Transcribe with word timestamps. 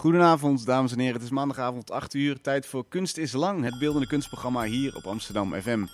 Goedenavond, 0.00 0.66
dames 0.66 0.92
en 0.92 0.98
heren. 0.98 1.14
Het 1.14 1.22
is 1.22 1.30
maandagavond 1.30 1.90
8 1.90 2.14
uur. 2.14 2.40
Tijd 2.40 2.66
voor 2.66 2.84
Kunst 2.88 3.16
is 3.16 3.32
Lang, 3.32 3.64
het 3.64 3.78
beeldende 3.78 4.06
kunstprogramma 4.06 4.64
hier 4.64 4.96
op 4.96 5.06
Amsterdam 5.06 5.54
FM. 5.54 5.86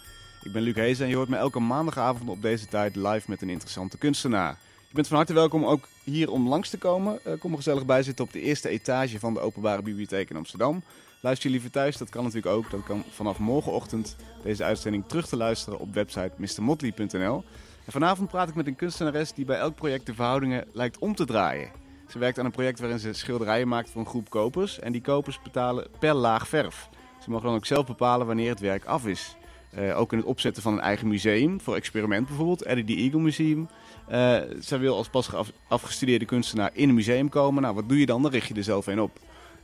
Ik 0.43 0.53
ben 0.53 0.63
Luc 0.63 0.75
Hees 0.75 1.01
en 1.01 1.09
je 1.09 1.17
hoort 1.17 1.29
me 1.29 1.37
elke 1.37 1.61
maandagavond 1.61 2.31
op 2.31 2.43
deze 2.43 2.67
tijd 2.67 2.97
live 2.97 3.31
met 3.31 3.43
een 3.43 3.49
interessante 3.49 3.99
kunstenaar. 3.99 4.59
Je 4.89 4.95
bent 4.95 5.07
van 5.09 5.17
harte 5.17 5.33
welkom 5.33 5.65
ook 5.65 5.89
hier 6.05 6.31
om 6.31 6.49
langs 6.49 6.71
te 6.71 6.79
komen. 6.79 7.19
Uh, 7.27 7.33
kom 7.39 7.51
er 7.51 7.57
gezellig 7.57 7.87
bij 7.87 8.03
zitten 8.03 8.25
op 8.25 8.33
de 8.33 8.41
eerste 8.41 8.69
etage 8.69 9.19
van 9.19 9.35
de 9.35 9.41
Openbare 9.41 9.83
Bibliotheek 9.83 10.31
in 10.31 10.37
Amsterdam. 10.37 10.83
Luister 11.21 11.47
je 11.47 11.53
liever 11.53 11.71
thuis, 11.71 11.97
dat 11.97 12.09
kan 12.09 12.25
natuurlijk 12.25 12.53
ook. 12.53 12.71
Dat 12.71 12.83
kan 12.83 13.05
vanaf 13.11 13.39
morgenochtend 13.39 14.17
deze 14.43 14.65
uitzending 14.65 15.05
terug 15.07 15.27
te 15.27 15.37
luisteren 15.37 15.79
op 15.79 15.95
website 15.95 16.33
mrmotley.nl. 16.37 17.45
En 17.85 17.93
vanavond 17.93 18.29
praat 18.29 18.49
ik 18.49 18.55
met 18.55 18.67
een 18.67 18.77
kunstenares 18.77 19.33
die 19.33 19.45
bij 19.45 19.59
elk 19.59 19.75
project 19.75 20.07
de 20.07 20.15
verhoudingen 20.15 20.65
lijkt 20.73 20.99
om 20.99 21.15
te 21.15 21.25
draaien. 21.25 21.86
Ze 22.09 22.19
werkt 22.19 22.39
aan 22.39 22.45
een 22.45 22.51
project 22.51 22.79
waarin 22.79 22.99
ze 22.99 23.13
schilderijen 23.13 23.69
maakt 23.69 23.91
voor 23.91 24.01
een 24.01 24.07
groep 24.07 24.31
kopers. 24.31 24.79
En 24.79 24.93
die 24.93 25.01
kopers 25.01 25.43
betalen 25.43 25.87
per 25.99 26.15
laag 26.15 26.49
verf. 26.49 26.89
Ze 27.23 27.31
mogen 27.31 27.47
dan 27.47 27.57
ook 27.57 27.67
zelf 27.67 27.87
bepalen 27.87 28.27
wanneer 28.27 28.51
het 28.51 28.61
werk 28.61 28.85
af 28.85 29.07
is. 29.07 29.37
Uh, 29.79 29.99
ook 29.99 30.13
in 30.13 30.19
het 30.19 30.27
opzetten 30.27 30.63
van 30.63 30.73
een 30.73 30.81
eigen 30.81 31.09
museum, 31.09 31.61
voor 31.61 31.77
experiment 31.77 32.27
bijvoorbeeld, 32.27 32.63
Eddie 32.63 32.85
the 32.85 32.95
Eagle 32.95 33.21
Museum. 33.21 33.69
Uh, 34.11 34.39
zij 34.61 34.79
wil 34.79 34.97
als 34.97 35.09
pas 35.09 35.35
af, 35.35 35.51
afgestudeerde 35.69 36.25
kunstenaar 36.25 36.71
in 36.73 36.89
een 36.89 36.95
museum 36.95 37.29
komen. 37.29 37.63
Nou, 37.63 37.75
wat 37.75 37.89
doe 37.89 37.99
je 37.99 38.07
dan? 38.07 38.23
Dan 38.23 38.31
richt 38.31 38.49
je 38.49 38.55
er 38.55 38.65
zelf 38.65 38.87
een 38.87 39.01
op. 39.01 39.19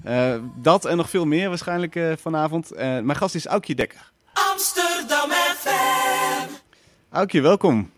Uh, 0.07 0.35
dat 0.55 0.85
en 0.85 0.97
nog 0.97 1.11
veel 1.11 1.25
meer 1.25 1.49
waarschijnlijk 1.49 2.01
vanavond. 2.21 2.71
mijn 2.77 3.17
gast 3.17 3.35
is 3.35 3.47
Aukje 3.47 3.75
Dekker. 3.75 4.11
Amsterdam 4.33 5.31
FM. 5.31 6.49
Aukje, 7.11 7.41
welkom. 7.41 7.91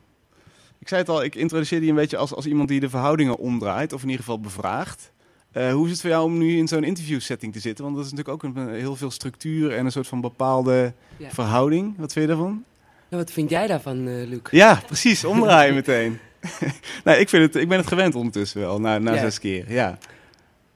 Ik 0.84 0.90
zei 0.90 1.00
het 1.00 1.10
al, 1.10 1.24
ik 1.24 1.34
introduceerde 1.34 1.84
je 1.84 1.90
een 1.90 1.98
beetje 1.98 2.16
als, 2.16 2.34
als 2.34 2.46
iemand 2.46 2.68
die 2.68 2.80
de 2.80 2.88
verhoudingen 2.88 3.38
omdraait, 3.38 3.92
of 3.92 4.02
in 4.02 4.08
ieder 4.08 4.24
geval 4.24 4.40
bevraagt. 4.40 5.12
Uh, 5.52 5.72
hoe 5.72 5.84
is 5.84 5.90
het 5.90 6.00
voor 6.00 6.10
jou 6.10 6.24
om 6.24 6.38
nu 6.38 6.56
in 6.56 6.68
zo'n 6.68 6.84
interviewsetting 6.84 7.52
te 7.52 7.60
zitten? 7.60 7.84
Want 7.84 7.96
dat 7.96 8.04
is 8.04 8.12
natuurlijk 8.12 8.44
ook 8.44 8.56
een, 8.56 8.74
heel 8.74 8.96
veel 8.96 9.10
structuur 9.10 9.72
en 9.72 9.84
een 9.84 9.92
soort 9.92 10.06
van 10.06 10.20
bepaalde 10.20 10.92
ja. 11.16 11.30
verhouding. 11.30 11.94
Wat 11.96 12.12
vind 12.12 12.28
je 12.28 12.34
daarvan? 12.34 12.64
Ja, 13.08 13.16
wat 13.16 13.30
vind 13.30 13.50
jij 13.50 13.66
daarvan, 13.66 14.06
uh, 14.06 14.28
Luc? 14.28 14.40
Ja, 14.50 14.82
precies. 14.86 15.24
Omdraaien 15.24 15.74
meteen. 15.84 16.18
nee, 17.04 17.18
ik, 17.18 17.28
vind 17.28 17.42
het, 17.42 17.62
ik 17.62 17.68
ben 17.68 17.78
het 17.78 17.86
gewend 17.86 18.14
ondertussen 18.14 18.60
wel, 18.60 18.80
na, 18.80 18.98
na 18.98 19.18
zes 19.18 19.38
keer. 19.38 19.72
Ja. 19.72 19.98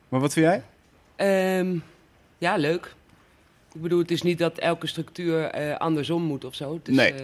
Maar 0.08 0.20
wat 0.20 0.32
vind 0.32 0.46
jij? 1.16 1.58
Um, 1.58 1.82
ja, 2.38 2.56
leuk. 2.56 2.94
Ik 3.72 3.82
bedoel, 3.82 3.98
het 3.98 4.10
is 4.10 4.22
niet 4.22 4.38
dat 4.38 4.58
elke 4.58 4.86
structuur 4.86 5.60
uh, 5.60 5.76
andersom 5.76 6.22
moet 6.22 6.44
of 6.44 6.54
zo. 6.54 6.80
Dus, 6.82 6.96
nee. 6.96 7.14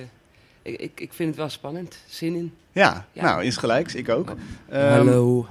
Ik, 0.64 0.80
ik, 0.80 1.00
ik 1.00 1.12
vind 1.12 1.28
het 1.28 1.38
wel 1.38 1.48
spannend. 1.48 1.98
Zin 2.06 2.34
in. 2.34 2.52
Ja, 2.72 3.06
ja. 3.12 3.22
nou, 3.22 3.44
insgelijks. 3.44 3.94
Ik 3.94 4.08
ook. 4.08 4.30
Um, 4.30 4.36
Hallo. 4.80 5.46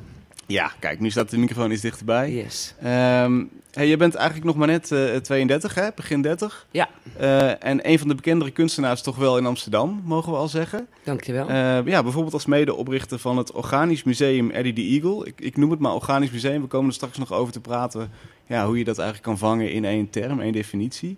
Ja, 0.45 0.71
kijk, 0.79 0.99
nu 0.99 1.09
staat 1.09 1.29
de 1.29 1.37
microfoon 1.37 1.71
iets 1.71 1.81
dichterbij. 1.81 2.31
Yes. 2.31 2.75
Um, 2.83 3.49
hey, 3.71 3.87
je 3.87 3.97
bent 3.97 4.15
eigenlijk 4.15 4.45
nog 4.45 4.55
maar 4.55 4.67
net 4.67 4.91
uh, 4.91 5.15
32, 5.15 5.75
hè? 5.75 5.89
begin 5.95 6.21
30. 6.21 6.67
Ja. 6.71 6.89
Uh, 7.21 7.63
en 7.63 7.89
een 7.89 7.99
van 7.99 8.07
de 8.07 8.15
bekendere 8.15 8.51
kunstenaars 8.51 9.01
toch 9.01 9.15
wel 9.15 9.37
in 9.37 9.45
Amsterdam, 9.45 10.01
mogen 10.05 10.31
we 10.31 10.37
al 10.37 10.47
zeggen. 10.47 10.87
Dankjewel. 11.03 11.49
Uh, 11.49 11.85
ja, 11.85 12.03
bijvoorbeeld 12.03 12.33
als 12.33 12.45
medeoprichter 12.45 13.19
van 13.19 13.37
het 13.37 13.51
Organisch 13.51 14.03
Museum 14.03 14.49
Eddie 14.49 14.73
the 14.73 14.81
Eagle. 14.81 15.25
Ik, 15.25 15.41
ik, 15.41 15.57
noem 15.57 15.71
het 15.71 15.79
maar 15.79 15.93
Organisch 15.93 16.31
Museum. 16.31 16.61
We 16.61 16.67
komen 16.67 16.87
er 16.87 16.93
straks 16.93 17.17
nog 17.17 17.33
over 17.33 17.53
te 17.53 17.61
praten 17.61 18.11
ja, 18.47 18.65
hoe 18.65 18.77
je 18.77 18.83
dat 18.83 18.97
eigenlijk 18.97 19.27
kan 19.27 19.37
vangen 19.37 19.71
in 19.71 19.85
één 19.85 20.09
term, 20.09 20.39
één 20.39 20.53
definitie. 20.53 21.17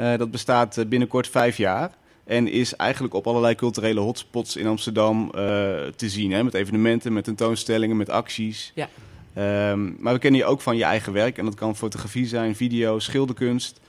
Uh, 0.00 0.16
dat 0.16 0.30
bestaat 0.30 0.84
binnenkort 0.88 1.28
vijf 1.28 1.56
jaar. 1.56 1.90
En 2.26 2.48
is 2.48 2.76
eigenlijk 2.76 3.14
op 3.14 3.26
allerlei 3.26 3.54
culturele 3.54 4.00
hotspots 4.00 4.56
in 4.56 4.66
Amsterdam 4.66 5.24
uh, 5.24 5.32
te 5.96 6.08
zien. 6.08 6.32
Hè? 6.32 6.44
Met 6.44 6.54
evenementen, 6.54 7.12
met 7.12 7.24
tentoonstellingen, 7.24 7.96
met 7.96 8.10
acties. 8.10 8.72
Ja. 8.74 8.88
Um, 9.70 9.96
maar 10.00 10.12
we 10.12 10.18
kennen 10.18 10.40
je 10.40 10.46
ook 10.46 10.60
van 10.60 10.76
je 10.76 10.84
eigen 10.84 11.12
werk. 11.12 11.38
En 11.38 11.44
dat 11.44 11.54
kan 11.54 11.76
fotografie 11.76 12.26
zijn, 12.26 12.56
video, 12.56 12.98
schilderkunst. 12.98 13.80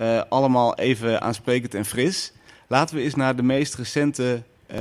Uh, 0.00 0.22
allemaal 0.28 0.74
even 0.74 1.20
aansprekend 1.20 1.74
en 1.74 1.84
fris. 1.84 2.32
Laten 2.68 2.96
we 2.96 3.02
eens 3.02 3.14
naar 3.14 3.36
de 3.36 3.42
meest 3.42 3.74
recente 3.74 4.42
uh, 4.74 4.78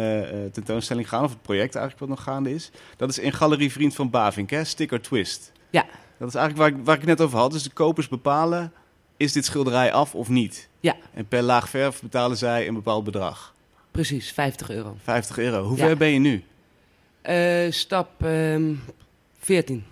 tentoonstelling 0.52 1.10
gaan. 1.10 1.24
Of 1.24 1.30
het 1.30 1.42
project 1.42 1.76
eigenlijk 1.76 2.00
wat 2.00 2.18
nog 2.18 2.26
gaande 2.26 2.54
is. 2.54 2.72
Dat 2.98 3.10
is 3.10 3.20
in 3.20 3.34
Galerie 3.34 3.72
Vriend 3.72 3.96
van 3.96 4.10
Bavink, 4.10 4.50
hè? 4.50 4.64
Sticker 4.64 5.02
Twist. 5.02 5.52
Ja. 5.70 5.86
Dat 6.18 6.28
is 6.28 6.36
eigenlijk 6.36 6.58
waar 6.58 6.80
ik, 6.80 6.86
waar 6.86 6.96
ik 6.96 7.02
het 7.02 7.10
net 7.10 7.22
over 7.22 7.38
had. 7.38 7.52
Dus 7.52 7.64
de 7.64 7.70
kopers 7.70 8.08
bepalen, 8.08 8.74
is 9.22 9.34
dit 9.34 9.46
schilderij 9.46 9.92
af 9.92 10.16
of 10.16 10.30
niet? 10.30 10.70
Ja. 10.80 10.96
En 11.14 11.28
per 11.28 11.42
laag 11.42 11.70
verf 11.70 12.02
betalen 12.02 12.38
zij 12.38 12.68
een 12.68 12.74
bepaald 12.74 13.04
bedrag. 13.04 13.54
Precies, 13.92 14.32
50 14.32 14.70
euro. 14.70 14.96
50 15.04 15.38
euro. 15.38 15.64
Hoe 15.64 15.78
ja. 15.78 15.86
ver 15.86 15.98
ben 15.98 16.10
je 16.10 16.20
nu? 16.20 16.44
Uh, 17.30 17.72
stap 17.72 18.10
um, 18.24 18.82
14. 19.40 19.84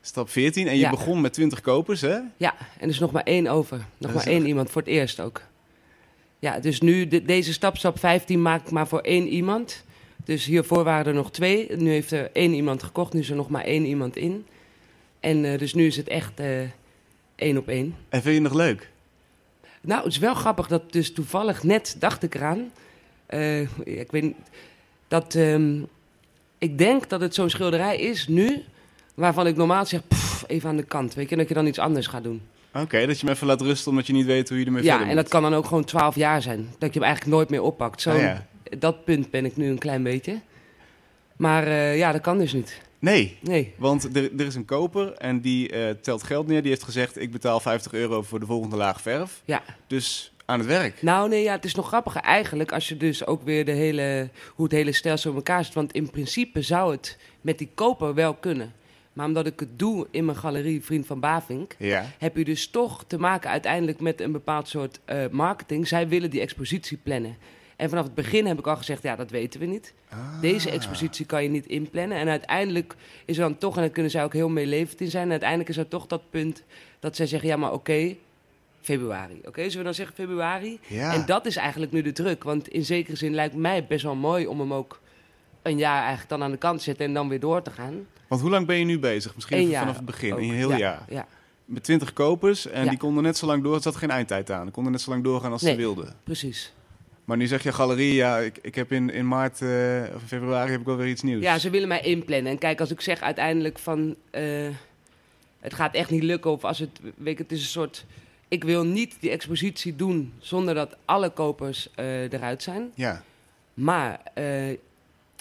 Stap 0.00 0.30
14 0.30 0.66
en 0.66 0.74
je 0.74 0.80
ja. 0.80 0.90
begon 0.90 1.20
met 1.20 1.32
20 1.32 1.60
kopers, 1.60 2.00
hè? 2.00 2.18
Ja, 2.36 2.54
en 2.58 2.80
er 2.80 2.88
is 2.88 2.98
nog 2.98 3.10
maar 3.10 3.22
één 3.22 3.46
over. 3.46 3.84
Nog 3.98 4.14
maar 4.14 4.26
één 4.26 4.46
iemand 4.46 4.70
voor 4.70 4.82
het 4.82 4.90
eerst 4.90 5.20
ook. 5.20 5.42
Ja, 6.38 6.58
dus 6.58 6.80
nu 6.80 7.08
de, 7.08 7.22
deze 7.22 7.52
stap, 7.52 7.76
stap 7.76 7.98
15, 7.98 8.42
maak 8.42 8.64
ik 8.64 8.70
maar 8.70 8.88
voor 8.88 9.00
één 9.00 9.28
iemand. 9.28 9.84
Dus 10.24 10.44
hiervoor 10.44 10.84
waren 10.84 11.06
er 11.06 11.14
nog 11.14 11.30
twee. 11.30 11.76
Nu 11.76 11.90
heeft 11.90 12.10
er 12.10 12.30
één 12.32 12.52
iemand 12.52 12.82
gekocht, 12.82 13.12
nu 13.12 13.20
is 13.20 13.30
er 13.30 13.36
nog 13.36 13.48
maar 13.48 13.64
één 13.64 13.84
iemand 13.84 14.16
in. 14.16 14.46
En 15.20 15.44
uh, 15.44 15.58
dus 15.58 15.74
nu 15.74 15.86
is 15.86 15.96
het 15.96 16.08
echt 16.08 16.40
uh, 16.40 16.60
één 17.38 17.56
op 17.56 17.68
één. 17.68 17.96
En 18.08 18.22
vind 18.22 18.34
je 18.36 18.42
het 18.42 18.52
nog 18.52 18.60
leuk? 18.60 18.90
Nou, 19.80 20.02
het 20.02 20.12
is 20.12 20.18
wel 20.18 20.34
grappig 20.34 20.68
dat 20.68 20.92
dus 20.92 21.12
toevallig 21.12 21.62
net 21.62 21.96
dacht 21.98 22.22
ik 22.22 22.34
eraan. 22.34 22.70
Uh, 23.30 23.60
ik 23.84 24.10
weet 24.10 24.34
dat 25.08 25.34
um, 25.34 25.88
ik 26.58 26.78
denk 26.78 27.08
dat 27.08 27.20
het 27.20 27.34
zo'n 27.34 27.50
schilderij 27.50 27.98
is 27.98 28.28
nu, 28.28 28.62
waarvan 29.14 29.46
ik 29.46 29.56
normaal 29.56 29.86
zeg, 29.86 30.06
pff, 30.08 30.44
even 30.46 30.68
aan 30.68 30.76
de 30.76 30.82
kant. 30.82 31.14
Weet 31.14 31.28
je, 31.28 31.36
dat 31.36 31.48
je 31.48 31.54
dan 31.54 31.66
iets 31.66 31.78
anders 31.78 32.06
gaat 32.06 32.22
doen. 32.22 32.40
Oké, 32.72 32.80
okay, 32.80 33.06
dat 33.06 33.20
je 33.20 33.26
hem 33.26 33.34
even 33.34 33.46
laat 33.46 33.60
rusten 33.60 33.90
omdat 33.90 34.06
je 34.06 34.12
niet 34.12 34.26
weet 34.26 34.48
hoe 34.48 34.58
je 34.58 34.64
ermee 34.64 34.82
ja, 34.82 34.88
verder 34.88 35.06
Ja, 35.06 35.10
en 35.10 35.22
dat 35.22 35.28
kan 35.28 35.42
dan 35.42 35.54
ook 35.54 35.66
gewoon 35.66 35.84
12 35.84 36.14
jaar 36.14 36.42
zijn. 36.42 36.68
Dat 36.78 36.94
je 36.94 36.98
hem 36.98 37.08
eigenlijk 37.08 37.36
nooit 37.36 37.50
meer 37.50 37.62
oppakt. 37.62 38.00
Zo, 38.00 38.10
ah, 38.10 38.20
ja. 38.20 38.46
Dat 38.78 39.04
punt 39.04 39.30
ben 39.30 39.44
ik 39.44 39.56
nu 39.56 39.68
een 39.68 39.78
klein 39.78 40.02
beetje. 40.02 40.40
Maar 41.36 41.66
uh, 41.66 41.98
ja, 41.98 42.12
dat 42.12 42.20
kan 42.20 42.38
dus 42.38 42.52
niet. 42.52 42.80
Nee, 42.98 43.38
nee. 43.40 43.74
want 43.76 44.16
er, 44.16 44.30
er 44.38 44.46
is 44.46 44.54
een 44.54 44.64
koper 44.64 45.12
en 45.12 45.40
die 45.40 45.72
uh, 45.72 45.90
telt 45.90 46.22
geld 46.22 46.46
neer. 46.46 46.62
Die 46.62 46.70
heeft 46.70 46.82
gezegd, 46.82 47.20
ik 47.20 47.30
betaal 47.30 47.60
50 47.60 47.92
euro 47.92 48.22
voor 48.22 48.40
de 48.40 48.46
volgende 48.46 48.76
laag 48.76 49.00
verf. 49.00 49.42
Ja. 49.44 49.62
Dus 49.86 50.32
aan 50.44 50.58
het 50.58 50.68
werk. 50.68 51.02
Nou 51.02 51.28
nee, 51.28 51.42
ja, 51.42 51.52
het 51.52 51.64
is 51.64 51.74
nog 51.74 51.86
grappiger 51.86 52.20
eigenlijk 52.20 52.72
als 52.72 52.88
je 52.88 52.96
dus 52.96 53.26
ook 53.26 53.42
weer 53.42 53.64
de 53.64 53.72
hele, 53.72 54.30
hoe 54.54 54.64
het 54.64 54.74
hele 54.74 54.92
stelsel 54.92 55.30
in 55.30 55.36
elkaar 55.36 55.64
zit. 55.64 55.74
Want 55.74 55.92
in 55.92 56.10
principe 56.10 56.62
zou 56.62 56.92
het 56.92 57.18
met 57.40 57.58
die 57.58 57.70
koper 57.74 58.14
wel 58.14 58.34
kunnen. 58.34 58.72
Maar 59.12 59.26
omdat 59.26 59.46
ik 59.46 59.60
het 59.60 59.78
doe 59.78 60.06
in 60.10 60.24
mijn 60.24 60.36
galerie 60.36 60.84
Vriend 60.84 61.06
van 61.06 61.20
Bavink, 61.20 61.74
ja. 61.78 62.06
heb 62.18 62.36
je 62.36 62.44
dus 62.44 62.68
toch 62.68 63.04
te 63.06 63.18
maken 63.18 63.50
uiteindelijk 63.50 64.00
met 64.00 64.20
een 64.20 64.32
bepaald 64.32 64.68
soort 64.68 65.00
uh, 65.06 65.24
marketing. 65.30 65.88
Zij 65.88 66.08
willen 66.08 66.30
die 66.30 66.40
expositie 66.40 66.98
plannen. 67.02 67.36
En 67.78 67.88
vanaf 67.88 68.04
het 68.04 68.14
begin 68.14 68.46
heb 68.46 68.58
ik 68.58 68.66
al 68.66 68.76
gezegd, 68.76 69.02
ja, 69.02 69.16
dat 69.16 69.30
weten 69.30 69.60
we 69.60 69.66
niet. 69.66 69.94
Ah. 70.08 70.40
Deze 70.40 70.70
expositie 70.70 71.26
kan 71.26 71.42
je 71.42 71.48
niet 71.48 71.66
inplannen. 71.66 72.18
En 72.18 72.28
uiteindelijk 72.28 72.94
is 73.24 73.36
er 73.36 73.42
dan 73.42 73.58
toch, 73.58 73.74
en 73.74 73.80
daar 73.80 73.90
kunnen 73.90 74.10
zij 74.10 74.24
ook 74.24 74.32
heel 74.32 74.48
meelevend 74.48 75.00
in 75.00 75.10
zijn... 75.10 75.24
en 75.24 75.30
uiteindelijk 75.30 75.68
is 75.68 75.76
er 75.76 75.88
toch 75.88 76.06
dat 76.06 76.30
punt 76.30 76.62
dat 76.98 77.16
zij 77.16 77.26
zeggen, 77.26 77.48
ja, 77.48 77.56
maar 77.56 77.72
oké, 77.72 77.78
okay, 77.78 78.18
februari. 78.80 79.34
Oké, 79.38 79.48
okay, 79.48 79.62
zullen 79.64 79.78
we 79.78 79.84
dan 79.84 79.94
zeggen 79.94 80.14
februari? 80.14 80.78
Ja. 80.86 81.14
En 81.14 81.26
dat 81.26 81.46
is 81.46 81.56
eigenlijk 81.56 81.92
nu 81.92 82.02
de 82.02 82.12
druk. 82.12 82.44
Want 82.44 82.68
in 82.68 82.84
zekere 82.84 83.16
zin 83.16 83.34
lijkt 83.34 83.54
mij 83.54 83.86
best 83.86 84.02
wel 84.02 84.14
mooi 84.14 84.46
om 84.46 84.60
hem 84.60 84.74
ook 84.74 85.00
een 85.62 85.78
jaar 85.78 85.98
eigenlijk 85.98 86.28
dan 86.28 86.42
aan 86.42 86.50
de 86.50 86.56
kant 86.56 86.78
te 86.78 86.84
zetten... 86.84 87.06
en 87.06 87.14
dan 87.14 87.28
weer 87.28 87.40
door 87.40 87.62
te 87.62 87.70
gaan. 87.70 88.06
Want 88.28 88.40
hoe 88.40 88.50
lang 88.50 88.66
ben 88.66 88.76
je 88.76 88.84
nu 88.84 88.98
bezig? 88.98 89.34
Misschien 89.34 89.72
vanaf 89.72 89.96
het 89.96 90.04
begin, 90.04 90.32
ook. 90.32 90.38
een 90.38 90.52
heel 90.52 90.70
ja, 90.70 90.78
jaar. 90.78 91.04
Ja. 91.08 91.26
Met 91.64 91.84
twintig 91.84 92.12
kopers 92.12 92.66
en 92.66 92.88
die 92.88 92.98
konden 92.98 93.22
net 93.22 93.36
zo 93.36 93.46
lang 93.46 93.62
door. 93.62 93.74
Er 93.74 93.82
zat 93.82 93.96
geen 93.96 94.10
eindtijd 94.10 94.50
aan. 94.50 94.62
Die 94.62 94.72
konden 94.72 94.92
net 94.92 95.00
zo 95.00 95.10
lang 95.10 95.24
doorgaan 95.24 95.52
als 95.52 95.62
Nee. 95.62 95.72
ze 95.72 95.78
wilden. 95.78 96.14
Precies. 96.24 96.72
Maar 97.28 97.36
nu 97.36 97.46
zeg 97.46 97.62
je 97.62 97.72
galerie, 97.72 98.14
ja, 98.14 98.38
ik, 98.38 98.58
ik 98.62 98.74
heb 98.74 98.92
in, 98.92 99.10
in 99.10 99.28
maart 99.28 99.62
eh, 99.62 100.02
of 100.14 100.20
in 100.20 100.26
februari 100.26 100.70
heb 100.70 100.80
ik 100.80 100.86
wel 100.86 100.96
weer 100.96 101.08
iets 101.08 101.22
nieuws. 101.22 101.42
Ja, 101.42 101.58
ze 101.58 101.70
willen 101.70 101.88
mij 101.88 102.00
inplannen. 102.00 102.52
En 102.52 102.58
kijk, 102.58 102.80
als 102.80 102.90
ik 102.90 103.00
zeg 103.00 103.20
uiteindelijk 103.20 103.78
van... 103.78 104.16
eh, 104.30 104.68
het 105.60 105.74
gaat 105.74 105.94
echt 105.94 106.10
niet 106.10 106.22
lukken 106.22 106.50
of 106.50 106.64
als 106.64 106.78
het... 106.78 107.00
Weet 107.16 107.36
je, 107.36 107.42
het 107.42 107.52
is 107.52 107.60
een 107.60 107.66
soort... 107.66 108.04
Ik 108.48 108.64
wil 108.64 108.84
niet 108.84 109.16
die 109.20 109.30
expositie 109.30 109.96
doen 109.96 110.32
zonder 110.38 110.74
dat 110.74 110.96
alle 111.04 111.30
kopers 111.30 111.88
eh, 111.94 112.32
eruit 112.32 112.62
zijn. 112.62 112.90
Ja. 112.94 113.22
Maar 113.74 114.20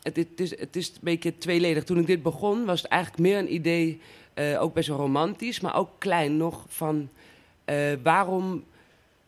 het, 0.02 0.16
het, 0.16 0.40
is, 0.40 0.60
het 0.60 0.76
is 0.76 0.88
een 0.88 0.96
beetje 1.02 1.38
tweeledig. 1.38 1.84
Toen 1.84 2.00
ik 2.00 2.08
dit 2.08 2.24
begon, 2.24 2.66
was 2.66 2.82
het 2.82 2.92
eigenlijk 2.92 3.22
meer 3.22 3.38
een 3.38 3.54
idee, 3.54 4.02
ook 4.60 4.74
best 4.74 4.88
wel 4.88 4.98
romantisch, 4.98 5.60
maar 5.60 5.76
ook 5.76 5.90
klein 5.98 6.38
nog, 6.38 6.66
van 6.68 7.10
waarom 8.04 8.64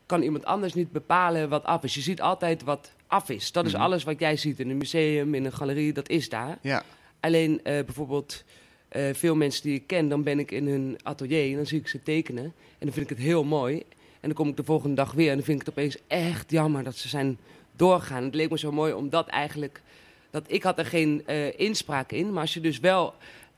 kan 0.09 0.21
iemand 0.21 0.45
anders 0.45 0.73
niet 0.73 0.91
bepalen 0.91 1.49
wat 1.49 1.63
af 1.63 1.83
is? 1.83 1.93
Je 1.93 2.01
ziet 2.01 2.21
altijd 2.21 2.63
wat 2.63 2.91
af 3.07 3.29
is. 3.29 3.51
Dat 3.51 3.65
is 3.65 3.73
Mhm. 3.73 3.81
alles 3.81 4.03
wat 4.03 4.19
jij 4.19 4.37
ziet 4.37 4.59
in 4.59 4.69
een 4.69 4.77
museum, 4.77 5.33
in 5.35 5.45
een 5.45 5.53
galerie, 5.53 5.93
dat 5.93 6.09
is 6.09 6.29
daar. 6.29 6.57
Ja. 6.61 6.83
Alleen 7.19 7.63
eh, 7.63 7.83
bijvoorbeeld 7.85 8.43
eh, 8.89 9.13
veel 9.13 9.35
mensen 9.35 9.63
die 9.63 9.73
ik 9.75 9.87
ken, 9.87 10.09
dan 10.09 10.23
ben 10.23 10.39
ik 10.39 10.51
in 10.51 10.67
hun 10.67 10.97
atelier 11.03 11.49
en 11.49 11.55
dan 11.55 11.65
zie 11.65 11.79
ik 11.79 11.87
ze 11.87 12.03
tekenen. 12.03 12.43
En 12.43 12.53
dan 12.79 12.91
vind 12.91 13.09
ik 13.09 13.17
het 13.17 13.25
heel 13.25 13.43
mooi. 13.43 13.75
En 14.19 14.27
dan 14.29 14.33
kom 14.33 14.47
ik 14.47 14.57
de 14.57 14.63
volgende 14.63 14.95
dag 14.95 15.11
weer 15.11 15.29
en 15.29 15.35
dan 15.35 15.45
vind 15.45 15.61
ik 15.61 15.67
het 15.67 15.77
opeens 15.77 15.97
echt 16.07 16.51
jammer 16.51 16.83
dat 16.83 16.95
ze 16.95 17.07
zijn 17.07 17.37
doorgaan. 17.75 18.23
Het 18.23 18.35
leek 18.35 18.49
me 18.49 18.57
zo 18.59 18.71
mooi 18.71 18.93
omdat 18.93 19.27
eigenlijk, 19.27 19.81
dat 20.29 20.43
ik 20.47 20.63
had 20.63 20.77
er 20.79 20.85
geen 20.85 21.23
eh, 21.25 21.59
inspraak 21.59 22.11
in. 22.11 22.33
Maar 22.33 22.41
als 22.41 22.53
je 22.53 22.59
dus 22.61 22.79
wel 22.79 23.13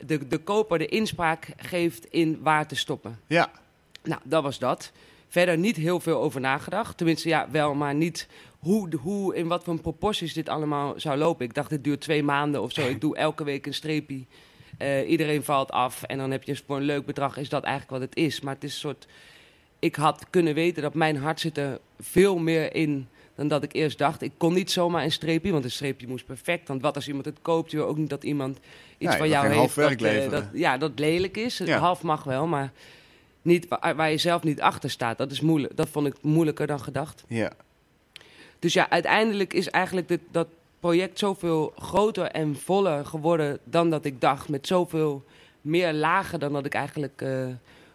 de, 0.06 0.28
de 0.28 0.38
koper 0.38 0.78
de 0.78 0.86
inspraak 0.88 1.48
geeft 1.58 2.06
in 2.06 2.40
waar 2.42 2.68
te 2.68 2.76
stoppen. 2.76 3.20
Ja, 3.28 3.52
Nou, 4.04 4.22
dat 4.24 4.44
was 4.44 4.60
dat. 4.60 4.92
Verder 5.32 5.58
niet 5.58 5.76
heel 5.76 6.00
veel 6.00 6.22
over 6.22 6.42
nagedacht. 6.42 6.98
Tenminste, 6.98 7.30
ja, 7.30 7.48
wel, 7.52 7.74
maar 7.74 7.96
niet 7.96 8.28
hoe, 8.60 8.96
hoe 9.02 9.36
in 9.36 9.48
wat 9.48 9.64
voor 9.64 9.80
proporties 9.80 10.34
dit 10.34 10.50
allemaal 10.50 10.94
zou 10.98 11.18
lopen. 11.18 11.46
Ik 11.46 11.54
dacht, 11.54 11.70
dit 11.70 11.84
duurt 11.84 12.02
twee 12.02 12.24
maanden 12.24 12.62
of 12.62 12.72
zo. 12.72 12.88
Ik 12.88 13.02
doe 13.02 13.16
elke 13.16 13.44
week 13.44 13.66
een 13.66 13.74
streepje. 13.74 14.26
Eh, 14.78 15.10
iedereen 15.10 15.44
valt 15.44 15.72
af 15.72 16.04
en 16.04 16.18
dan 16.18 16.32
heb 16.32 16.44
je 16.44 16.62
voor 16.66 16.78
een 16.78 16.84
leuk 16.84 17.06
bedrag, 17.06 17.38
is 17.38 17.50
dat 17.50 17.64
eigenlijk 17.64 17.92
wat 17.92 18.10
het 18.10 18.16
is. 18.16 18.42
Maar 18.42 18.54
het 18.54 18.64
is 18.64 18.74
een 18.74 18.80
soort. 18.80 19.08
Ik 19.80 19.96
had 19.96 20.26
kunnen 20.30 20.54
weten 20.54 20.82
dat 20.82 20.94
mijn 20.94 21.18
hart 21.18 21.40
zit 21.40 21.58
er 21.58 21.80
veel 22.00 22.38
meer 22.38 22.76
in 22.76 23.08
dan 23.36 23.48
dat 23.48 23.64
ik 23.64 23.74
eerst 23.74 23.98
dacht. 23.98 24.22
Ik 24.22 24.32
kon 24.38 24.54
niet 24.54 24.72
zomaar 24.72 25.04
een 25.04 25.12
streepje, 25.12 25.52
want 25.52 25.64
een 25.64 25.72
streepje 25.72 26.08
moest 26.08 26.26
perfect. 26.26 26.68
Want 26.68 26.82
wat 26.82 26.96
als 26.96 27.08
iemand 27.08 27.26
het 27.26 27.38
koopt, 27.42 27.72
je 27.72 27.78
wil 27.78 27.88
ook 27.88 27.98
niet 27.98 28.10
dat 28.10 28.24
iemand 28.24 28.60
iets 28.98 29.12
Ja, 29.12 29.18
van 29.18 29.30
jou 29.30 29.48
heeft. 29.48 29.76
dat, 29.76 30.02
eh, 30.02 30.30
dat, 30.30 30.44
ja, 30.54 30.78
dat 30.78 31.00
lelijk 31.00 31.38
is. 31.38 31.58
Ja. 31.58 31.78
Half 31.78 32.02
mag 32.02 32.24
wel, 32.24 32.48
maar 32.48 32.72
niet 33.42 33.68
waar, 33.68 33.96
waar 33.96 34.12
je 34.12 34.18
zelf 34.18 34.44
niet 34.44 34.62
achter 34.62 34.90
staat. 34.90 35.18
Dat, 35.18 35.32
is 35.32 35.42
moeilijk, 35.42 35.76
dat 35.78 35.90
vond 35.90 36.08
ik 36.08 36.16
moeilijker 36.22 36.68
dan 36.68 36.80
gedacht. 36.80 37.24
ja. 37.28 37.52
Dus 38.60 38.74
ja, 38.74 38.90
uiteindelijk 38.90 39.54
is 39.54 39.70
eigenlijk 39.70 40.08
dit, 40.08 40.20
dat 40.32 40.48
project 40.80 41.20
zoveel 41.20 41.74
groter 41.78 42.26
en 42.26 42.56
voller 42.56 43.06
geworden 43.06 43.60
dan 43.64 43.90
dat 43.90 44.06
ik 44.06 44.22
dacht. 44.22 44.50
Met 44.50 44.68
zoveel 44.68 45.24
meer 45.62 45.94
lagen 45.94 46.40
dan 46.40 46.54
dat 46.54 46.66
ik 46.66 46.74
eigenlijk 46.74 47.22
eh, 47.22 47.46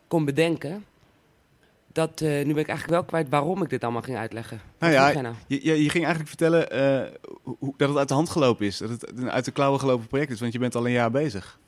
kon 0.09 0.25
bedenken. 0.25 0.85
Dat, 1.93 2.21
eh, 2.21 2.29
nu 2.29 2.45
ben 2.53 2.63
ik 2.63 2.69
eigenlijk 2.69 2.89
wel 2.89 3.05
kwijt 3.05 3.29
waarom 3.29 3.63
ik 3.63 3.69
dit 3.71 3.83
allemaal 3.85 4.03
ging 4.03 4.17
uitleggen. 4.17 4.61
Nou 4.79 4.93
ja, 4.93 5.21
nou? 5.21 5.35
Je, 5.47 5.61
je, 5.65 5.83
je 5.83 5.91
ging 5.91 6.05
eigenlijk 6.05 6.29
vertellen 6.29 6.71
eh, 6.71 7.13
hoe- 7.43 7.75
dat 7.77 7.89
het 7.89 7.99
uit 7.99 8.09
de 8.09 8.15
hand 8.15 8.31
gelopen 8.31 8.67
is. 8.67 8.79
Dat 8.79 8.91
het 8.91 9.13
een 9.17 9.31
uit 9.31 9.45
de 9.45 9.51
klauwen 9.53 9.81
gelopen 9.81 10.07
project 10.07 10.31
is, 10.31 10.41
want 10.41 10.53
je 10.53 10.59
bent 10.59 10.75
al 10.75 10.87
een 10.87 10.93
jaar 10.93 11.11
bezig. 11.11 11.59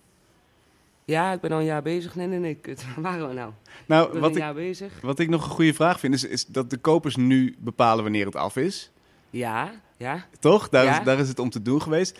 Ja, 1.08 1.32
ik 1.32 1.40
ben 1.40 1.52
al 1.52 1.58
een 1.58 1.64
jaar 1.64 1.82
bezig. 1.82 2.14
Nee, 2.14 2.26
nee, 2.26 2.38
nee. 2.38 2.54
Kut. 2.54 2.84
Waar 2.94 3.02
waren 3.02 3.28
we 3.28 3.34
nou? 3.34 3.48
Ik 3.50 3.82
Nou, 3.86 4.12
ben 4.12 4.20
wat 4.20 4.30
een 4.30 4.36
ik, 4.36 4.42
jaar 4.42 4.54
bezig. 4.54 5.00
wat 5.02 5.18
ik 5.18 5.28
nog 5.28 5.44
een 5.44 5.50
goede 5.50 5.74
vraag 5.74 6.00
vind, 6.00 6.14
is, 6.14 6.24
is 6.24 6.46
dat 6.46 6.70
de 6.70 6.76
kopers 6.76 7.16
nu 7.16 7.56
bepalen 7.58 8.02
wanneer 8.02 8.26
het 8.26 8.36
af 8.36 8.56
is. 8.56 8.90
Ja, 9.30 9.70
ja. 9.96 10.26
Toch? 10.40 10.68
Daar, 10.68 10.84
Ja. 10.84 10.98
is, 10.98 11.04
daar 11.04 11.18
is 11.18 11.28
het 11.28 11.38
om 11.38 11.50
te 11.50 11.62
doen 11.62 11.82
geweest. 11.82 12.18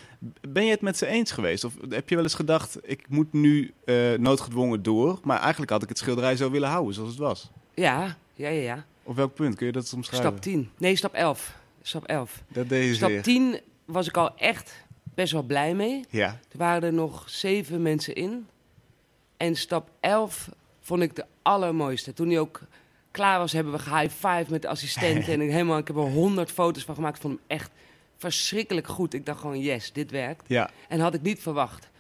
Ben 0.49 0.65
je 0.65 0.71
het 0.71 0.81
met 0.81 0.97
ze 0.97 1.07
eens 1.07 1.31
geweest? 1.31 1.65
Of 1.65 1.75
heb 1.89 2.09
je 2.09 2.15
wel 2.15 2.25
eens 2.25 2.35
gedacht, 2.35 2.79
ik 2.83 3.05
moet 3.09 3.33
nu 3.33 3.73
eh, 3.85 3.95
noodgedwongen 4.19 4.83
door, 4.83 5.19
maar 5.23 5.41
eigenlijk 5.41 5.71
had 5.71 5.83
ik 5.83 5.89
het 5.89 5.99
schilderij 5.99 6.37
zo 6.37 6.51
willen 6.51 6.69
houden 6.69 6.95
zoals 6.95 7.11
het 7.11 7.19
was? 7.19 7.51
Ja, 7.75 8.17
ja, 8.35 8.49
ja. 8.49 8.61
ja. 8.63 8.85
Op 9.03 9.17
welk 9.17 9.35
punt 9.35 9.55
kun 9.57 9.67
je 9.67 9.73
dat 9.73 9.93
omschrijven? 9.95 10.29
Stap 10.31 10.43
10. 10.43 10.71
Nee, 10.79 10.97
stap 10.97 11.15
11. 11.15 11.57
Stap 11.83 12.05
11. 12.05 12.43
Dat 12.49 12.69
deed 12.69 12.87
je 12.89 12.95
Stap 12.95 13.09
zeer. 13.11 13.23
10 13.23 13.61
was 13.85 14.09
ik 14.09 14.17
al 14.17 14.37
echt 14.37 14.85
best 15.15 15.33
wel 15.33 15.43
blij 15.43 15.75
mee. 15.75 16.05
Ja, 16.11 16.27
Er 16.53 16.59
waren 16.59 16.83
er 16.83 16.93
nog 16.93 17.23
zeven 17.31 17.83
mensen 17.83 18.15
in. 18.15 18.47
En 19.39 19.57
stap 19.57 19.91
11 20.01 20.49
vond 20.81 21.03
ik 21.03 21.17
de 21.17 21.25
allermooiste. 21.43 22.13
Toen 22.13 22.29
hij 22.29 22.39
ook 22.39 22.61
klaar 23.11 23.39
was, 23.39 23.53
hebben 23.53 23.73
we 23.73 23.79
gehigh 23.79 24.15
five 24.15 24.45
met 24.49 24.63
de 24.63 24.69
assistenten. 24.69 25.33
en 25.35 25.41
ik, 25.41 25.51
helemaal, 25.51 25.79
ik 25.79 25.87
heb 25.87 25.97
er 25.97 26.03
honderd 26.03 26.51
foto's 26.51 26.85
van 26.85 26.95
gemaakt. 26.95 27.17
Ik 27.17 27.23
vond 27.23 27.35
hem 27.35 27.59
echt 27.59 27.71
verschrikkelijk 28.17 28.87
goed. 28.87 29.15
Ik 29.15 29.27
dacht 29.27 29.41
gewoon, 29.41 29.61
yes, 29.61 29.93
dit 29.93 30.11
werkt. 30.11 30.49
ja. 30.49 30.71
En 30.89 31.01
had 31.01 31.15
ik 31.15 31.23
niet 31.23 31.41
verwacht. 31.41 31.91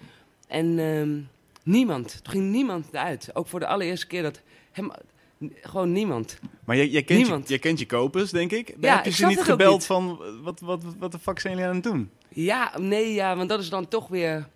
En 0.49 0.79
ehm, 0.79 1.21
niemand, 1.63 2.21
er 2.25 2.31
ging 2.31 2.51
niemand 2.51 2.87
eruit. 2.93 3.31
Ook 3.35 3.47
voor 3.47 3.61
de 3.61 3.67
allereerste 3.67 4.07
keer 4.07 4.23
dat... 4.23 4.41
Hem, 4.73 4.93
gewoon 5.63 5.93
niemand. 5.93 6.39
Maar 6.65 6.77
jij, 6.77 6.89
jij, 6.89 7.03
kent 7.03 7.49
je, 7.49 7.59
kent 7.59 7.79
je 7.79 7.87
kopers, 7.87 8.31
denk 8.31 8.53
ik. 8.53 8.75
Ja, 8.81 8.95
heb 8.95 9.05
je 9.05 9.11
ze 9.11 9.27
niet 9.27 9.43
gebeld 9.43 9.79
niet. 9.79 9.87
van, 9.87 10.21
wat, 10.43 10.61
wat, 10.61 10.83
wat 10.99 11.13
de 11.13 11.19
fuck 11.19 11.39
zijn 11.39 11.53
jullie 11.53 11.69
aan 11.69 11.75
het 11.75 11.85
doen? 11.85 12.11
Ja, 12.29 12.79
nee, 12.79 13.15
ja, 13.15 13.37
want 13.37 13.49
dat 13.49 13.61
is 13.61 13.69
dan 13.69 13.89
toch 13.89 14.09
weer 14.09 14.49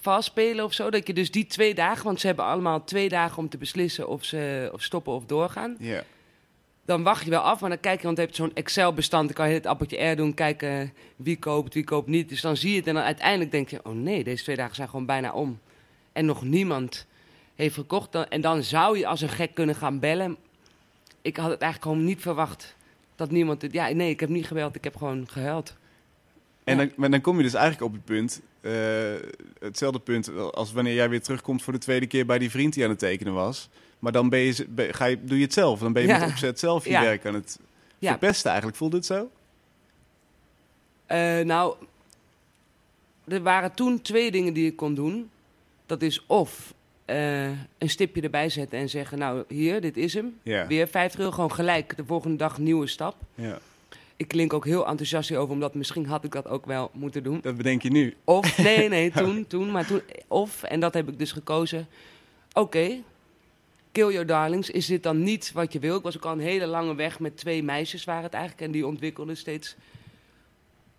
vastspelen 0.00 0.64
of 0.64 0.72
zo. 0.72 0.90
Dat 0.90 1.06
je 1.06 1.12
dus 1.14 1.30
die 1.30 1.46
twee 1.46 1.74
dagen, 1.74 2.04
want 2.04 2.20
ze 2.20 2.26
hebben 2.26 2.44
allemaal 2.44 2.84
twee 2.84 3.08
dagen 3.08 3.38
om 3.38 3.48
te 3.48 3.58
beslissen 3.58 4.08
of 4.08 4.24
ze 4.24 4.70
of 4.72 4.82
stoppen 4.82 5.12
of 5.12 5.24
doorgaan. 5.26 5.76
Ja. 5.78 6.02
Dan 6.84 7.02
wacht 7.02 7.24
je 7.24 7.30
wel 7.30 7.40
af, 7.40 7.60
maar 7.60 7.70
dan 7.70 7.80
kijk 7.80 7.98
je, 8.00 8.04
want 8.04 8.16
je 8.16 8.22
hebt 8.22 8.36
zo'n 8.36 8.54
Excel-bestand. 8.54 9.26
Dan 9.26 9.34
kan 9.36 9.48
je 9.48 9.54
het 9.54 9.66
appeltje 9.66 10.04
R 10.10 10.16
doen, 10.16 10.34
kijken 10.34 10.92
wie 11.16 11.38
koopt, 11.38 11.74
wie 11.74 11.84
koopt 11.84 12.08
niet. 12.08 12.28
Dus 12.28 12.40
dan 12.40 12.56
zie 12.56 12.70
je 12.70 12.76
het 12.76 12.86
en 12.86 12.94
dan 12.94 13.02
uiteindelijk 13.02 13.50
denk 13.50 13.68
je, 13.68 13.80
oh 13.84 13.92
nee, 13.94 14.24
deze 14.24 14.42
twee 14.42 14.56
dagen 14.56 14.74
zijn 14.74 14.88
gewoon 14.88 15.06
bijna 15.06 15.32
om. 15.32 15.60
En 16.12 16.24
nog 16.26 16.42
niemand 16.42 17.06
heeft 17.54 17.74
gekocht. 17.74 18.12
Dan- 18.12 18.28
En 18.28 18.40
dan 18.40 18.62
zou 18.62 18.98
je 18.98 19.06
als 19.06 19.20
een 19.20 19.28
gek 19.28 19.54
kunnen 19.54 19.74
gaan 19.74 19.98
bellen. 19.98 20.36
Ik 21.22 21.36
had 21.36 21.50
het 21.50 21.60
eigenlijk 21.60 21.92
gewoon 21.92 22.06
niet 22.08 22.20
verwacht. 22.20 22.76
Dat 23.16 23.30
niemand 23.30 23.62
het... 23.62 23.72
Ja, 23.72 23.88
nee, 23.88 24.10
ik 24.10 24.20
heb 24.20 24.28
niet 24.28 24.46
gebeld. 24.46 24.74
Ik 24.76 24.84
heb 24.84 24.96
gewoon 24.96 25.26
gehuild. 25.30 25.76
En 26.70 26.76
dan, 26.76 26.92
maar 26.96 27.10
dan 27.10 27.20
kom 27.20 27.36
je 27.36 27.42
dus 27.42 27.54
eigenlijk 27.54 27.84
op 27.84 27.92
het 27.92 28.04
punt, 28.04 28.40
eh, 28.60 28.72
hetzelfde 29.58 29.98
punt 29.98 30.30
als 30.52 30.72
wanneer 30.72 30.94
jij 30.94 31.08
weer 31.08 31.22
terugkomt 31.22 31.62
voor 31.62 31.72
de 31.72 31.78
tweede 31.78 32.06
keer 32.06 32.26
bij 32.26 32.38
die 32.38 32.50
vriend 32.50 32.74
die 32.74 32.84
aan 32.84 32.90
het 32.90 32.98
tekenen 32.98 33.32
was. 33.32 33.68
Maar 33.98 34.12
dan 34.12 34.28
ben 34.28 34.38
je, 34.40 34.66
ben- 34.68 34.94
ga 34.94 35.04
je, 35.04 35.24
doe 35.24 35.38
je 35.38 35.44
het 35.44 35.52
zelf. 35.52 35.80
Dan 35.80 35.92
ben 35.92 36.02
je 36.02 36.08
met 36.08 36.22
opzet 36.30 36.58
zelf 36.58 36.84
je 36.84 36.90
werk 37.00 37.26
aan 37.26 37.34
het 37.34 37.58
verpesten 38.00 38.48
eigenlijk. 38.48 38.78
Voelt 38.78 38.92
het 38.92 39.06
zo? 39.06 39.30
Eh, 41.06 41.38
nou, 41.40 41.74
er 43.28 43.42
waren 43.42 43.74
toen 43.74 44.02
twee 44.02 44.30
dingen 44.30 44.52
die 44.52 44.66
ik 44.66 44.76
kon 44.76 44.94
doen. 44.94 45.30
Dat 45.86 46.02
is 46.02 46.24
of 46.26 46.74
eh, 47.04 47.44
een 47.48 47.88
stipje 47.90 48.20
erbij 48.22 48.48
zetten 48.48 48.78
en 48.78 48.88
zeggen, 48.88 49.18
nou 49.18 49.44
hier, 49.48 49.80
dit 49.80 49.96
is 49.96 50.14
hem. 50.14 50.38
Weer 50.68 50.88
50 50.88 51.20
euro, 51.20 51.32
gewoon 51.32 51.52
gelijk 51.52 51.96
de 51.96 52.04
volgende 52.04 52.36
dag 52.36 52.58
nieuwe 52.58 52.86
stap. 52.86 53.14
ja. 53.34 53.58
Ik 54.20 54.28
klink 54.28 54.52
ook 54.52 54.64
heel 54.64 54.86
enthousiast 54.86 55.28
hierover, 55.28 55.52
omdat 55.54 55.74
misschien 55.74 56.06
had 56.06 56.24
ik 56.24 56.32
dat 56.32 56.48
ook 56.48 56.66
wel 56.66 56.90
moeten 56.92 57.22
doen. 57.22 57.38
Dat 57.42 57.56
bedenk 57.56 57.82
je 57.82 57.90
nu. 57.90 58.14
Of, 58.24 58.58
nee, 58.58 58.88
nee, 58.88 59.10
toen, 59.20 59.46
toen, 59.46 59.70
maar 59.70 59.86
toen, 59.86 60.00
of, 60.28 60.62
en 60.62 60.80
dat 60.80 60.94
heb 60.94 61.08
ik 61.08 61.18
dus 61.18 61.32
gekozen. 61.32 61.86
Oké, 62.52 63.02
Kill 63.92 64.10
Your 64.10 64.26
Darlings, 64.26 64.70
is 64.70 64.86
dit 64.86 65.02
dan 65.02 65.22
niet 65.22 65.52
wat 65.52 65.72
je 65.72 65.78
wil? 65.78 65.96
Ik 65.96 66.02
was 66.02 66.16
ook 66.16 66.24
al 66.24 66.32
een 66.32 66.40
hele 66.40 66.66
lange 66.66 66.94
weg 66.94 67.20
met 67.20 67.36
twee 67.36 67.62
meisjes 67.62 68.04
waren 68.04 68.22
het 68.22 68.32
eigenlijk. 68.32 68.62
En 68.66 68.70
die 68.72 68.86
ontwikkelden 68.86 69.36
steeds... 69.36 69.76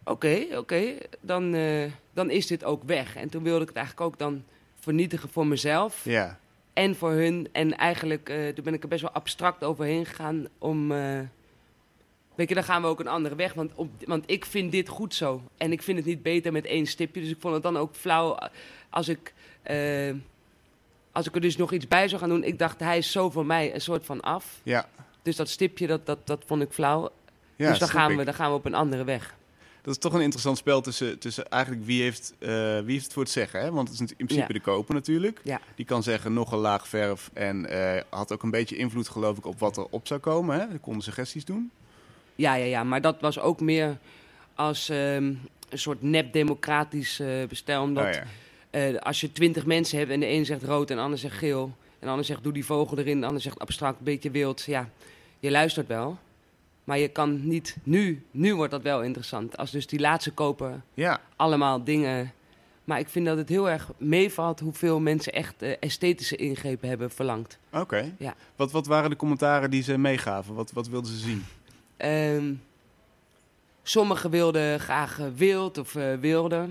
Oké, 0.03 0.45
oké, 0.57 0.83
dan, 1.19 1.53
eh, 1.53 1.83
dan 2.13 2.29
is 2.29 2.47
dit 2.47 2.63
ook 2.63 2.83
weg. 2.83 3.15
En 3.15 3.29
toen 3.29 3.43
wilde 3.43 3.61
ik 3.61 3.67
het 3.67 3.77
eigenlijk 3.77 4.07
ook 4.07 4.19
dan 4.19 4.43
vernietigen 4.79 5.29
voor 5.29 5.47
mezelf 5.47 6.05
Ja. 6.05 6.39
en 6.73 6.95
voor 6.95 7.11
hun. 7.11 7.47
En 7.51 7.77
eigenlijk, 7.77 8.29
eh 8.29 8.47
toen 8.47 8.63
ben 8.63 8.73
ik 8.73 8.83
er 8.83 8.89
best 8.89 9.01
wel 9.01 9.11
abstract 9.11 9.63
overheen 9.63 10.05
gegaan 10.05 10.47
om... 10.57 10.91
eh, 10.91 11.19
weet 12.35 12.49
je, 12.49 12.55
dan 12.55 12.63
gaan 12.63 12.81
we 12.81 12.87
ook 12.87 12.99
een 12.99 13.07
andere 13.07 13.35
weg. 13.35 13.53
Want, 13.53 13.71
op, 13.75 13.89
want 14.05 14.23
ik 14.27 14.45
vind 14.45 14.71
dit 14.71 14.87
goed 14.89 15.13
zo. 15.15 15.41
En 15.57 15.71
ik 15.71 15.81
vind 15.81 15.97
het 15.97 16.05
niet 16.07 16.21
beter 16.23 16.51
met 16.51 16.65
één 16.65 16.85
stipje. 16.85 17.21
Dus 17.21 17.29
ik 17.29 17.37
vond 17.39 17.53
het 17.53 17.63
dan 17.63 17.77
ook 17.77 17.95
flauw 17.95 18.37
als 18.89 19.09
ik... 19.09 19.33
eh, 19.61 20.13
als 21.11 21.27
ik 21.27 21.35
er 21.35 21.41
dus 21.41 21.57
nog 21.57 21.71
iets 21.71 21.87
bij 21.87 22.07
zou 22.07 22.21
gaan 22.21 22.29
doen. 22.29 22.43
Ik 22.43 22.59
dacht, 22.59 22.79
hij 22.79 22.97
is 22.97 23.11
zo 23.11 23.29
voor 23.29 23.45
mij 23.45 23.73
een 23.73 23.81
soort 23.81 24.05
van 24.05 24.21
af. 24.21 24.59
Ja. 24.63 24.89
Dus 25.21 25.35
dat 25.35 25.49
stipje, 25.49 25.87
dat, 25.87 26.05
dat, 26.05 26.27
dat 26.27 26.43
vond 26.45 26.61
ik 26.61 26.71
flauw. 26.71 27.09
ja 27.55 27.69
dus 27.69 27.79
dan 27.79 27.87
gaan, 27.87 28.11
ik. 28.11 28.17
we, 28.17 28.23
dan 28.25 28.33
gaan 28.33 28.49
we 28.49 28.57
op 28.57 28.65
een 28.65 28.73
andere 28.73 29.03
weg. 29.03 29.35
Dat 29.81 29.93
is 29.93 29.99
toch 29.99 30.13
een 30.13 30.21
interessant 30.21 30.57
spel 30.57 30.81
tussen, 30.81 31.19
tussen 31.19 31.49
eigenlijk 31.49 31.85
wie 31.85 32.01
heeft, 32.01 32.33
eh, 32.39 32.49
wie 32.79 32.91
heeft 32.91 33.03
het 33.03 33.13
voor 33.13 33.23
het 33.23 33.31
zeggen. 33.31 33.61
Hè? 33.61 33.71
Want 33.71 33.87
het 33.89 33.99
is 33.99 34.09
in 34.09 34.15
principe 34.25 34.53
Ja. 34.53 34.59
de 34.59 34.59
koper 34.59 34.93
natuurlijk. 34.93 35.39
Ja. 35.43 35.61
Die 35.75 35.85
kan 35.85 36.03
zeggen 36.03 36.33
nog 36.33 36.51
een 36.51 36.57
laag 36.59 36.87
verf. 36.87 37.29
En 37.33 37.65
eh, 37.65 38.01
had 38.09 38.31
ook 38.31 38.43
een 38.43 38.51
beetje 38.51 38.75
invloed 38.75 39.09
geloof 39.09 39.37
ik 39.37 39.45
op 39.45 39.59
wat 39.59 39.77
er 39.77 39.85
op 39.89 40.07
zou 40.07 40.19
komen. 40.19 40.59
Hè? 40.59 40.67
Die 40.69 40.79
konden 40.79 41.03
suggesties 41.03 41.45
doen. 41.45 41.71
Ja, 42.35 42.55
ja, 42.55 42.65
ja. 42.65 42.83
Maar 42.83 43.01
dat 43.01 43.21
was 43.21 43.39
ook 43.39 43.59
meer 43.59 43.97
als 44.55 44.89
ehm, 44.89 45.33
een 45.69 45.79
soort 45.79 46.01
nep-democratisch 46.01 47.19
eh 47.19 47.27
bestel. 47.47 47.83
Omdat 47.83 48.05
Oh, 48.05 48.11
ja. 48.11 48.23
eh, 48.69 48.95
als 48.95 49.21
je 49.21 49.31
twintig 49.31 49.65
mensen 49.65 49.97
hebt 49.97 50.11
en 50.11 50.19
de 50.19 50.27
een 50.27 50.45
zegt 50.45 50.63
rood 50.63 50.89
en 50.89 50.95
de 50.95 51.01
ander 51.01 51.19
zegt 51.19 51.37
geel. 51.37 51.63
En 51.99 52.07
de 52.07 52.07
ander 52.07 52.25
zegt 52.25 52.43
doe 52.43 52.53
die 52.53 52.65
vogel 52.65 52.97
erin, 52.97 53.19
de 53.19 53.25
ander 53.25 53.41
zegt 53.41 53.59
abstract, 53.59 53.97
een 53.97 54.03
beetje 54.03 54.31
wild. 54.31 54.63
Ja, 54.63 54.89
je 55.39 55.51
luistert 55.51 55.87
wel. 55.87 56.17
Maar 56.83 56.99
je 56.99 57.07
kan 57.07 57.47
niet... 57.47 57.77
Nu, 57.83 58.25
nu 58.31 58.55
wordt 58.55 58.71
dat 58.71 58.81
wel 58.81 59.03
interessant. 59.03 59.57
Als 59.57 59.71
dus 59.71 59.87
die 59.87 59.99
laatste 59.99 60.31
koper 60.31 60.81
ja. 60.93 61.21
allemaal 61.35 61.83
dingen... 61.83 62.31
Maar 62.83 62.99
ik 62.99 63.09
vind 63.09 63.25
dat 63.25 63.37
het 63.37 63.49
heel 63.49 63.69
erg 63.69 63.89
meevalt 63.97 64.59
hoeveel 64.59 64.99
mensen 64.99 65.33
echt 65.33 65.61
eh, 65.61 65.73
esthetische 65.79 66.35
ingrepen 66.35 66.89
hebben 66.89 67.11
verlangd. 67.11 67.57
Oké. 67.71 68.13
Ja. 68.17 68.35
Wat, 68.55 68.71
wat 68.71 68.87
waren 68.87 69.09
de 69.09 69.15
commentaren 69.15 69.69
die 69.69 69.83
ze 69.83 69.97
meegaven? 69.97 70.53
Wat, 70.53 70.71
wat 70.71 70.87
wilden 70.87 71.11
ze 71.11 71.17
zien? 71.17 71.45
Ehm 72.01 72.53
sommigen 73.83 74.29
wilden 74.29 74.79
graag 74.79 75.19
eh, 75.19 75.25
wild 75.35 75.77
of 75.77 75.95
eh, 75.95 76.13
wilde. 76.19 76.67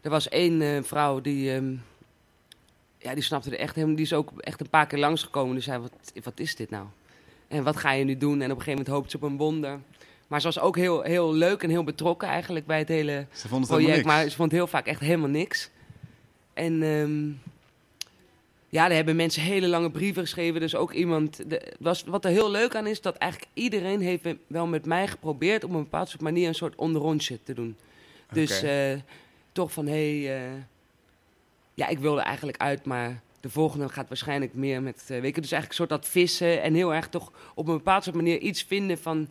Er 0.00 0.10
was 0.10 0.28
één 0.28 0.62
eh, 0.62 0.82
vrouw 0.82 1.20
die, 1.20 1.52
ehm, 1.52 1.74
ja, 2.98 3.14
die 3.14 3.22
snapte 3.22 3.50
er 3.50 3.58
echt 3.58 3.74
helemaal. 3.74 3.96
Die 3.96 4.04
is 4.04 4.12
ook 4.12 4.30
echt 4.40 4.60
een 4.60 4.68
paar 4.68 4.86
keer 4.86 4.98
langsgekomen. 4.98 5.54
Die 5.54 5.62
zei: 5.62 5.78
wat, 5.78 6.12
wat 6.22 6.40
is 6.40 6.56
dit 6.56 6.70
nou? 6.70 6.86
En 7.48 7.62
wat 7.62 7.76
ga 7.76 7.92
je 7.92 8.04
nu 8.04 8.16
doen? 8.16 8.40
En 8.40 8.50
op 8.50 8.56
een 8.56 8.62
gegeven 8.62 8.70
moment 8.70 8.88
hoopt 8.88 9.10
ze 9.10 9.16
op 9.16 9.22
een 9.22 9.36
wonder. 9.36 9.78
Maar 10.26 10.40
ze 10.40 10.46
was 10.46 10.60
ook 10.60 10.76
heel, 10.76 11.02
heel 11.02 11.34
leuk 11.34 11.62
en 11.62 11.70
heel 11.70 11.84
betrokken 11.84 12.28
eigenlijk 12.28 12.66
bij 12.66 12.78
het 12.78 12.88
hele 12.88 13.26
Ze 13.32 13.48
vonden 13.48 13.70
het 13.70 13.78
project. 13.78 14.04
Maar 14.04 14.28
ze 14.28 14.36
vond 14.36 14.52
heel 14.52 14.66
vaak 14.66 14.86
echt 14.86 15.00
helemaal 15.00 15.28
niks. 15.28 15.70
En 16.52 16.82
ehm, 16.82 17.49
ja, 18.70 18.88
er 18.88 18.94
hebben 18.94 19.16
mensen 19.16 19.42
hele 19.42 19.68
lange 19.68 19.90
brieven 19.90 20.22
geschreven. 20.22 20.60
Dus 20.60 20.74
ook 20.74 20.92
iemand. 20.92 21.50
De, 21.50 21.72
was, 21.78 22.04
wat 22.04 22.24
er 22.24 22.30
heel 22.30 22.50
leuk 22.50 22.74
aan 22.74 22.86
is, 22.86 23.00
dat 23.00 23.16
eigenlijk 23.16 23.52
iedereen 23.54 24.00
heeft 24.00 24.28
wel 24.46 24.66
met 24.66 24.86
mij 24.86 25.08
geprobeerd 25.08 25.64
op 25.64 25.70
een 25.70 25.82
bepaalde 25.82 26.10
soort 26.10 26.22
manier 26.22 26.48
een 26.48 26.54
soort 26.54 26.74
onderrondje 26.74 27.38
te 27.42 27.54
doen. 27.54 27.76
Dus 28.32 28.62
eh, 28.62 28.92
toch 29.52 29.72
van 29.72 29.86
hé. 29.86 30.22
Hey, 30.22 30.36
eh, 30.36 30.52
ja, 31.74 31.88
ik 31.88 31.98
wilde 31.98 32.20
eigenlijk 32.20 32.58
uit, 32.58 32.84
maar 32.84 33.20
de 33.40 33.50
volgende 33.50 33.88
gaat 33.88 34.08
waarschijnlijk 34.08 34.54
meer 34.54 34.82
met, 34.82 35.02
uh, 35.10 35.20
weet 35.20 35.34
je, 35.34 35.40
dus 35.40 35.52
eigenlijk 35.52 35.68
een 35.68 35.74
soort 35.74 35.88
dat 35.88 36.08
vissen 36.08 36.62
en 36.62 36.74
heel 36.74 36.94
erg 36.94 37.08
toch 37.08 37.32
op 37.54 37.68
een 37.68 37.76
bepaalde 37.76 38.12
manier 38.12 38.38
iets 38.38 38.62
vinden 38.62 38.98
van 38.98 39.28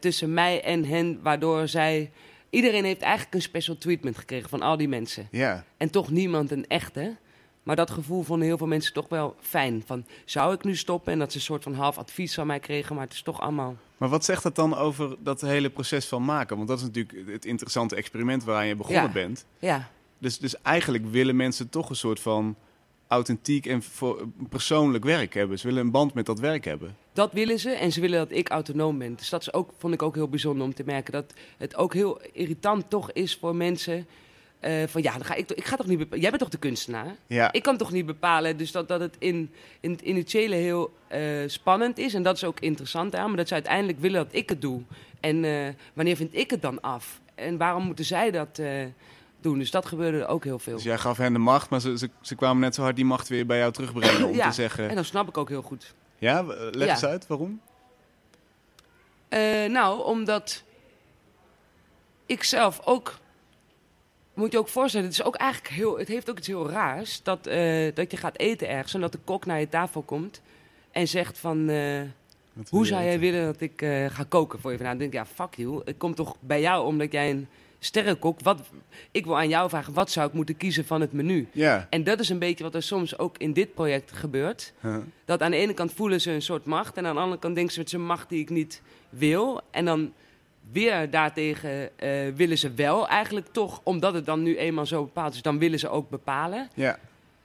tussen 0.00 0.34
mij 0.34 0.62
en 0.62 0.84
hen, 0.84 1.22
waardoor 1.22 1.68
zij, 1.68 2.10
iedereen 2.50 2.84
heeft 2.84 3.00
eigenlijk 3.00 3.34
een 3.34 3.42
special 3.42 3.78
treatment 3.78 4.18
gekregen 4.18 4.48
van 4.48 4.62
al 4.62 4.76
die 4.76 4.88
mensen. 4.88 5.28
Ja. 5.30 5.64
En 5.76 5.90
toch 5.90 6.10
niemand 6.10 6.50
een 6.50 6.66
echte. 6.66 7.16
Maar 7.62 7.76
dat 7.76 7.90
gevoel 7.90 8.22
vonden 8.22 8.46
heel 8.46 8.58
veel 8.58 8.66
mensen 8.66 8.92
toch 8.92 9.08
wel 9.08 9.36
fijn. 9.40 9.82
Van, 9.86 10.04
zou 10.24 10.54
ik 10.54 10.64
nu 10.64 10.76
stoppen? 10.76 11.12
En 11.12 11.18
dat 11.18 11.30
ze 11.32 11.36
een 11.38 11.44
soort 11.44 11.62
van 11.62 11.74
half 11.74 11.98
advies 11.98 12.34
van 12.34 12.46
mij 12.46 12.60
kregen, 12.60 12.94
maar 12.94 13.04
het 13.04 13.12
is 13.12 13.22
toch 13.22 13.40
allemaal... 13.40 13.76
Maar 13.96 14.08
wat 14.08 14.24
zegt 14.24 14.42
dat 14.42 14.54
dan 14.54 14.76
over 14.76 15.16
dat 15.18 15.40
hele 15.40 15.70
proces 15.70 16.06
van 16.06 16.24
maken? 16.24 16.56
Want 16.56 16.68
dat 16.68 16.78
is 16.78 16.84
natuurlijk 16.84 17.28
het 17.28 17.44
interessante 17.44 17.96
experiment 17.96 18.44
waaraan 18.44 18.66
je 18.66 18.76
begonnen 18.76 19.02
Ja. 19.02 19.10
bent. 19.12 19.44
Ja, 19.58 19.90
Dus, 20.18 20.38
dus 20.38 20.62
eigenlijk 20.62 21.06
willen 21.10 21.36
mensen 21.36 21.68
toch 21.68 21.88
een 21.90 21.96
soort 21.96 22.20
van 22.20 22.56
authentiek 23.08 23.66
en 23.66 23.82
persoonlijk 24.48 25.04
werk 25.04 25.34
hebben. 25.34 25.58
Ze 25.58 25.66
willen 25.66 25.82
een 25.84 25.90
band 25.90 26.14
met 26.14 26.26
dat 26.26 26.38
werk 26.40 26.64
hebben. 26.64 26.96
dat 27.12 27.32
willen 27.32 27.58
ze. 27.58 27.70
En 27.70 27.92
ze 27.92 28.00
willen 28.00 28.18
dat 28.18 28.30
ik 28.38 28.48
autonoom 28.48 28.98
ben. 28.98 29.14
Dus 29.14 29.28
dat 29.30 29.40
is 29.40 29.52
ook, 29.52 29.70
vond 29.78 29.94
ik 29.94 30.02
ook 30.02 30.14
heel 30.14 30.28
bijzonder 30.28 30.64
om 30.66 30.74
te 30.74 30.82
merken. 30.86 31.12
Dat 31.12 31.32
het 31.58 31.76
ook 31.76 31.94
heel 31.94 32.20
irritant 32.32 32.90
toch 32.90 33.12
is 33.12 33.36
voor 33.36 33.56
mensen... 33.56 34.06
eh, 34.60 34.82
van 34.86 35.02
ja, 35.02 35.12
dan 35.12 35.24
ga 35.24 35.34
ik, 35.34 35.50
ik 35.50 35.64
ga 35.64 35.76
toch 35.76 35.86
niet 35.86 35.98
bepalen. 35.98 36.20
Jij 36.20 36.30
bent 36.30 36.42
toch 36.42 36.50
de 36.52 36.58
kunstenaar? 36.58 37.14
Ja, 37.26 37.52
Ik 37.52 37.62
kan 37.62 37.76
toch 37.76 37.92
niet 37.92 38.06
bepalen. 38.06 38.56
Dus 38.56 38.72
dat, 38.72 38.88
dat 38.88 39.00
het 39.00 39.16
in, 39.18 39.52
in 39.80 39.90
het 39.90 40.00
initiële 40.00 40.54
heel 40.54 40.92
eh, 41.08 41.20
spannend 41.46 41.98
is. 41.98 42.14
En 42.14 42.22
dat 42.22 42.36
is 42.36 42.44
ook 42.44 42.60
interessant 42.60 43.14
aan. 43.14 43.28
Maar 43.28 43.36
dat 43.36 43.48
ze 43.48 43.54
uiteindelijk 43.54 43.98
willen 44.00 44.24
dat 44.24 44.34
ik 44.34 44.48
het 44.48 44.60
doe. 44.60 44.82
En 45.20 45.44
eh, 45.44 45.68
wanneer 45.94 46.16
vind 46.16 46.34
ik 46.36 46.50
het 46.50 46.62
dan 46.62 46.80
af? 46.80 47.20
En 47.34 47.56
waarom 47.56 47.84
moeten 47.84 48.04
zij 48.04 48.30
dat 48.30 48.60
doen? 49.40 49.58
Dus 49.58 49.70
dat 49.70 49.86
gebeurde 49.86 50.26
ook 50.26 50.44
heel 50.44 50.58
veel. 50.58 50.74
dus 50.74 50.84
jij 50.84 50.98
gaf 50.98 51.16
hen 51.16 51.32
de 51.32 51.38
macht, 51.38 51.70
maar 51.70 51.80
ze, 51.80 51.98
ze, 51.98 52.10
ze 52.20 52.34
kwamen 52.34 52.60
net 52.60 52.74
zo 52.74 52.82
hard 52.82 52.96
die 52.96 53.04
macht 53.04 53.28
weer 53.28 53.46
bij 53.46 53.58
jou 53.58 53.72
terugbrengen 53.72 54.24
om 54.28 54.34
Ja, 54.34 54.48
te 54.48 54.54
zeggen... 54.54 54.88
En 54.88 54.96
dat 54.96 55.04
snap 55.04 55.28
ik 55.28 55.38
ook 55.38 55.48
heel 55.48 55.62
goed. 55.62 55.94
Ja, 56.18 56.42
leg 56.42 56.86
Ja. 56.86 56.92
eens 56.92 57.04
uit, 57.04 57.26
waarom? 57.26 57.60
Nou, 59.68 60.04
omdat 60.04 60.62
ik 62.26 62.42
zelf 62.44 62.80
ook. 62.84 63.18
Moet 64.34 64.52
je 64.52 64.58
ook 64.58 64.68
voorstellen, 64.68 65.06
het 65.06 65.18
is 65.18 65.24
ook 65.24 65.36
eigenlijk 65.36 65.74
heel. 65.74 65.98
Het 65.98 66.08
heeft 66.08 66.30
ook 66.30 66.38
iets 66.38 66.46
heel 66.46 66.70
raars. 66.70 67.22
Dat, 67.22 67.46
eh, 67.46 67.94
dat 67.94 68.10
je 68.10 68.16
gaat 68.16 68.38
eten 68.38 68.68
ergens 68.68 68.94
en 68.94 69.00
dat 69.00 69.12
de 69.12 69.18
kok 69.24 69.46
naar 69.46 69.60
je 69.60 69.68
tafel 69.68 70.02
komt 70.02 70.40
en 70.90 71.08
zegt 71.08 71.38
van. 71.38 71.68
eh, 71.68 72.00
hoe 72.68 72.86
zou 72.86 73.04
jij 73.04 73.18
willen 73.18 73.44
dat 73.44 73.60
ik 73.60 73.82
eh, 73.82 74.06
ga 74.10 74.24
koken 74.28 74.60
voor 74.60 74.70
je 74.70 74.76
vanavond? 74.76 75.00
Dan 75.00 75.10
denk 75.10 75.26
ik, 75.28 75.36
ja, 75.36 75.44
fuck 75.44 75.54
you. 75.54 75.82
Ik 75.84 75.98
kom 75.98 76.14
toch 76.14 76.36
bij 76.40 76.60
jou 76.60 76.86
omdat 76.86 77.12
jij 77.12 77.30
een 77.30 77.48
sterrenkok. 77.78 78.40
Wat, 78.40 78.60
ik 79.10 79.24
wil 79.24 79.36
aan 79.36 79.48
jou 79.48 79.68
vragen, 79.68 79.92
wat 79.92 80.10
zou 80.10 80.28
ik 80.28 80.32
moeten 80.32 80.56
kiezen 80.56 80.84
van 80.84 81.00
het 81.00 81.12
menu? 81.12 81.48
Ja. 81.52 81.86
En 81.90 82.04
dat 82.04 82.20
is 82.20 82.28
een 82.28 82.38
beetje 82.38 82.64
wat 82.64 82.74
er 82.74 82.82
soms 82.82 83.18
ook 83.18 83.38
in 83.38 83.52
dit 83.52 83.74
project 83.74 84.12
gebeurt. 84.12 84.72
Huh. 84.80 84.96
Dat 85.24 85.42
aan 85.42 85.50
de 85.50 85.56
ene 85.56 85.74
kant 85.74 85.92
voelen 85.92 86.20
ze 86.20 86.30
een 86.30 86.42
soort 86.42 86.64
macht. 86.64 86.96
En 86.96 87.06
aan 87.06 87.14
de 87.14 87.20
andere 87.20 87.40
kant 87.40 87.54
denken 87.54 87.72
ze 87.72 87.78
met 87.78 87.90
zijn 87.90 88.06
macht 88.06 88.28
die 88.28 88.40
ik 88.40 88.50
niet 88.50 88.82
wil. 89.08 89.60
En 89.70 89.84
dan 89.84 90.12
weer 90.72 91.10
daartegen 91.10 91.98
eh, 91.98 92.28
willen 92.34 92.58
ze 92.58 92.72
wel 92.74 93.08
eigenlijk 93.08 93.46
toch. 93.52 93.80
Omdat 93.82 94.14
het 94.14 94.26
dan 94.26 94.42
nu 94.42 94.56
eenmaal 94.58 94.86
zo 94.86 95.02
bepaald 95.04 95.34
is. 95.34 95.42
Dan 95.42 95.58
willen 95.58 95.78
ze 95.78 95.88
ook 95.88 96.10
bepalen. 96.10 96.68
Ja, 96.74 96.98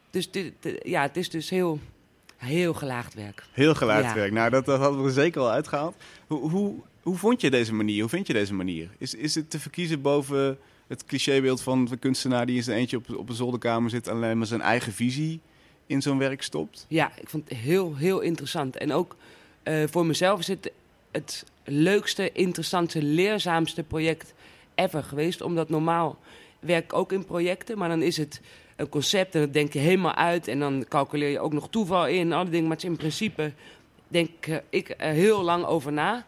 Dus 0.09 0.31
dit, 0.31 0.53
dit- 0.59 0.79
ja, 0.83 1.01
het 1.01 1.17
is 1.17 1.29
dus 1.29 1.49
heel, 1.49 1.79
heel 2.37 2.73
gelaagd 2.73 3.13
werk. 3.13 3.43
heel 3.51 3.73
Ja. 3.81 4.13
werk. 4.13 4.31
Nou, 4.31 4.49
dat, 4.49 4.65
dat 4.65 4.79
hadden 4.79 5.01
we 5.01 5.07
er 5.07 5.13
zeker 5.13 5.41
al 5.41 5.49
uitgehaald. 5.51 5.95
Hoe, 6.27 6.49
hoe, 6.49 6.75
hoe 7.01 7.17
vond 7.17 7.41
je 7.41 7.49
deze 7.49 7.73
manier? 7.73 7.99
Hoe 8.01 8.09
vind 8.09 8.27
je 8.27 8.33
deze 8.33 8.53
manier? 8.53 8.89
Is, 8.97 9.13
is 9.13 9.35
het 9.35 9.49
te 9.49 9.59
verkiezen 9.59 10.01
boven 10.01 10.57
het 10.87 11.05
clichébeeld 11.05 11.61
van 11.61 11.85
de 11.85 11.97
kunstenaar 11.97 12.45
die 12.45 12.55
in 12.55 12.63
zijn 12.63 12.77
eentje 12.77 12.97
op, 12.97 13.15
op 13.17 13.29
een 13.29 13.35
zolderkamer 13.35 13.89
zit... 13.89 14.07
en 14.07 14.15
alleen 14.15 14.37
maar 14.37 14.47
zijn 14.47 14.61
eigen 14.61 14.91
visie 14.93 15.39
in 15.85 16.01
zo'n 16.01 16.17
werk 16.17 16.41
stopt? 16.43 16.85
Ja, 16.89 17.11
ik 17.21 17.29
vond 17.29 17.49
het 17.49 17.57
heel, 17.57 17.95
heel 17.95 18.19
interessant. 18.19 18.77
En 18.77 18.91
ook 18.93 19.15
eh, 19.63 19.83
voor 19.89 20.05
mezelf 20.05 20.39
is 20.39 20.47
het 20.47 20.71
het 21.11 21.45
leukste, 21.65 22.31
interessantste, 22.31 23.03
leerzaamste 23.03 23.83
project 23.83 24.33
ever 24.75 25.03
geweest. 25.03 25.41
Omdat 25.41 25.69
normaal 25.69 26.17
werk 26.59 26.83
ik 26.83 26.93
ook 26.93 27.11
in 27.11 27.25
projecten, 27.25 27.77
maar 27.77 27.89
dan 27.89 28.01
is 28.01 28.17
het 28.17 28.41
een 28.75 28.89
concept 28.89 29.35
en 29.35 29.41
dat 29.41 29.53
denk 29.53 29.73
je 29.73 29.79
helemaal 29.79 30.15
uit. 30.15 30.47
En 30.47 30.59
dan 30.59 30.85
calculeer 30.89 31.29
je 31.29 31.39
ook 31.39 31.53
nog 31.53 31.69
toeval 31.69 32.07
in, 32.07 32.33
alle 32.33 32.49
dingen. 32.49 32.67
Maar 32.67 32.75
het 32.75 32.83
is 32.83 32.89
in 32.89 32.97
principe, 32.97 33.51
denk 34.07 34.45
eh, 34.45 34.55
ik, 34.69 34.93
er 34.97 35.13
heel 35.13 35.41
lang 35.41 35.65
over 35.65 35.93
na. 35.93 36.25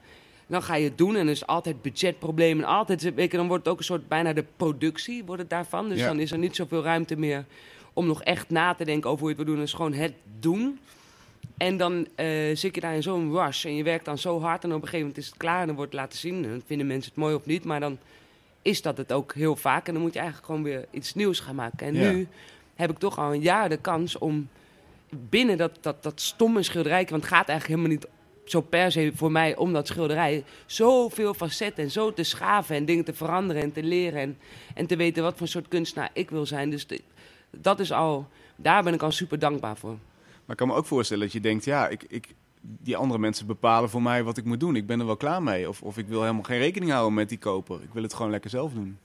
Dan 0.47 0.63
ga 0.63 0.75
je 0.75 0.83
het 0.83 0.97
doen 0.97 1.15
en 1.15 1.25
er 1.25 1.31
is 1.31 1.47
altijd 1.47 1.81
budgetproblemen. 1.81 2.65
Altijd, 2.65 3.13
weet 3.13 3.31
je, 3.31 3.37
dan 3.37 3.47
wordt 3.47 3.63
het 3.63 3.73
ook 3.73 3.79
een 3.79 3.85
soort 3.85 4.07
bijna 4.07 4.33
de 4.33 4.45
productie 4.57 5.23
wordt 5.23 5.41
het 5.41 5.49
daarvan. 5.49 5.89
Dus 5.89 5.99
Ja. 5.99 6.07
dan 6.07 6.19
is 6.19 6.31
er 6.31 6.37
niet 6.37 6.55
zoveel 6.55 6.83
ruimte 6.83 7.15
meer 7.15 7.45
om 7.93 8.07
nog 8.07 8.23
echt 8.23 8.49
na 8.49 8.73
te 8.73 8.85
denken 8.85 9.09
over 9.09 9.21
hoe 9.21 9.29
je 9.29 9.35
het 9.35 9.45
wil 9.45 9.53
doen. 9.53 9.63
Het 9.63 9.71
is 9.71 9.77
gewoon 9.77 9.93
het 9.93 10.13
doen. 10.39 10.79
En 11.57 11.77
dan 11.77 12.07
eh, 12.15 12.27
zit 12.55 12.75
je 12.75 12.81
daar 12.81 12.95
in 12.95 13.03
zo'n 13.03 13.31
rush 13.31 13.65
en 13.65 13.75
je 13.75 13.83
werkt 13.83 14.05
dan 14.05 14.17
zo 14.17 14.39
hard 14.41 14.63
en 14.63 14.69
op 14.69 14.75
een 14.75 14.81
gegeven 14.81 14.99
moment 14.99 15.17
is 15.17 15.25
het 15.25 15.37
klaar 15.37 15.59
en 15.61 15.67
dan 15.67 15.75
wordt 15.75 15.91
het 15.91 16.01
laten 16.01 16.19
zien. 16.19 16.43
En 16.43 16.49
dan 16.49 16.61
vinden 16.65 16.87
mensen 16.87 17.11
het 17.11 17.19
mooi 17.21 17.35
of 17.35 17.45
niet, 17.45 17.63
maar 17.63 17.79
dan 17.79 17.97
is 18.61 18.81
dat 18.81 18.97
het 18.97 19.11
ook 19.11 19.33
heel 19.33 19.55
vaak. 19.55 19.87
En 19.87 19.93
dan 19.93 20.01
moet 20.01 20.13
je 20.13 20.19
eigenlijk 20.19 20.47
gewoon 20.47 20.63
weer 20.63 20.85
iets 20.91 21.13
nieuws 21.13 21.39
gaan 21.39 21.55
maken. 21.55 21.87
En 21.87 21.93
Ja. 21.95 22.11
nu 22.11 22.27
heb 22.75 22.89
ik 22.91 22.97
toch 22.97 23.17
al 23.19 23.33
een 23.33 23.41
jaar 23.41 23.69
de 23.69 23.77
kans 23.77 24.17
om 24.17 24.49
binnen 25.09 25.57
dat, 25.57 25.77
dat, 25.81 26.03
dat 26.03 26.21
stomme 26.21 26.63
schilderij, 26.63 27.07
want 27.09 27.21
het 27.23 27.31
gaat 27.33 27.47
eigenlijk 27.49 27.79
helemaal 27.79 27.97
niet 27.99 28.15
zo 28.51 28.61
per 28.61 28.91
se 28.91 29.11
voor 29.15 29.31
mij 29.31 29.55
om 29.55 29.73
dat 29.73 29.87
schilderij, 29.87 30.43
zoveel 30.65 31.33
facetten 31.33 31.83
en 31.83 31.91
zo 31.91 32.13
te 32.13 32.23
schaven 32.23 32.75
en 32.75 32.85
dingen 32.85 33.05
te 33.05 33.13
veranderen 33.13 33.61
en 33.61 33.71
te 33.71 33.83
leren 33.83 34.19
en, 34.21 34.37
en 34.75 34.87
te 34.87 34.95
weten 34.95 35.23
wat 35.23 35.37
voor 35.37 35.47
soort 35.47 35.67
kunstenaar 35.67 36.09
ik 36.13 36.29
wil 36.29 36.45
zijn. 36.45 36.69
Dus 36.69 36.87
de- 36.87 37.01
dat 37.51 37.79
is 37.79 37.91
al, 37.91 38.27
daar 38.55 38.83
ben 38.83 38.93
ik 38.93 39.01
al 39.03 39.11
super 39.11 39.39
dankbaar 39.39 39.77
voor. 39.77 39.97
Maar 40.47 40.55
ik 40.55 40.57
kan 40.57 40.67
me 40.67 40.73
ook 40.73 40.85
voorstellen 40.85 41.23
dat 41.23 41.33
je 41.33 41.39
denkt... 41.39 41.65
ja, 41.65 41.87
ik, 41.87 42.03
ik, 42.07 42.27
die 42.61 42.97
andere 42.97 43.19
mensen 43.19 43.47
bepalen 43.47 43.89
voor 43.89 44.01
mij 44.01 44.23
wat 44.23 44.37
ik 44.37 44.43
moet 44.45 44.59
doen. 44.59 44.75
Ik 44.75 44.87
ben 44.87 44.99
er 44.99 45.05
wel 45.05 45.17
klaar 45.17 45.43
mee. 45.43 45.69
Of, 45.69 45.81
of 45.81 45.97
ik 45.97 46.07
wil 46.07 46.21
helemaal 46.21 46.43
geen 46.43 46.59
rekening 46.59 46.91
houden 46.91 47.13
met 47.13 47.29
die 47.29 47.37
koper. 47.37 47.81
Ik 47.83 47.89
wil 47.93 48.03
het 48.03 48.13
gewoon 48.13 48.31
lekker 48.31 48.49
zelf 48.49 48.73
doen. 48.73 48.97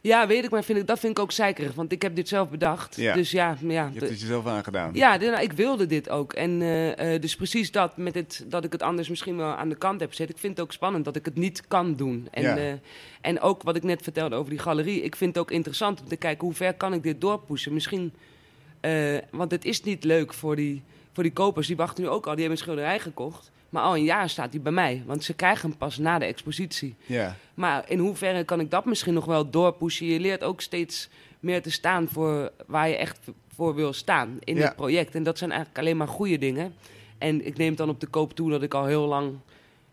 Ja, 0.00 0.26
weet 0.26 0.44
ik, 0.44 0.50
maar 0.50 0.64
vind 0.64 0.78
ik, 0.78 0.86
dat 0.86 0.98
vind 0.98 1.18
ik 1.18 1.22
ook 1.24 1.32
zeikerig, 1.32 1.74
want 1.74 1.92
ik 1.92 2.02
heb 2.02 2.16
dit 2.16 2.28
zelf 2.28 2.50
bedacht. 2.50 2.96
Ja. 2.96 3.14
Dus 3.14 3.30
ja, 3.30 3.56
ja, 3.60 3.84
Je 3.92 3.98
hebt 3.98 4.10
het 4.10 4.20
jezelf 4.20 4.46
aangedaan. 4.46 4.90
ja 4.94 5.16
nou, 5.16 5.42
ik 5.42 5.52
wilde 5.52 5.86
dit 5.86 6.08
ook. 6.08 6.32
En 6.32 6.62
eh, 6.62 7.14
eh, 7.14 7.20
dus 7.20 7.36
precies 7.36 7.70
dat, 7.70 7.96
met 7.96 8.14
het, 8.14 8.44
dat 8.48 8.64
ik 8.64 8.72
het 8.72 8.82
anders 8.82 9.08
misschien 9.08 9.36
wel 9.36 9.54
aan 9.54 9.68
de 9.68 9.76
kant 9.76 10.00
heb 10.00 10.10
gezet. 10.10 10.28
Ik 10.30 10.38
vind 10.38 10.56
het 10.56 10.66
ook 10.66 10.72
spannend 10.72 11.04
dat 11.04 11.16
ik 11.16 11.24
het 11.24 11.34
niet 11.34 11.66
kan 11.68 11.94
doen. 11.94 12.28
En, 12.30 12.42
Ja. 12.42 12.56
eh, 12.56 12.72
en 13.20 13.40
ook 13.40 13.62
wat 13.62 13.76
ik 13.76 13.82
net 13.82 14.02
vertelde 14.02 14.36
over 14.36 14.50
die 14.50 14.58
galerie. 14.58 15.02
Ik 15.02 15.16
vind 15.16 15.34
het 15.34 15.42
ook 15.44 15.50
interessant 15.50 16.00
om 16.00 16.08
te 16.08 16.16
kijken 16.16 16.44
hoe 16.46 16.54
ver 16.56 16.74
kan 16.74 16.92
ik 16.92 17.02
dit 17.02 17.20
doorpushen. 17.20 17.72
Misschien, 17.74 18.12
eh, 18.90 19.18
want 19.30 19.50
het 19.50 19.64
is 19.64 19.82
niet 19.82 20.04
leuk 20.04 20.34
voor 20.34 20.56
die, 20.56 20.82
voor 21.12 21.22
die 21.22 21.32
kopers. 21.32 21.66
Die 21.66 21.76
wachten 21.76 22.02
nu 22.04 22.08
ook 22.08 22.26
al, 22.26 22.32
die 22.34 22.40
hebben 22.40 22.58
een 22.58 22.64
schilderij 22.64 22.98
gekocht. 23.00 23.50
Maar 23.68 23.82
al 23.82 23.96
een 23.96 24.04
jaar 24.04 24.28
staat 24.28 24.50
die 24.50 24.60
bij 24.60 24.72
mij, 24.72 25.02
want 25.06 25.24
ze 25.24 25.34
krijgen 25.34 25.68
hem 25.68 25.78
pas 25.78 25.98
na 25.98 26.18
de 26.18 26.24
expositie. 26.24 26.94
Ja. 27.06 27.36
Maar 27.54 27.84
in 27.88 27.98
hoeverre 27.98 28.44
kan 28.44 28.60
ik 28.60 28.70
dat 28.70 28.84
misschien 28.84 29.14
nog 29.14 29.24
wel 29.24 29.50
doorpushen? 29.50 30.06
Je 30.06 30.20
leert 30.20 30.42
ook 30.44 30.60
steeds 30.60 31.08
meer 31.40 31.62
te 31.62 31.70
staan 31.70 32.08
voor 32.08 32.52
waar 32.66 32.88
je 32.88 32.96
echt 32.96 33.18
voor 33.54 33.74
wil 33.74 33.92
staan 33.92 34.36
in 34.44 34.56
Ja. 34.56 34.62
dit 34.66 34.76
project. 34.76 35.14
En 35.14 35.22
dat 35.22 35.38
zijn 35.38 35.50
eigenlijk 35.50 35.80
alleen 35.80 35.96
maar 35.96 36.08
goede 36.08 36.38
dingen. 36.38 36.74
En 37.18 37.46
ik 37.46 37.56
neem 37.56 37.68
het 37.68 37.78
dan 37.78 37.88
op 37.88 38.00
de 38.00 38.06
koop 38.06 38.34
toe 38.34 38.50
dat 38.50 38.62
ik 38.62 38.74
al 38.74 38.84
heel 38.86 39.06
lang 39.06 39.32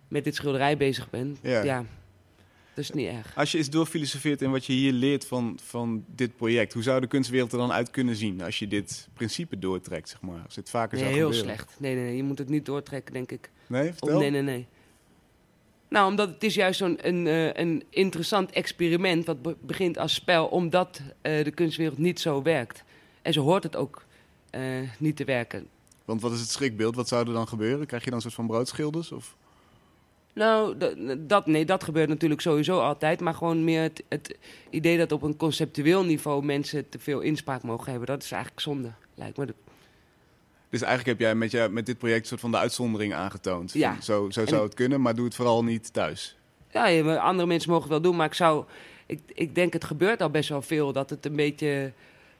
met 0.07 0.23
dit 0.23 0.35
schilderij 0.35 0.77
bezig 0.77 1.09
ben. 1.09 1.38
Ja. 1.41 1.63
Ja, 1.63 1.85
dat 2.74 2.84
is 2.84 2.92
niet 2.92 3.08
erg. 3.08 3.36
Als 3.36 3.51
je 3.51 3.58
eens 3.58 3.70
doorfilosofeert 3.70 4.42
in 4.42 4.51
wat 4.51 4.65
je 4.65 4.74
hier 4.74 4.92
leert 4.92 5.25
van, 5.25 5.60
van 5.63 6.06
dit 6.08 6.36
project, 6.36 6.74
hoe 6.74 6.84
zou 6.84 7.01
de 7.01 7.08
kunstwereld 7.08 7.51
er 7.51 7.58
dan 7.58 7.72
uit 7.72 7.89
kunnen 7.92 8.15
zien 8.15 8.42
als 8.42 8.60
je 8.60 8.68
dit 8.68 9.08
principe 9.13 9.60
doortrekt, 9.60 10.10
zeg 10.10 10.22
maar? 10.22 10.42
Als 10.46 10.56
dit 10.56 10.70
vaker 10.70 10.98
Nee, 10.98 11.03
zou 11.06 11.15
heel 11.18 11.25
gebeuren? 11.32 11.56
slecht. 11.56 11.75
Nee, 11.80 11.96
nee, 11.96 12.03
nee, 12.03 12.15
je 12.15 12.24
moet 12.24 12.38
het 12.38 12.50
niet 12.50 12.65
doortrekken, 12.65 13.13
denk 13.13 13.32
ik. 13.32 13.51
Nee, 13.68 13.94
vertel. 13.94 14.20
nee, 14.20 14.30
nee, 14.30 14.42
nee. 14.42 14.68
Nou, 15.89 16.10
omdat 16.10 16.30
het 16.30 16.44
is 16.44 16.53
juist 16.56 16.77
zo'n 16.80 17.08
een, 17.08 17.27
eh, 17.27 17.53
een 17.53 17.84
interessant 17.89 18.51
experiment... 18.51 19.25
wat 19.25 19.42
be- 19.42 19.56
begint 19.62 19.98
als 19.98 20.13
spel, 20.13 20.46
omdat 20.48 21.01
eh, 21.22 21.44
de 21.44 21.51
kunstwereld 21.51 21.98
niet 21.98 22.20
zo 22.20 22.42
werkt. 22.42 22.84
En 23.22 23.34
zo 23.34 23.42
hoort 23.42 23.63
het 23.63 23.75
ook 23.75 24.06
eh, 24.50 24.62
niet 24.98 25.15
te 25.15 25.24
werken. 25.24 25.68
Want 26.06 26.22
wat 26.22 26.32
is 26.32 26.39
het 26.39 26.50
schrikbeeld? 26.50 26.96
Wat 26.96 27.08
zou 27.08 27.27
er 27.27 27.34
dan 27.34 27.48
gebeuren? 27.48 27.86
Krijg 27.88 28.03
je 28.03 28.10
dan 28.10 28.15
een 28.18 28.24
soort 28.24 28.36
van 28.36 28.48
broodschilders? 28.48 29.12
Of? 29.12 29.36
Nou, 30.33 30.75
dat, 31.19 31.45
nee, 31.45 31.65
dat 31.65 31.83
gebeurt 31.83 32.09
natuurlijk 32.09 32.41
sowieso 32.41 32.79
altijd. 32.79 33.19
Maar 33.19 33.33
gewoon 33.33 33.63
meer 33.63 33.81
het, 33.81 34.03
het 34.09 34.37
idee 34.69 34.97
dat 34.97 35.11
op 35.11 35.21
een 35.21 35.37
conceptueel 35.37 36.03
niveau... 36.03 36.45
mensen 36.45 36.89
te 36.89 36.99
veel 36.99 37.19
inspraak 37.19 37.63
mogen 37.63 37.89
hebben. 37.89 38.07
Dat 38.07 38.23
is 38.23 38.31
eigenlijk 38.31 38.61
zonde, 38.61 38.91
lijkt 39.15 39.37
me. 39.37 39.45
Dus 40.69 40.81
eigenlijk 40.81 41.19
heb 41.19 41.27
jij 41.27 41.35
met, 41.35 41.51
je, 41.51 41.67
met 41.71 41.85
dit 41.85 41.97
project 41.97 42.21
een 42.21 42.27
soort 42.27 42.41
van 42.41 42.51
de 42.51 42.57
uitzondering 42.57 43.13
aangetoond. 43.13 43.71
Van, 43.71 43.79
Ja. 43.79 44.01
Zo, 44.01 44.29
zo 44.29 44.45
zou 44.45 44.63
het 44.63 44.73
kunnen, 44.73 45.01
maar 45.01 45.15
doe 45.15 45.25
het 45.25 45.35
vooral 45.35 45.63
niet 45.63 45.93
thuis. 45.93 46.37
Ja, 46.71 47.15
andere 47.15 47.47
mensen 47.47 47.69
mogen 47.69 47.83
het 47.83 47.91
wel 47.91 48.01
doen, 48.01 48.15
maar 48.15 48.27
ik 48.27 48.33
zou... 48.33 48.65
Ik, 49.05 49.19
ik 49.33 49.55
denk, 49.55 49.73
het 49.73 49.83
gebeurt 49.83 50.21
al 50.21 50.29
best 50.29 50.49
wel 50.49 50.61
veel 50.61 50.93
dat 50.93 51.09
het 51.09 51.25
een 51.25 51.35
beetje 51.35 51.93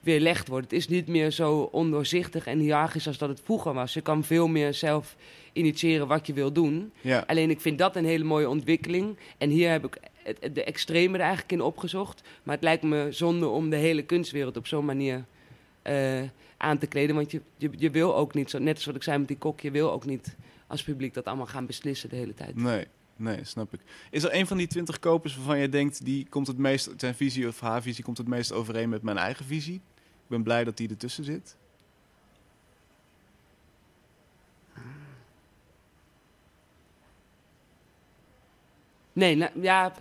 weerlegd 0.04 0.48
wordt. 0.48 0.72
Het 0.72 0.80
is 0.80 0.88
niet 0.88 1.08
meer 1.08 1.32
zo 1.32 1.70
ondoorzichtig 1.72 2.46
en 2.46 2.60
hiërarchisch 2.60 3.08
als 3.08 3.18
dat 3.18 3.30
het 3.30 3.42
vroeger 3.44 3.74
was. 3.74 3.94
Je 3.94 4.02
kan 4.02 4.24
veel 4.24 4.48
meer 4.48 4.74
zelf 4.74 5.16
initiëren 5.54 6.08
wat 6.08 6.28
je 6.28 6.34
wil 6.34 6.52
doen. 6.52 6.92
Ja. 7.02 7.24
Alleen 7.28 7.50
ik 7.50 7.62
vind 7.62 7.78
dat 7.78 7.96
een 7.96 8.06
hele 8.06 8.24
mooie 8.24 8.50
ontwikkeling. 8.50 9.18
En 9.38 9.50
hier 9.50 9.70
heb 9.70 9.86
ik 9.86 9.98
de 10.54 10.64
extreme 10.64 11.14
er 11.14 11.24
eigenlijk 11.24 11.52
in 11.52 11.62
opgezocht. 11.62 12.22
Maar 12.44 12.56
het 12.56 12.64
lijkt 12.64 12.84
me 12.84 13.08
zonde 13.10 13.48
om 13.48 13.70
de 13.70 13.76
hele 13.76 14.04
kunstwereld 14.04 14.58
op 14.58 14.68
zo'n 14.68 14.86
manier 14.86 15.26
eh, 15.82 16.22
aan 16.58 16.78
te 16.78 16.88
kleden. 16.88 17.16
Want 17.16 17.32
je, 17.32 17.42
je, 17.58 17.70
je 17.78 17.90
wil 17.90 18.16
ook 18.16 18.34
niet, 18.34 18.50
zo, 18.50 18.60
net 18.60 18.76
als 18.76 18.86
wat 18.86 18.96
ik 18.96 19.04
zei 19.04 19.18
met 19.18 19.28
die 19.28 19.38
kok, 19.38 19.60
je 19.60 19.72
wil 19.72 19.92
ook 19.92 20.06
niet 20.06 20.36
als 20.68 20.84
publiek 20.84 21.14
dat 21.14 21.26
allemaal 21.26 21.46
gaan 21.46 21.66
beslissen 21.66 22.10
de 22.10 22.16
hele 22.16 22.34
tijd. 22.34 22.56
Nee, 22.56 22.88
nee, 23.16 23.40
snap 23.44 23.74
ik. 23.74 23.80
Is 24.12 24.24
er 24.24 24.36
een 24.36 24.48
van 24.48 24.58
die 24.58 24.68
twintig 24.68 25.00
kopers 25.00 25.36
waarvan 25.36 25.60
je 25.60 25.70
denkt, 25.70 26.06
die 26.06 26.28
komt 26.30 26.48
het 26.48 26.58
meest, 26.58 26.90
zijn 26.98 27.16
visie 27.16 27.48
of 27.48 27.60
haar 27.60 27.82
visie 27.82 28.04
komt 28.04 28.18
het 28.18 28.28
meest 28.28 28.52
overeen 28.52 28.90
met 28.90 29.02
mijn 29.02 29.18
eigen 29.18 29.46
visie? 29.46 29.82
Ik 30.34 30.40
ben 30.40 30.48
blij 30.54 30.64
dat 30.64 30.78
die 30.78 30.90
ertussen 30.90 31.24
zit. 31.24 31.56
Nee, 39.14 39.36
nou, 39.36 39.52
ja, 39.62 39.94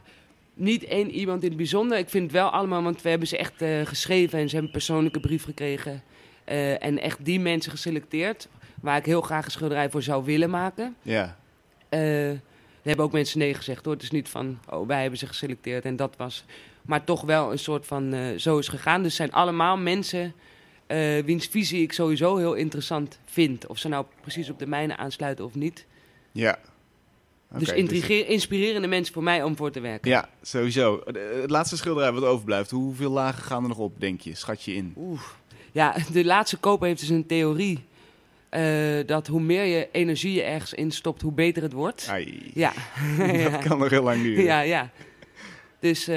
niet 0.54 0.84
één 0.84 1.10
iemand 1.10 1.42
in 1.42 1.48
het 1.48 1.56
bijzonder. 1.56 1.98
Ik 1.98 2.08
vind 2.08 2.22
het 2.22 2.32
wel 2.32 2.50
allemaal, 2.50 2.82
want 2.82 3.02
we 3.02 3.08
hebben 3.08 3.28
ze 3.28 3.36
echt 3.36 3.62
eh, 3.62 3.86
geschreven 3.86 4.38
en 4.38 4.44
ze 4.44 4.50
hebben 4.50 4.64
een 4.64 4.78
persoonlijke 4.78 5.20
brief 5.20 5.44
gekregen. 5.44 6.02
eh, 6.44 6.84
en 6.84 6.98
echt 6.98 7.24
die 7.24 7.40
mensen 7.40 7.70
geselecteerd, 7.70 8.48
waar 8.80 8.96
ik 8.96 9.06
heel 9.06 9.20
graag 9.20 9.44
een 9.44 9.50
schilderij 9.50 9.90
voor 9.90 10.02
zou 10.02 10.24
willen 10.24 10.50
maken. 10.50 10.96
Ja, 11.02 11.36
er 11.88 12.40
hebben 12.82 13.04
ook 13.04 13.12
mensen 13.12 13.38
nee 13.38 13.54
gezegd 13.54 13.84
hoor. 13.84 13.94
Het 13.94 14.02
is 14.02 14.10
niet 14.10 14.28
van, 14.28 14.58
oh, 14.70 14.86
wij 14.86 15.00
hebben 15.00 15.18
ze 15.18 15.26
geselecteerd 15.26 15.84
en 15.84 15.96
dat 15.96 16.16
was. 16.16 16.44
Maar 16.82 17.04
toch 17.04 17.20
wel 17.20 17.52
een 17.52 17.58
soort 17.58 17.86
van, 17.86 18.12
eh, 18.12 18.20
zo 18.38 18.58
is 18.58 18.68
gegaan. 18.68 19.02
Dus 19.02 19.14
zijn 19.14 19.32
allemaal 19.32 19.76
mensen 19.76 20.32
eh, 20.86 21.24
wiens 21.24 21.46
visie 21.46 21.82
ik 21.82 21.92
sowieso 21.92 22.36
heel 22.36 22.54
interessant 22.54 23.18
vind. 23.24 23.66
Of 23.66 23.78
ze 23.78 23.88
nou 23.88 24.04
precies 24.20 24.50
op 24.50 24.58
de 24.58 24.66
mijne 24.66 24.96
aansluiten 24.96 25.44
of 25.44 25.54
niet. 25.54 25.86
ja. 26.32 26.58
dus 27.58 27.68
Oké, 27.68 27.76
intrigeer, 27.78 28.28
inspirerende 28.28 28.88
mensen 28.88 29.14
voor 29.14 29.22
mij 29.22 29.42
om 29.42 29.56
voor 29.56 29.70
te 29.70 29.80
werken. 29.80 30.10
Ja, 30.10 30.28
sowieso. 30.42 30.98
Eh, 30.98 31.40
Het 31.40 31.50
laatste 31.50 31.76
schilderij 31.76 32.12
wat 32.12 32.24
overblijft, 32.24 32.70
hoeveel 32.70 33.10
lagen 33.10 33.42
gaan 33.42 33.62
er 33.62 33.68
nog 33.68 33.78
op, 33.78 34.00
denk 34.00 34.20
je? 34.20 34.34
Schat 34.34 34.62
je 34.62 34.74
in? 34.74 34.92
Oeh. 34.96 35.20
Ja, 35.72 35.94
de 36.12 36.24
laatste 36.24 36.56
koper 36.56 36.86
heeft 36.86 37.00
dus 37.00 37.08
een 37.08 37.26
theorie. 37.26 37.84
dat 39.06 39.26
hoe 39.26 39.40
meer 39.40 39.64
je 39.64 39.88
energie 39.92 40.32
je 40.32 40.42
ergens 40.42 40.74
instopt, 40.74 41.22
hoe 41.22 41.32
beter 41.32 41.62
het 41.62 41.72
wordt. 41.72 42.06
Ai, 42.10 42.50
Ja. 42.54 42.72
dat 43.50 43.62
kan 43.62 43.78
nog 43.78 43.90
heel 43.90 44.02
lang 44.02 44.22
duren. 44.26 44.44
Ja, 44.44 44.60
ja. 44.60 44.90
Dus 45.80 46.08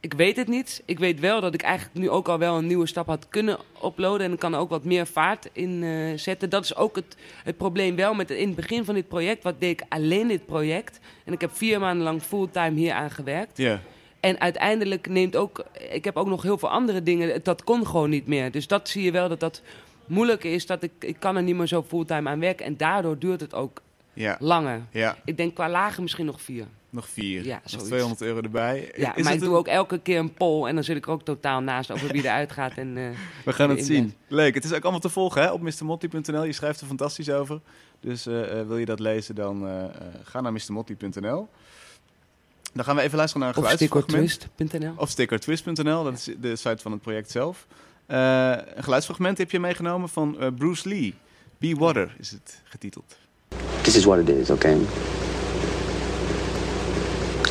ik 0.00 0.14
weet 0.14 0.36
het 0.36 0.48
niet. 0.48 0.82
Ik 0.84 0.98
weet 0.98 1.20
wel 1.20 1.40
dat 1.40 1.54
ik 1.54 1.62
eigenlijk 1.62 1.98
nu 1.98 2.10
ook 2.10 2.28
al 2.28 2.38
wel 2.38 2.56
een 2.56 2.66
nieuwe 2.66 2.86
stap 2.86 3.06
had 3.06 3.26
kunnen 3.28 3.58
uploaden. 3.84 4.26
En 4.26 4.32
ik 4.32 4.38
kan 4.38 4.54
er 4.54 4.60
ook 4.60 4.68
wat 4.68 4.84
meer 4.84 5.06
vaart 5.06 5.48
in 5.52 5.82
eh, 5.82 6.18
zetten. 6.18 6.50
Dat 6.50 6.64
is 6.64 6.76
ook 6.76 6.96
het, 6.96 7.16
het 7.44 7.56
probleem 7.56 7.96
wel 7.96 8.14
met 8.14 8.30
in 8.30 8.46
het 8.46 8.56
begin 8.56 8.84
van 8.84 8.94
dit 8.94 9.08
project. 9.08 9.42
Wat 9.42 9.60
deed 9.60 9.80
ik 9.80 9.86
alleen 9.88 10.28
dit 10.28 10.46
project? 10.46 11.00
En 11.24 11.32
ik 11.32 11.40
heb 11.40 11.56
vier 11.56 11.80
maanden 11.80 12.04
lang 12.04 12.22
fulltime 12.22 12.78
hier 12.78 12.92
aan 12.92 13.10
gewerkt. 13.10 13.56
Ja, 13.56 13.80
En 14.20 14.40
uiteindelijk 14.40 15.08
neemt 15.08 15.36
ook... 15.36 15.64
Ik 15.90 16.04
heb 16.04 16.16
ook 16.16 16.28
nog 16.28 16.42
heel 16.42 16.58
veel 16.58 16.70
andere 16.70 17.02
dingen. 17.02 17.40
Dat 17.42 17.64
kon 17.64 17.86
gewoon 17.86 18.10
niet 18.10 18.26
meer. 18.26 18.50
Dus 18.50 18.66
dat 18.66 18.88
zie 18.88 19.02
je 19.02 19.10
wel 19.10 19.28
dat 19.28 19.40
dat 19.40 19.62
moeilijk 20.06 20.44
is. 20.44 20.66
Dat 20.66 20.82
ik, 20.82 20.92
ik 20.98 21.16
kan 21.18 21.36
er 21.36 21.42
niet 21.42 21.56
meer 21.56 21.66
zo 21.66 21.82
fulltime 21.82 22.28
aan 22.28 22.40
werken. 22.40 22.66
En 22.66 22.76
daardoor 22.76 23.18
duurt 23.18 23.40
het 23.40 23.54
ook 23.54 23.82
ja, 24.12 24.36
langer. 24.40 24.82
ja. 24.90 25.16
Ik 25.24 25.36
denk 25.36 25.54
qua 25.54 25.68
lagen 25.68 26.02
misschien 26.02 26.26
nog 26.26 26.40
vier. 26.40 26.66
Nog 26.90 27.08
vier. 27.08 27.44
Ja, 27.44 27.54
nog 27.54 27.62
zoiets. 27.70 27.88
200 27.88 28.22
euro 28.22 28.40
erbij. 28.40 28.92
Ja, 28.96 29.16
Is 29.16 29.24
maar 29.24 29.32
ik 29.34 29.40
een- 29.40 29.46
doe 29.46 29.56
ook 29.56 29.66
elke 29.68 29.98
keer 29.98 30.18
een 30.18 30.34
poll 30.34 30.66
en 30.66 30.74
dan 30.74 30.84
zit 30.84 30.96
ik 30.96 31.06
er 31.06 31.12
ook 31.12 31.22
totaal 31.22 31.60
naast 31.60 31.90
over 31.90 32.08
wie 32.12 32.22
eruit 32.22 32.52
gaat. 32.52 32.72
En, 32.76 32.96
eh, 32.96 33.04
We 33.44 33.52
gaan 33.52 33.70
het 33.70 33.84
zien. 33.84 34.04
bed. 34.04 34.14
Leuk. 34.28 34.54
Het 34.54 34.64
is 34.64 34.72
ook 34.72 34.82
allemaal 34.82 35.00
te 35.00 35.08
volgen 35.08 35.42
hè, 35.42 35.50
op 35.50 35.60
mrmotti.nl. 35.60 36.44
Je 36.44 36.52
schrijft 36.52 36.80
er 36.80 36.86
fantastisch 36.86 37.30
over. 37.30 37.60
Dus 38.00 38.26
eh, 38.26 38.60
eh, 38.60 38.66
wil 38.66 38.76
je 38.78 38.84
dat 38.84 39.00
lezen, 39.00 39.34
dan 39.34 39.68
ga 40.22 40.40
naar 40.40 40.52
mrmotti.nl. 40.52 41.48
Dan 42.72 42.84
gaan 42.84 42.96
we 42.96 43.02
even 43.02 43.16
luisteren 43.16 43.46
naar 43.46 43.56
een 43.56 43.62
of 43.62 43.70
geluidsfragment. 43.70 44.30
stickertwist.nl. 44.30 44.92
Of 44.96 45.08
stickertwist.nl, 45.10 46.04
dat 46.04 46.12
is 46.12 46.28
de 46.40 46.56
site 46.56 46.78
van 46.82 46.92
het 46.92 47.00
project 47.00 47.30
zelf. 47.30 47.66
Eh, 48.06 48.50
een 48.74 48.82
geluidsfragment 48.82 49.38
heb 49.38 49.50
je 49.50 49.60
meegenomen 49.60 50.08
van 50.08 50.54
Bruce 50.58 50.88
Lee. 50.88 51.14
Be 51.58 51.74
Water 51.74 52.14
is 52.18 52.30
het 52.30 52.62
getiteld. 52.64 53.16
This 53.82 53.96
is 53.96 54.04
what 54.04 54.18
it 54.18 54.28
is, 54.28 54.50
okay? 54.50 54.76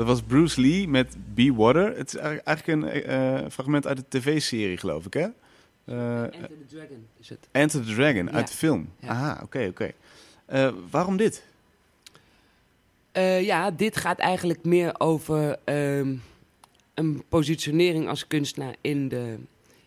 Dat 0.00 0.08
was 0.08 0.22
Bruce 0.22 0.60
Lee 0.60 0.88
met 0.88 1.16
Be 1.34 1.54
Water. 1.54 1.96
Het 1.96 2.14
is 2.14 2.20
eigenlijk 2.20 2.66
een 2.66 3.02
eh, 3.02 3.50
fragment 3.50 3.86
uit 3.86 3.96
de 3.96 4.04
tv-serie, 4.08 4.76
geloof 4.76 5.06
ik, 5.06 5.12
hè? 5.14 5.26
Eh, 5.84 6.22
Enter 6.22 6.48
the 6.48 6.66
Dragon 6.68 7.06
is 7.18 7.28
het. 7.28 7.48
Enter 7.50 7.84
the 7.84 7.94
Dragon, 7.94 8.24
Ja. 8.24 8.30
uit 8.32 8.48
de 8.48 8.54
film. 8.54 8.88
Ja. 9.00 9.08
Aha, 9.08 9.40
oké, 9.42 9.66
oké. 9.68 9.90
Eh, 10.46 10.72
waarom 10.90 11.16
dit? 11.16 11.44
Eh, 13.12 13.42
ja, 13.42 13.70
dit 13.70 13.96
gaat 13.96 14.18
eigenlijk 14.18 14.64
meer 14.64 15.00
over 15.00 15.58
ehm, 15.64 16.14
een 16.94 17.22
positionering 17.28 18.08
als 18.08 18.26
kunstenaar 18.26 18.74
in 18.80 19.08
de, 19.08 19.36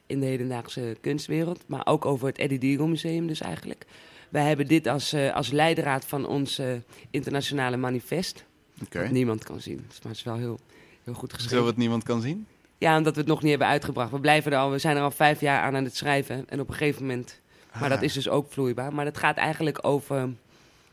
in 0.05 0.19
de 0.19 0.25
hedendaagse 0.25 0.97
kunstwereld. 1.01 1.63
Maar 1.67 1.85
ook 1.85 2.05
over 2.05 2.27
het 2.27 2.37
Eddie 2.37 2.59
Deagle 2.59 2.87
Museum 2.87 3.27
dus 3.27 3.41
eigenlijk. 3.41 3.85
Wij 4.29 4.47
hebben 4.47 4.67
dit 4.67 4.87
als, 4.87 5.13
eh, 5.13 5.35
als 5.35 5.51
leidraad 5.51 6.05
van 6.05 6.27
ons 6.27 6.59
eh, 6.59 6.67
internationale 7.09 7.77
manifest. 7.77 8.45
Oké. 8.81 9.01
Dat 9.01 9.11
niemand 9.11 9.43
kan 9.43 9.59
zien. 9.61 9.75
Maar 9.77 9.95
het 10.01 10.17
is 10.17 10.23
wel 10.23 10.37
heel, 10.37 10.59
heel 11.03 11.13
goed 11.13 11.33
geschreven. 11.33 11.57
Zo 11.57 11.63
wat 11.63 11.77
niemand 11.77 12.03
kan 12.03 12.21
zien? 12.21 12.47
Ja, 12.77 12.97
omdat 12.97 13.13
we 13.13 13.19
het 13.19 13.29
nog 13.29 13.41
niet 13.41 13.49
hebben 13.49 13.67
uitgebracht. 13.67 14.11
We, 14.11 14.19
blijven 14.19 14.51
er 14.51 14.57
al, 14.57 14.71
we 14.71 14.77
zijn 14.79 14.97
er 14.97 15.03
al 15.03 15.11
vijf 15.11 15.39
jaar 15.41 15.61
aan 15.61 15.75
aan 15.75 15.83
het 15.83 15.95
schrijven. 15.95 16.43
En 16.49 16.59
op 16.59 16.67
een 16.67 16.73
gegeven 16.75 17.01
moment... 17.01 17.41
Maar 17.79 17.89
dat 17.89 17.97
Ah. 17.97 18.03
is 18.03 18.13
dus 18.13 18.29
ook 18.29 18.51
vloeibaar. 18.51 18.93
Maar 18.93 19.05
het 19.05 19.17
gaat 19.17 19.37
eigenlijk 19.37 19.79
over... 19.87 20.29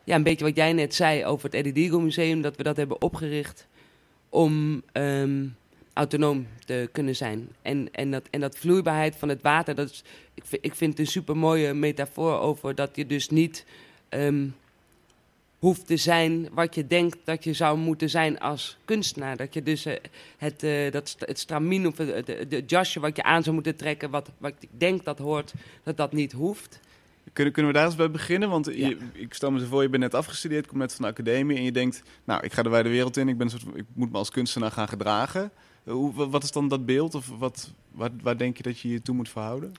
Ja, 0.04 0.14
een 0.14 0.22
beetje 0.22 0.44
wat 0.44 0.56
jij 0.56 0.72
net 0.72 0.94
zei 0.94 1.24
over 1.24 1.44
het 1.44 1.54
Eddie 1.54 1.72
Deagle 1.72 2.00
Museum. 2.00 2.40
Dat 2.42 2.56
we 2.56 2.62
dat 2.62 2.76
hebben 2.76 3.02
opgericht 3.02 3.66
om 4.28 4.82
ehm, 4.92 5.46
autonoom 5.92 6.46
te 6.64 6.88
kunnen 6.92 7.16
zijn. 7.16 7.48
En, 7.62 7.88
en, 7.92 8.10
dat, 8.10 8.22
en 8.30 8.40
dat 8.40 8.56
vloeibaarheid 8.58 9.16
van 9.16 9.28
het 9.28 9.42
water... 9.42 9.74
Dat 9.74 9.90
is, 9.90 10.04
ik, 10.34 10.44
vind, 10.46 10.64
ik 10.64 10.74
vind 10.74 10.90
het 10.90 11.00
een 11.06 11.12
super 11.12 11.36
mooie 11.36 11.74
metafoor 11.74 12.38
over 12.38 12.74
dat 12.74 12.90
je 12.96 13.06
dus 13.06 13.28
niet... 13.28 13.64
ehm, 14.08 14.46
hoeft 15.60 15.86
te 15.86 15.96
zijn 15.96 16.48
wat 16.52 16.74
je 16.74 16.86
denkt 16.86 17.16
dat 17.24 17.44
je 17.44 17.52
zou 17.52 17.78
moeten 17.78 18.10
zijn 18.10 18.40
als 18.40 18.76
kunstenaar. 18.84 19.36
Dat 19.36 19.54
je 19.54 19.62
dus 19.62 19.84
eh, 19.84 19.94
het, 20.36 20.62
eh, 20.62 20.92
dat, 20.92 21.16
het 21.18 21.38
stramien 21.38 21.86
of 21.86 21.96
het, 21.98 22.26
het, 22.26 22.70
jasje 22.70 23.00
wat 23.00 23.16
je 23.16 23.22
aan 23.22 23.42
zou 23.42 23.54
moeten 23.54 23.76
trekken, 23.76 24.10
wat, 24.10 24.30
wat 24.38 24.52
ik 24.60 24.68
denk 24.78 25.04
dat 25.04 25.18
hoort, 25.18 25.52
dat 25.82 25.96
dat 25.96 26.12
niet 26.12 26.32
hoeft. 26.32 26.80
Kunnen, 27.32 27.52
kunnen 27.52 27.72
we 27.72 27.78
daar 27.78 27.86
eens 27.86 27.96
bij 27.96 28.10
beginnen? 28.10 28.48
Want 28.48 28.66
Ja. 28.66 28.72
je, 28.88 28.96
ik 29.12 29.34
stel 29.34 29.50
me 29.50 29.58
zo 29.58 29.66
voor, 29.66 29.82
je 29.82 29.88
bent 29.88 30.02
net 30.02 30.14
afgestudeerd, 30.14 30.66
komt 30.66 30.78
net 30.80 30.94
van 30.94 31.04
de 31.04 31.10
academie 31.10 31.56
en 31.56 31.62
je 31.64 31.72
denkt, 31.72 32.02
nou, 32.24 32.44
ik 32.44 32.52
ga 32.52 32.62
de 32.62 32.68
wijde 32.68 32.88
wereld 32.88 33.16
in, 33.16 33.28
ik, 33.28 33.36
ben 33.38 33.46
een 33.52 33.60
soort, 33.60 33.76
ik 33.76 33.84
moet 33.92 34.12
me 34.12 34.18
als 34.18 34.30
kunstenaar 34.30 34.70
gaan 34.70 34.88
gedragen. 34.88 35.50
Eh, 35.84 35.92
Hoe, 35.92 36.14
wa- 36.14 36.28
wat 36.28 36.42
is 36.42 36.52
dan 36.52 36.68
dat 36.68 36.86
beeld? 36.86 37.14
Of 37.14 37.28
wat, 37.38 37.70
waar, 37.92 38.10
waar 38.22 38.36
denk 38.38 38.56
je 38.56 38.62
dat 38.62 38.80
je 38.80 38.88
je 38.88 39.02
toe 39.02 39.14
moet 39.14 39.28
verhouden? 39.28 39.72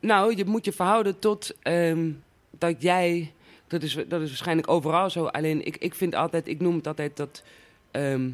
Nou, 0.00 0.36
je 0.36 0.44
moet 0.44 0.64
je 0.64 0.72
verhouden 0.72 1.18
tot 1.18 1.54
ehm, 1.62 2.10
dat 2.58 2.82
jij. 2.82 3.32
Dat 3.68 3.82
is, 3.82 3.94
dat 4.08 4.20
is 4.20 4.28
waarschijnlijk 4.28 4.68
overal 4.70 5.10
zo. 5.10 5.24
Alleen 5.26 5.66
ik, 5.66 5.76
ik 5.76 5.94
vind 5.94 6.14
altijd, 6.14 6.48
ik 6.48 6.60
noem 6.60 6.76
het 6.76 6.86
altijd 6.86 7.16
dat. 7.16 7.42
ehm, 7.90 8.28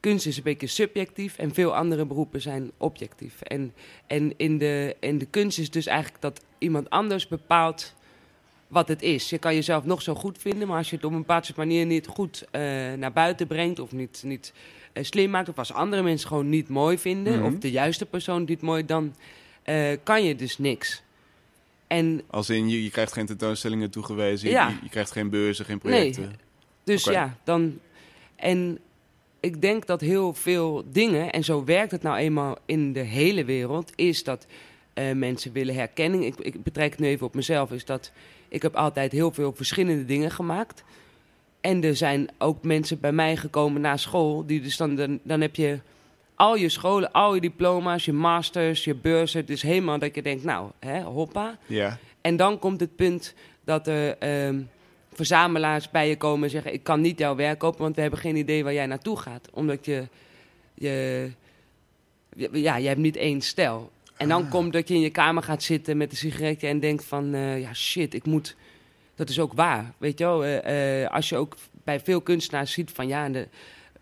kunst 0.00 0.26
is 0.26 0.36
een 0.36 0.42
beetje 0.42 0.66
subjectief 0.66 1.38
en 1.38 1.54
veel 1.54 1.74
andere 1.76 2.04
beroepen 2.06 2.40
zijn 2.40 2.70
objectief. 2.76 3.40
En, 3.40 3.72
en 4.06 4.32
in, 4.36 4.58
de, 4.58 4.96
in 5.00 5.18
de 5.18 5.26
kunst 5.26 5.58
is 5.58 5.70
dus 5.70 5.86
eigenlijk 5.86 6.22
dat 6.22 6.40
iemand 6.58 6.90
anders 6.90 7.28
bepaalt 7.28 7.94
wat 8.68 8.88
het 8.88 9.02
is. 9.02 9.30
Je 9.30 9.38
kan 9.38 9.54
jezelf 9.54 9.84
nog 9.84 10.02
zo 10.02 10.14
goed 10.14 10.38
vinden, 10.38 10.68
maar 10.68 10.76
als 10.76 10.90
je 10.90 10.96
het 10.96 11.04
op 11.04 11.12
een 11.12 11.18
bepaalde 11.18 11.52
manier 11.56 11.86
niet 11.86 12.06
goed 12.06 12.44
eh, 12.50 12.60
naar 12.96 13.12
buiten 13.12 13.46
brengt 13.46 13.78
of 13.78 13.92
niet, 13.92 14.22
niet 14.24 14.52
eh, 14.92 15.04
slim 15.04 15.30
maakt, 15.30 15.48
of 15.48 15.58
als 15.58 15.72
andere 15.72 16.02
mensen 16.02 16.28
gewoon 16.28 16.48
niet 16.48 16.68
mooi 16.68 16.98
vinden, 16.98 17.36
Mhm. 17.38 17.44
of 17.46 17.54
de 17.58 17.70
juiste 17.70 18.06
persoon 18.06 18.44
niet 18.44 18.60
mooi, 18.62 18.84
dan 18.86 19.14
eh, 19.62 19.96
kan 20.02 20.24
je 20.24 20.34
dus 20.36 20.58
niks. 20.58 21.02
En 21.88 22.22
Als 22.30 22.50
in, 22.50 22.68
je, 22.68 22.82
je 22.82 22.90
krijgt 22.90 23.12
geen 23.12 23.26
tentoonstellingen 23.26 23.90
toegewezen, 23.90 24.50
Ja. 24.50 24.68
je, 24.68 24.74
je 24.82 24.88
krijgt 24.88 25.10
geen 25.10 25.30
beurzen, 25.30 25.64
geen 25.64 25.78
projecten. 25.78 26.32
Dus 26.84 27.02
Oké. 27.06 27.12
ja, 27.12 27.36
dan. 27.44 27.78
En 28.36 28.78
ik 29.40 29.60
denk 29.60 29.86
dat 29.86 30.00
heel 30.00 30.34
veel 30.34 30.84
dingen, 30.92 31.32
en 31.32 31.44
zo 31.44 31.64
werkt 31.64 31.90
het 31.90 32.02
nou 32.02 32.16
eenmaal 32.16 32.56
in 32.66 32.92
de 32.92 33.00
hele 33.00 33.44
wereld, 33.44 33.92
is 33.94 34.24
dat 34.24 34.46
eh, 34.94 35.12
mensen 35.12 35.52
willen 35.52 35.74
herkenning. 35.74 36.24
Ik, 36.24 36.34
ik 36.38 36.62
betrek 36.62 36.90
het 36.90 37.00
nu 37.00 37.06
even 37.06 37.26
op 37.26 37.34
mezelf, 37.34 37.72
is 37.72 37.84
dat 37.84 38.12
ik 38.48 38.62
heb 38.62 38.74
altijd 38.76 39.12
heel 39.12 39.32
veel 39.32 39.52
verschillende 39.52 40.04
dingen 40.04 40.30
gemaakt. 40.30 40.84
En 41.60 41.84
er 41.84 41.96
zijn 41.96 42.28
ook 42.38 42.62
mensen 42.62 43.00
bij 43.00 43.12
mij 43.12 43.36
gekomen 43.36 43.80
na 43.80 43.96
school, 43.96 44.46
die 44.46 44.60
dus 44.60 44.76
dan, 44.76 44.94
dan, 44.94 45.18
dan 45.22 45.40
heb 45.40 45.56
je 45.56 45.78
al 46.38 46.56
je 46.56 46.68
scholen, 46.68 47.12
al 47.12 47.34
je 47.34 47.40
diploma's, 47.40 48.04
je 48.04 48.12
masters, 48.12 48.84
je 48.84 48.94
beurzen. 48.94 49.46
Dus 49.46 49.62
helemaal 49.62 49.98
dat 49.98 50.14
je 50.14 50.22
denkt, 50.22 50.44
nou, 50.44 50.70
hè, 50.78 51.00
hoppa. 51.02 51.58
Ja. 51.66 51.98
En 52.20 52.36
dan 52.36 52.58
komt 52.58 52.80
het 52.80 52.96
punt 52.96 53.34
dat 53.64 53.86
er 53.86 54.18
ehm, 54.18 54.60
verzamelaars 55.12 55.90
bij 55.90 56.08
je 56.08 56.16
komen 56.16 56.44
en 56.44 56.50
zeggen: 56.50 56.72
Ik 56.72 56.82
kan 56.82 57.00
niet 57.00 57.18
jouw 57.18 57.34
werk 57.36 57.58
kopen, 57.58 57.80
want 57.80 57.94
we 57.94 58.00
hebben 58.00 58.20
geen 58.20 58.36
idee 58.36 58.64
waar 58.64 58.72
jij 58.72 58.86
naartoe 58.86 59.18
gaat. 59.18 59.48
Omdat 59.52 59.84
je, 59.84 60.08
je, 60.74 61.30
je- 62.36 62.50
ja, 62.52 62.76
je 62.76 62.88
hebt 62.88 63.00
niet 63.00 63.16
één 63.16 63.40
stijl. 63.40 63.90
En 64.16 64.28
dan 64.28 64.44
Ah. 64.44 64.50
komt 64.50 64.72
dat 64.72 64.88
je 64.88 64.94
in 64.94 65.00
je 65.00 65.10
kamer 65.10 65.42
gaat 65.42 65.62
zitten 65.62 65.96
met 65.96 66.10
een 66.10 66.16
sigaretje 66.16 66.66
en 66.66 66.80
denkt 66.80 67.04
van, 67.04 67.34
eh, 67.34 67.60
ja 67.60 67.74
shit, 67.74 68.14
ik 68.14 68.24
moet... 68.24 68.56
Dat 69.14 69.28
is 69.28 69.40
ook 69.40 69.52
waar, 69.52 69.92
weet 69.98 70.18
je 70.18 70.24
wel. 70.24 70.44
eh, 70.44 71.02
eh, 71.02 71.10
als 71.10 71.28
je 71.28 71.36
ook 71.36 71.56
bij 71.84 72.00
veel 72.00 72.20
kunstenaars 72.20 72.72
ziet 72.72 72.90
van 72.90 73.08
ja, 73.08 73.28
de, 73.28 73.48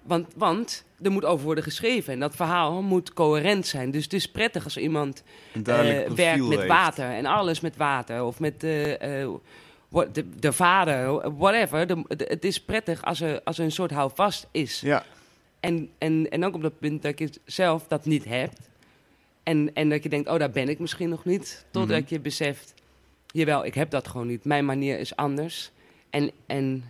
want, 0.06 0.26
want 0.36 0.84
er 1.02 1.10
moet 1.10 1.24
over 1.24 1.44
worden 1.44 1.64
geschreven 1.64 2.12
en 2.12 2.20
dat 2.20 2.36
verhaal 2.36 2.82
moet 2.82 3.12
coherent 3.12 3.66
zijn. 3.66 3.90
Dus 3.90 4.04
het 4.04 4.12
is 4.12 4.30
prettig 4.30 4.64
als 4.64 4.76
iemand 4.76 5.22
eh, 5.52 5.62
werkt 6.14 6.46
met 6.48 6.58
heeft. 6.58 6.66
water 6.66 7.10
en 7.10 7.26
alles 7.26 7.60
met 7.60 7.76
water. 7.76 8.24
Of 8.24 8.40
met 8.40 8.64
eh, 8.64 9.22
eh, 9.22 9.30
de, 10.12 10.28
de 10.38 10.52
vader, 10.52 11.30
whatever. 11.36 11.86
De- 11.86 12.04
de- 12.16 12.26
het 12.28 12.44
is 12.44 12.60
prettig 12.60 13.02
als 13.04 13.20
er, 13.20 13.40
als 13.44 13.58
er 13.58 13.64
een 13.64 13.72
soort 13.72 13.90
houvast 13.90 14.48
is. 14.50 14.80
Ja. 14.80 15.04
En, 15.60 15.90
en, 15.98 16.28
en 16.30 16.44
ook 16.44 16.54
op 16.54 16.62
dat 16.62 16.78
punt 16.78 17.02
dat 17.02 17.18
je 17.18 17.30
zelf 17.44 17.86
dat 17.88 18.04
niet 18.04 18.24
hebt. 18.24 18.58
En, 19.42 19.70
en 19.74 19.88
dat 19.88 20.02
je 20.02 20.08
denkt, 20.08 20.28
oh, 20.28 20.38
daar 20.38 20.50
ben 20.50 20.68
ik 20.68 20.78
misschien 20.78 21.08
nog 21.08 21.24
niet. 21.24 21.64
Totdat 21.70 22.00
Mhm. 22.00 22.14
je 22.14 22.20
beseft, 22.20 22.74
jawel, 23.26 23.64
ik 23.64 23.74
heb 23.74 23.90
dat 23.90 24.08
gewoon 24.08 24.26
niet. 24.26 24.44
Mijn 24.44 24.64
manier 24.64 24.98
is 24.98 25.16
anders. 25.16 25.70
En, 26.10 26.30
en 26.46 26.84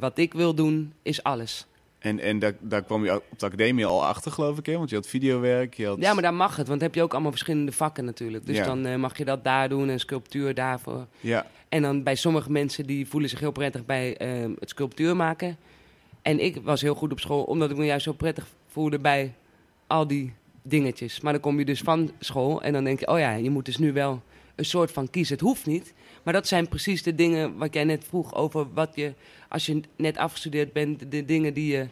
wat 0.00 0.18
ik 0.18 0.32
wil 0.34 0.54
doen, 0.54 0.92
is 1.02 1.22
alles. 1.22 1.66
En, 1.98 2.18
en 2.20 2.38
daar, 2.38 2.52
daar 2.60 2.82
kwam 2.82 3.04
je 3.04 3.14
op 3.14 3.38
de 3.38 3.46
academie 3.46 3.86
al 3.86 4.04
achter, 4.04 4.32
geloof 4.32 4.58
ik, 4.58 4.66
hè? 4.66 4.76
Want 4.76 4.90
je 4.90 4.96
had 4.96 5.06
videowerk, 5.06 5.74
je 5.74 5.86
had... 5.86 5.98
Ja, 6.00 6.12
maar 6.12 6.22
daar 6.22 6.34
mag 6.34 6.56
het, 6.56 6.66
want 6.66 6.80
dan 6.80 6.88
heb 6.88 6.94
je 6.94 7.02
ook 7.02 7.12
allemaal 7.12 7.30
verschillende 7.30 7.72
vakken 7.72 8.04
natuurlijk. 8.04 8.46
Dus 8.46 8.56
Ja. 8.56 8.64
dan 8.64 8.86
eh, 8.86 8.96
mag 8.96 9.18
je 9.18 9.24
dat 9.24 9.44
daar 9.44 9.68
doen 9.68 9.88
en 9.88 10.00
sculptuur 10.00 10.54
daarvoor. 10.54 11.06
Ja, 11.20 11.46
En 11.68 11.82
dan 11.82 12.02
bij 12.02 12.14
sommige 12.14 12.50
mensen 12.52 12.86
die 12.86 13.08
voelen 13.08 13.30
zich 13.30 13.40
heel 13.40 13.52
prettig 13.52 13.84
bij 13.86 14.16
ehm, 14.16 14.50
het 14.58 14.68
sculptuur 14.68 15.16
maken. 15.16 15.56
En 16.22 16.44
ik 16.44 16.60
was 16.62 16.80
heel 16.80 16.94
goed 16.94 17.12
op 17.12 17.20
school, 17.20 17.42
omdat 17.42 17.70
ik 17.70 17.76
me 17.76 17.84
juist 17.84 18.04
zo 18.04 18.12
prettig 18.12 18.46
voelde 18.66 18.98
bij 18.98 19.34
al 19.86 20.06
die 20.06 20.32
dingetjes. 20.62 21.20
Maar 21.20 21.32
dan 21.32 21.42
kom 21.42 21.58
je 21.58 21.64
dus 21.64 21.80
van 21.80 22.10
school 22.18 22.62
en 22.62 22.72
dan 22.72 22.84
denk 22.84 23.00
je, 23.00 23.08
oh 23.08 23.18
ja, 23.18 23.32
je 23.34 23.50
moet 23.50 23.64
dus 23.64 23.78
nu 23.78 23.92
wel 23.92 24.22
een 24.54 24.64
soort 24.64 24.92
van 24.92 25.10
kiezen. 25.10 25.34
Het 25.34 25.44
hoeft 25.44 25.66
niet, 25.66 25.94
maar 26.28 26.36
dat 26.36 26.48
zijn 26.48 26.68
precies 26.68 27.02
de 27.02 27.14
dingen 27.14 27.56
wat 27.56 27.74
jij 27.74 27.84
net 27.84 28.04
vroeg 28.04 28.34
over 28.34 28.72
wat 28.72 28.90
je, 28.94 29.12
als 29.48 29.66
je 29.66 29.80
net 29.96 30.16
afgestudeerd 30.16 30.72
bent, 30.72 31.10
de 31.10 31.24
dingen 31.24 31.54
die 31.54 31.72
je 31.72 31.86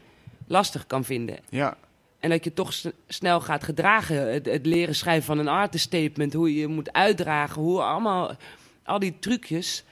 lastig 0.46 0.87
kan 0.87 1.05
vinden. 1.05 1.38
ja. 1.49 1.77
En 2.20 2.31
dat 2.31 2.44
je 2.44 2.53
toch 2.53 2.72
snel 3.09 3.40
gaat 3.40 3.64
gedragen. 3.64 4.33
Het, 4.33 4.46
het 4.46 4.66
leren 4.66 4.94
schrijven 4.94 5.25
van 5.25 5.38
een 5.38 5.49
artist 5.49 5.85
statement. 5.85 6.33
Hoe 6.33 6.55
je 6.55 6.61
je 6.61 6.66
moet 6.66 6.92
uitdragen. 6.92 7.62
Hoe 7.62 7.83
allemaal, 7.83 8.37
al 8.85 8.99
die 8.99 9.18
trucjes. 9.18 9.85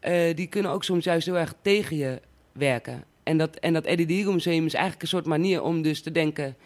eh, 0.00 0.36
die 0.36 0.46
kunnen 0.46 0.70
ook 0.70 0.84
soms 0.84 1.04
juist 1.04 1.26
heel 1.26 1.38
erg 1.38 1.54
tegen 1.62 1.96
je 1.96 2.20
werken. 2.52 3.04
En 3.22 3.38
dat, 3.38 3.56
en 3.56 3.72
dat 3.72 3.84
Eddie 3.84 4.06
de 4.06 4.14
Eagle 4.14 4.32
Museum 4.32 4.66
is 4.66 4.74
eigenlijk 4.74 5.02
een 5.02 5.08
soort 5.08 5.26
manier 5.26 5.62
om 5.62 5.82
dus 5.82 6.02
te 6.02 6.12
denken. 6.12 6.56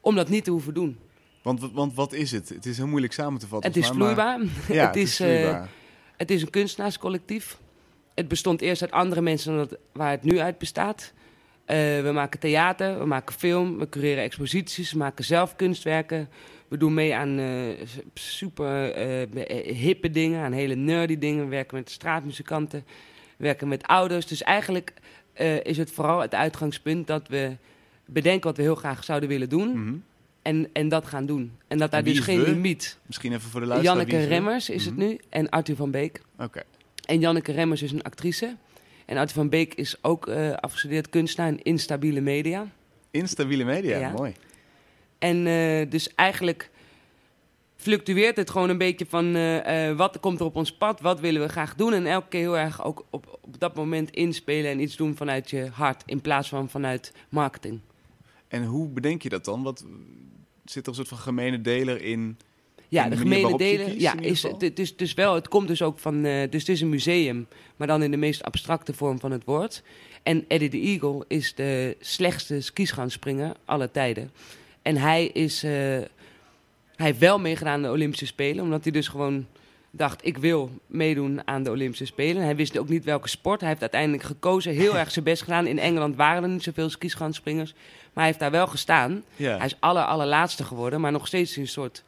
Om 0.00 0.14
dat 0.14 0.28
niet 0.28 0.44
te 0.44 0.50
hoeven 0.50 0.74
doen. 0.74 0.98
Want, 1.42 1.72
want 1.72 1.94
wat 1.94 2.12
is 2.12 2.30
het? 2.30 2.48
Het 2.48 2.66
is 2.66 2.76
heel 2.76 2.86
moeilijk 2.86 3.12
samen 3.12 3.40
te 3.40 3.46
vatten. 3.46 3.70
Het 3.70 3.78
is 3.80 3.86
maar- 3.86 3.94
vloeibaar. 3.94 4.40
Ja, 4.68 4.86
het, 4.86 4.96
is, 4.96 5.20
eh, 5.20 5.26
vloeibaar. 5.28 5.68
Het 6.22 6.30
is 6.30 6.42
een 6.42 6.50
kunstenaarscollectief. 6.50 7.58
Het 8.14 8.28
bestond 8.28 8.60
eerst 8.60 8.82
uit 8.82 8.90
andere 8.90 9.20
mensen 9.20 9.56
dan 9.56 9.68
waar 9.92 10.10
het 10.10 10.22
nu 10.22 10.38
uit 10.38 10.58
bestaat. 10.58 11.12
Eh, 11.64 11.76
we 11.76 12.10
maken 12.12 12.40
theater, 12.40 12.98
we 12.98 13.04
maken 13.04 13.34
film, 13.34 13.78
we 13.78 13.88
cureren 13.88 14.22
exposities, 14.22 14.92
we 14.92 14.98
maken 14.98 15.24
zelf 15.24 15.56
kunstwerken. 15.56 16.28
We 16.68 16.76
doen 16.76 16.94
mee 16.94 17.14
aan 17.14 17.38
eh, 17.38 17.86
super 18.14 18.92
eh, 18.92 19.74
hippe 19.76 20.10
dingen, 20.10 20.44
aan 20.44 20.52
hele 20.52 20.74
nerdy 20.74 21.18
dingen. 21.18 21.44
We 21.44 21.50
werken 21.50 21.76
met 21.76 21.90
straatmuzikanten, 21.90 22.84
we 23.36 23.44
werken 23.44 23.68
met 23.68 23.86
ouders. 23.86 24.26
Dus 24.26 24.42
eigenlijk 24.42 24.92
is 25.62 25.76
het 25.76 25.90
vooral 25.90 26.20
het 26.20 26.34
uitgangspunt 26.34 27.06
dat 27.06 27.28
we 27.28 27.56
bedenken 28.04 28.46
wat 28.46 28.56
we 28.56 28.62
heel 28.62 28.74
graag 28.74 29.04
zouden 29.04 29.28
willen 29.28 29.48
doen. 29.48 29.68
Mhm. 29.68 29.94
En, 30.42 30.68
en 30.72 30.88
dat 30.88 31.06
gaan 31.06 31.26
doen. 31.26 31.52
En 31.68 31.78
dat 31.78 31.90
daar 31.90 32.04
dus 32.04 32.18
geen 32.18 32.40
we? 32.40 32.50
limiet. 32.50 32.98
Misschien 33.06 33.32
even 33.32 33.50
voor 33.50 33.60
de 33.60 33.66
luisteraar. 33.66 33.96
Janneke 33.96 34.16
is 34.18 34.22
er? 34.24 34.28
Remmers 34.28 34.70
is 34.70 34.84
het 34.84 34.96
Mhm. 34.96 35.06
nu 35.06 35.18
en 35.28 35.48
Arthur 35.48 35.76
van 35.76 35.90
Beek. 35.90 36.20
Oké. 36.38 36.62
En 37.06 37.20
Janneke 37.20 37.52
Remmers 37.52 37.82
is 37.82 37.92
een 37.92 38.02
actrice. 38.02 38.56
En 39.06 39.16
Arthur 39.16 39.34
van 39.34 39.48
Beek 39.48 39.74
is 39.74 39.96
ook 40.04 40.26
eh, 40.28 40.52
afgestudeerd 40.52 41.08
kunstenaar 41.08 41.48
in 41.50 41.62
instabiele 41.62 42.20
media. 42.20 42.66
Instabiele 43.10 43.64
media, 43.64 43.98
Ja. 43.98 44.12
mooi. 44.12 44.32
En 45.18 45.46
eh, 45.46 45.90
dus 45.90 46.14
eigenlijk 46.14 46.70
fluctueert 47.76 48.36
het 48.36 48.50
gewoon 48.50 48.68
een 48.68 48.78
beetje 48.78 49.06
van 49.08 49.34
eh, 49.36 49.92
wat 49.96 50.20
komt 50.20 50.40
er 50.40 50.46
op 50.46 50.56
ons 50.56 50.72
pad, 50.76 51.00
wat 51.00 51.20
willen 51.20 51.42
we 51.42 51.48
graag 51.48 51.74
doen. 51.74 51.92
En 51.92 52.06
elke 52.06 52.28
keer 52.28 52.40
heel 52.40 52.58
erg 52.58 52.84
ook 52.84 53.04
op, 53.10 53.38
op 53.42 53.60
dat 53.60 53.74
moment 53.74 54.10
inspelen 54.10 54.70
en 54.70 54.80
iets 54.80 54.96
doen 54.96 55.16
vanuit 55.16 55.50
je 55.50 55.68
hart 55.72 56.02
in 56.06 56.20
plaats 56.20 56.48
van 56.48 56.68
vanuit 56.70 57.12
marketing. 57.28 57.80
En 58.48 58.64
hoe 58.64 58.88
bedenk 58.88 59.22
je 59.22 59.28
dat 59.28 59.44
dan? 59.44 59.62
Wat, 59.62 59.84
zit 60.72 60.82
er 60.82 60.88
een 60.88 60.94
soort 60.94 61.08
van 61.08 61.18
gemene 61.18 61.60
deler 61.60 62.02
in? 62.02 62.36
Ja, 62.88 63.04
In 63.04 63.10
de 63.10 63.16
de 63.16 63.22
gemene 63.22 63.56
kiest, 63.56 64.00
Ja, 64.00 64.20
is, 64.20 64.44
is 64.74 64.96
dus 64.96 65.14
wel, 65.14 65.34
het 65.34 65.48
komt 65.48 65.68
dus 65.68 65.82
ook 65.82 65.98
van. 65.98 66.24
eh, 66.24 66.50
dus 66.50 66.60
het 66.60 66.68
is 66.68 66.80
een 66.80 66.88
museum, 66.88 67.46
maar 67.76 67.86
dan 67.86 68.02
in 68.02 68.10
de 68.10 68.16
meest 68.16 68.42
abstracte 68.42 68.92
vorm 68.92 69.20
van 69.20 69.30
het 69.30 69.44
woord. 69.44 69.82
En 70.22 70.44
Eddie 70.48 70.68
the 70.68 70.78
Eagle 70.80 71.24
is 71.28 71.54
de 71.54 71.96
slechtste 72.00 72.60
skischaanspringer 72.60 73.52
aller 73.64 73.90
tijden. 73.90 74.30
En 74.82 74.96
hij 74.96 75.26
is. 75.26 75.62
eh, 75.62 75.70
hij 76.96 77.06
heeft 77.10 77.18
wel 77.18 77.38
meegedaan 77.38 77.72
aan 77.74 77.82
de 77.82 77.90
Olympische 77.90 78.26
Spelen, 78.26 78.64
omdat 78.64 78.82
hij 78.82 78.92
dus 78.92 79.08
gewoon 79.08 79.46
dacht: 79.92 80.26
ik 80.26 80.38
wil 80.38 80.70
meedoen 80.86 81.46
aan 81.46 81.62
de 81.62 81.70
Olympische 81.70 82.06
Spelen. 82.06 82.42
Hij 82.42 82.56
wist 82.56 82.78
ook 82.78 82.88
niet 82.88 83.04
welke 83.04 83.28
sport. 83.28 83.60
Hij 83.60 83.68
heeft 83.68 83.80
uiteindelijk 83.80 84.22
gekozen, 84.22 84.72
heel 84.72 84.98
erg 85.02 85.10
zijn 85.10 85.24
best 85.24 85.42
gedaan. 85.42 85.66
In 85.66 85.78
Engeland 85.78 86.16
waren 86.16 86.42
er 86.42 86.48
niet 86.48 86.62
zoveel 86.62 86.90
skischaansspringers, 86.90 87.72
maar 87.72 88.10
hij 88.12 88.26
heeft 88.26 88.38
daar 88.38 88.50
wel 88.50 88.66
gestaan. 88.66 89.24
Ja. 89.36 89.56
Hij 89.56 89.66
is 89.66 89.76
aller, 89.80 90.04
allerlaatste 90.04 90.64
geworden, 90.64 91.00
maar 91.00 91.12
nog 91.12 91.26
steeds 91.26 91.56
een 91.56 91.68
soort 91.68 92.02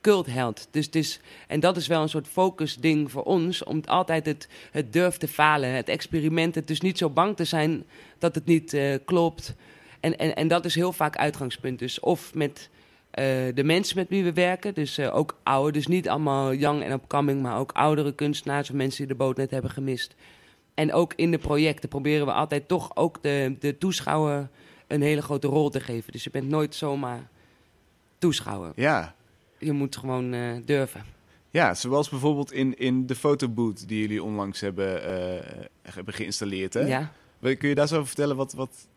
cultheld. 0.00 0.68
Dus 0.70 0.86
het 0.86 0.94
is, 0.94 1.20
en 1.46 1.60
dat 1.60 1.76
is 1.76 1.86
wel 1.86 2.02
een 2.02 2.08
soort 2.08 2.28
focusding 2.28 3.10
voor 3.10 3.22
ons, 3.22 3.64
om 3.64 3.80
altijd 3.84 4.26
het, 4.26 4.48
het 4.70 4.92
durf 4.92 5.16
te 5.16 5.28
falen, 5.28 5.70
het 5.70 5.88
experiment, 5.88 6.54
het 6.54 6.66
dus 6.66 6.80
niet 6.80 6.98
zo 6.98 7.10
bang 7.10 7.36
te 7.36 7.44
zijn 7.44 7.84
dat 8.18 8.34
het 8.34 8.44
niet 8.44 8.72
eh, 8.72 8.94
klopt. 9.04 9.54
En, 10.00 10.18
en, 10.18 10.34
en 10.34 10.48
dat 10.48 10.64
is 10.64 10.74
heel 10.74 10.92
vaak 10.92 11.16
uitgangspunt. 11.16 11.78
Dus 11.78 12.00
of 12.00 12.34
met 12.34 12.70
de 13.54 13.62
mensen 13.64 13.96
met 13.96 14.08
wie 14.08 14.24
we 14.24 14.32
werken, 14.32 14.74
dus 14.74 14.98
eh, 14.98 15.16
ook 15.16 15.38
oude, 15.42 15.72
dus 15.72 15.86
niet 15.86 16.08
allemaal 16.08 16.54
young 16.54 16.82
en 16.82 16.92
upcoming, 16.92 17.42
maar 17.42 17.58
ook 17.58 17.72
oudere 17.72 18.14
kunstenaars 18.14 18.70
of 18.70 18.76
mensen 18.76 18.98
die 18.98 19.16
de 19.16 19.24
boot 19.24 19.36
net 19.36 19.50
hebben 19.50 19.70
gemist. 19.70 20.14
En 20.74 20.92
ook 20.92 21.12
in 21.16 21.30
de 21.30 21.38
projecten 21.38 21.88
proberen 21.88 22.26
we 22.26 22.32
altijd 22.32 22.68
toch 22.68 22.96
ook 22.96 23.22
de, 23.22 23.56
de 23.58 23.78
toeschouwer 23.78 24.48
een 24.86 25.02
hele 25.02 25.22
grote 25.22 25.46
rol 25.46 25.70
te 25.70 25.80
geven. 25.80 26.12
Dus 26.12 26.24
je 26.24 26.30
bent 26.30 26.48
nooit 26.48 26.74
zomaar 26.74 27.28
toeschouwer. 28.18 28.72
ja. 28.76 29.14
Je 29.58 29.72
moet 29.72 29.96
gewoon 29.96 30.32
eh, 30.32 30.40
durven. 30.64 31.04
Ja, 31.50 31.74
zoals 31.74 32.08
bijvoorbeeld 32.08 32.52
in, 32.52 32.78
in 32.78 33.06
de 33.06 33.14
fotoboot 33.14 33.88
die 33.88 34.00
jullie 34.00 34.22
onlangs 34.22 34.60
hebben, 34.60 35.04
eh, 35.04 35.64
hebben 35.82 36.14
geïnstalleerd. 36.14 36.74
Hè? 36.74 36.80
Ja. 36.80 37.12
Kun 37.40 37.68
je 37.68 37.74
daar 37.74 37.88
zo 37.88 37.94
over 37.94 38.06
vertellen? 38.06 38.36
Wat, 38.36 38.52
wat... 38.52 38.88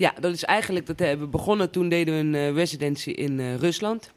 ja, 0.00 0.14
dat 0.20 0.32
is 0.34 0.44
eigenlijk... 0.44 0.86
Dat 0.86 0.98
hebben 0.98 1.24
we 1.26 1.30
begonnen, 1.32 1.70
toen 1.70 1.88
deden 1.88 2.14
we 2.14 2.20
een 2.20 2.34
eh, 2.34 2.54
residency 2.54 3.10
in 3.10 3.40
eh, 3.40 3.54
Rusland. 3.56 4.12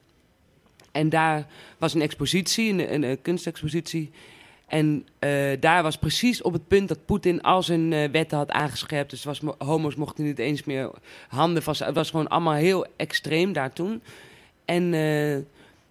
En 0.92 1.10
daar 1.10 1.48
was 1.78 1.94
een 1.94 2.02
expositie, 2.02 2.70
een, 2.72 2.94
een, 2.94 3.04
een 3.04 3.22
kunstexpositie. 3.22 4.12
En 4.68 5.08
eh, 5.20 5.32
daar 5.60 5.84
was 5.84 5.98
precies 5.98 6.42
op 6.42 6.54
het 6.54 6.68
punt 6.68 6.88
dat 6.88 7.06
Poetin 7.06 7.42
al 7.42 7.64
zijn 7.64 8.12
wetten 8.12 8.38
had 8.38 8.52
aangescherpt. 8.52 9.10
Dus 9.10 9.24
was, 9.24 9.42
mo- 9.42 9.56
homo's 9.58 9.96
mochten 9.96 10.24
niet 10.24 10.40
eens 10.40 10.64
meer 10.64 10.92
handen 11.28 11.64
vast. 11.64 11.80
Het 11.86 11.96
was 11.96 12.10
gewoon 12.10 12.28
allemaal 12.28 12.54
heel 12.54 12.86
extreem 12.96 13.54
daar 13.54 13.74
toen. 13.74 14.02
En 14.66 14.84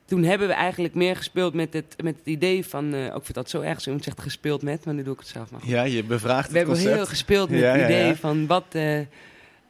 toen 0.05 0.23
hebben 0.23 0.49
we 0.49 0.55
eigenlijk 0.55 0.95
meer 0.95 1.17
gespeeld 1.17 1.55
met 1.55 1.73
het, 1.73 1.95
met 2.03 2.17
het 2.17 2.27
idee 2.27 2.67
van... 2.67 2.95
ook 3.13 3.25
vind 3.25 3.35
dat 3.35 3.51
zo 3.51 3.61
erg, 3.61 3.81
zo 3.81 3.85
iemand 3.87 4.05
zegt 4.05 4.21
gespeeld 4.21 4.63
met, 4.63 4.85
maar 4.85 4.95
nu 4.95 5.03
doe 5.03 5.13
ik 5.13 5.19
het 5.19 5.29
zelf 5.29 5.51
maar. 5.51 5.61
Ja, 5.65 5.83
je 5.83 6.05
bevraagt 6.05 6.51
We 6.51 6.59
het 6.59 6.67
hebben 6.67 6.75
concept. 6.75 6.95
heel 6.95 7.07
gespeeld 7.07 7.51
met 7.51 7.61
Ja, 7.61 7.71
het 7.73 7.81
ja, 7.81 7.87
idee 7.87 8.07
ja. 8.07 8.15
van 8.17 8.47
wat. 8.47 8.75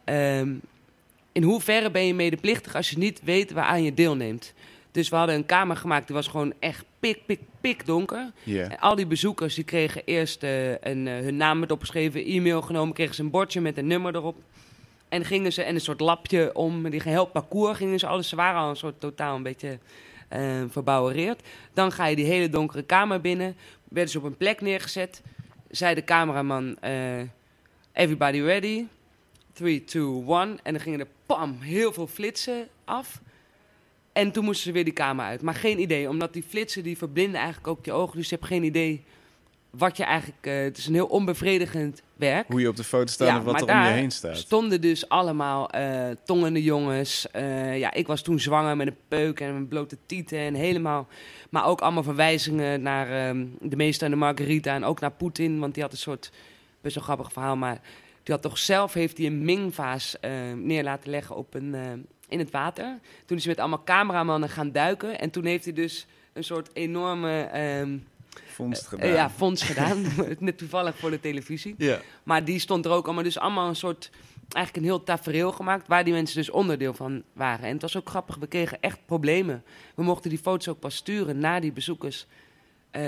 Eh, 0.03 0.39
ehm, 0.39 0.53
in 1.31 1.43
hoeverre 1.43 1.91
ben 1.91 2.05
je 2.05 2.13
medeplichtig 2.13 2.75
als 2.75 2.89
je 2.89 2.97
niet 2.97 3.21
weet 3.23 3.51
waaraan 3.51 3.83
je 3.83 3.93
deelneemt? 3.93 4.53
Dus 4.91 5.09
we 5.09 5.15
hadden 5.15 5.35
een 5.35 5.45
kamer 5.45 5.75
gemaakt 5.75 6.07
die 6.07 6.15
was 6.15 6.27
gewoon 6.27 6.53
echt 6.59 6.85
pik, 6.99 7.25
pik, 7.25 7.39
pik 7.61 7.85
donker. 7.85 8.31
En 8.45 8.79
al 8.79 8.95
die 8.95 9.07
bezoekers 9.07 9.55
die 9.55 9.63
kregen 9.63 10.01
eerst 10.05 10.43
eh, 10.43 10.69
een, 10.69 11.07
eh, 11.07 11.19
hun 11.19 11.37
naam 11.37 11.59
werd 11.59 11.71
opgeschreven, 11.71 12.25
e-mail 12.25 12.61
genomen, 12.61 12.93
kregen 12.93 13.15
ze 13.15 13.21
een 13.21 13.29
bordje 13.29 13.61
met 13.61 13.77
een 13.77 13.87
nummer 13.87 14.15
erop. 14.15 14.35
En 15.09 15.25
gingen 15.25 15.53
ze 15.53 15.63
en 15.63 15.75
een 15.75 15.81
soort 15.81 15.99
lapje 15.99 16.55
om, 16.55 16.89
die 16.89 16.99
geheel 16.99 17.25
parcours 17.25 17.77
gingen 17.77 17.99
ze 17.99 18.07
alles. 18.07 18.29
Ze 18.29 18.35
waren 18.35 18.61
al 18.61 18.69
een 18.69 18.75
soort 18.75 18.99
totaal 18.99 19.35
een 19.35 19.43
beetje 19.43 19.79
eh 20.33 20.63
verbouwereerd. 20.69 21.41
Dan 21.73 21.91
ga 21.91 22.05
je 22.05 22.15
die 22.15 22.25
hele 22.25 22.49
donkere 22.49 22.83
kamer 22.83 23.21
binnen, 23.21 23.55
werden 23.89 24.11
ze 24.11 24.17
op 24.17 24.23
een 24.23 24.37
plek 24.37 24.61
neergezet. 24.61 25.21
Zei 25.69 25.95
de 25.95 26.03
cameraman, 26.03 26.77
eh, 26.79 27.21
everybody 27.93 28.41
ready? 28.41 28.85
3, 29.53 29.83
2, 29.83 30.23
1. 30.27 30.59
En 30.63 30.73
dan 30.73 30.79
gingen 30.79 30.99
er 30.99 31.07
pam, 31.25 31.57
heel 31.59 31.93
veel 31.93 32.07
flitsen 32.07 32.67
af. 32.85 33.21
En 34.13 34.31
toen 34.31 34.43
moesten 34.43 34.63
ze 34.65 34.71
weer 34.71 34.83
die 34.83 34.93
kamer 34.93 35.25
uit. 35.25 35.41
Maar 35.41 35.55
geen 35.55 35.79
idee, 35.79 36.09
omdat 36.09 36.33
die 36.33 36.43
flitsen 36.43 36.83
die 36.83 36.97
verblinden 36.97 37.35
eigenlijk 37.35 37.67
ook 37.67 37.85
je 37.85 37.91
ogen. 37.91 38.17
Dus 38.17 38.29
je 38.29 38.35
hebt 38.35 38.47
geen 38.47 38.63
idee 38.63 39.03
wat 39.77 39.97
je 39.97 40.03
eigenlijk... 40.03 40.45
eh, 40.45 40.61
het 40.61 40.77
is 40.77 40.87
een 40.87 40.93
heel 40.93 41.05
onbevredigend 41.05 42.01
werk. 42.15 42.47
Hoe 42.47 42.61
je 42.61 42.67
op 42.67 42.75
de 42.75 42.83
foto 42.83 43.05
staat 43.11 43.27
Ja, 43.27 43.35
en 43.37 43.43
wat 43.43 43.61
er 43.61 43.75
om 43.75 43.83
je 43.83 43.89
heen 43.89 44.11
staat. 44.11 44.37
stonden 44.37 44.81
dus 44.81 45.09
allemaal 45.09 45.69
eh, 45.69 46.09
tongende 46.25 46.63
jongens. 46.63 47.31
Eh, 47.31 47.79
ja, 47.79 47.93
ik 47.93 48.07
was 48.07 48.21
toen 48.21 48.39
zwanger 48.39 48.77
met 48.77 48.87
een 48.87 48.97
peuk 49.07 49.39
en 49.39 49.49
een 49.49 49.67
blote 49.67 49.97
tieten 50.05 50.39
en 50.39 50.53
helemaal... 50.53 51.07
Maar 51.49 51.65
ook 51.65 51.81
allemaal 51.81 52.03
verwijzingen 52.03 52.81
naar 52.81 53.27
ehm, 53.27 53.45
de 53.59 53.75
meester 53.75 54.05
en 54.05 54.11
de 54.11 54.17
Margarita 54.17 54.75
en 54.75 54.83
ook 54.83 54.99
naar 54.99 55.11
Poetin. 55.11 55.59
Want 55.59 55.73
die 55.73 55.83
had 55.83 55.91
een 55.91 55.97
soort, 55.97 56.31
best 56.81 56.95
wel 56.95 57.03
grappig 57.03 57.31
verhaal, 57.31 57.55
maar... 57.55 57.81
Die 58.23 58.33
had 58.33 58.43
toch 58.43 58.57
zelf, 58.57 58.93
heeft 58.93 59.17
hij 59.17 59.25
een 59.25 59.45
Ming-vaas 59.45 60.19
eh, 60.19 60.31
neer 60.55 60.83
laten 60.83 61.09
leggen 61.09 61.35
op 61.35 61.53
een, 61.53 61.75
eh, 61.75 61.91
in 62.27 62.39
het 62.39 62.51
water. 62.51 62.99
Toen 63.25 63.37
is 63.37 63.43
hij 63.43 63.53
met 63.53 63.61
allemaal 63.61 63.83
cameramannen 63.83 64.49
gaan 64.49 64.71
duiken. 64.71 65.19
En 65.19 65.29
toen 65.29 65.45
heeft 65.45 65.63
hij 65.63 65.73
dus 65.73 66.05
een 66.33 66.43
soort 66.43 66.69
enorme 66.73 67.41
ehm, 67.41 67.97
Vondst 68.45 68.83
eh, 68.83 68.89
gedaan. 68.89 69.09
ja, 69.09 69.29
fonds 69.29 69.63
gedaan. 69.71 70.05
Net 70.39 70.57
toevallig 70.57 70.97
voor 70.97 71.09
de 71.09 71.19
televisie. 71.19 71.75
ja. 71.77 72.01
Maar 72.23 72.45
die 72.45 72.59
stond 72.59 72.85
er 72.85 72.91
ook 72.91 73.05
allemaal, 73.05 73.23
dus 73.23 73.37
allemaal 73.37 73.67
een 73.67 73.75
soort, 73.75 74.09
eigenlijk 74.49 74.85
een 74.85 74.91
heel 74.91 75.03
tafereel 75.03 75.51
gemaakt, 75.51 75.87
waar 75.87 76.03
die 76.03 76.13
mensen 76.13 76.37
dus 76.37 76.49
onderdeel 76.49 76.93
van 76.93 77.23
waren. 77.33 77.65
En 77.65 77.73
het 77.73 77.81
was 77.81 77.97
ook 77.97 78.09
grappig, 78.09 78.35
we 78.35 78.47
kregen 78.47 78.81
echt 78.81 78.99
problemen. 79.05 79.63
We 79.95 80.03
mochten 80.03 80.29
die 80.29 80.39
foto's 80.39 80.67
ook 80.67 80.79
pas 80.79 80.95
sturen 80.95 81.37
naar 81.39 81.61
die 81.61 81.71
bezoekers 81.71 82.25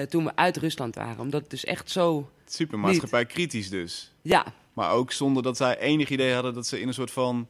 toen 0.10 0.24
we 0.24 0.36
uit 0.36 0.58
Rusland 0.58 0.96
waren. 0.96 1.20
Omdat 1.20 1.42
het 1.42 1.50
dus 1.50 1.66
echt 1.66 1.92
zo, 1.92 2.30
Supermaatschappij 2.46 3.26
kritisch 3.26 3.70
dus. 3.70 4.12
ja, 4.22 4.54
Maar 4.76 4.92
ook 4.92 5.12
zonder 5.12 5.44
dat 5.44 5.58
zij 5.58 5.78
enig 5.80 6.10
idee 6.10 6.34
hadden 6.34 6.54
dat 6.54 6.68
ze 6.68 6.80
in 6.82 6.88
een 6.88 6.94
soort 6.94 7.12
van 7.12 7.48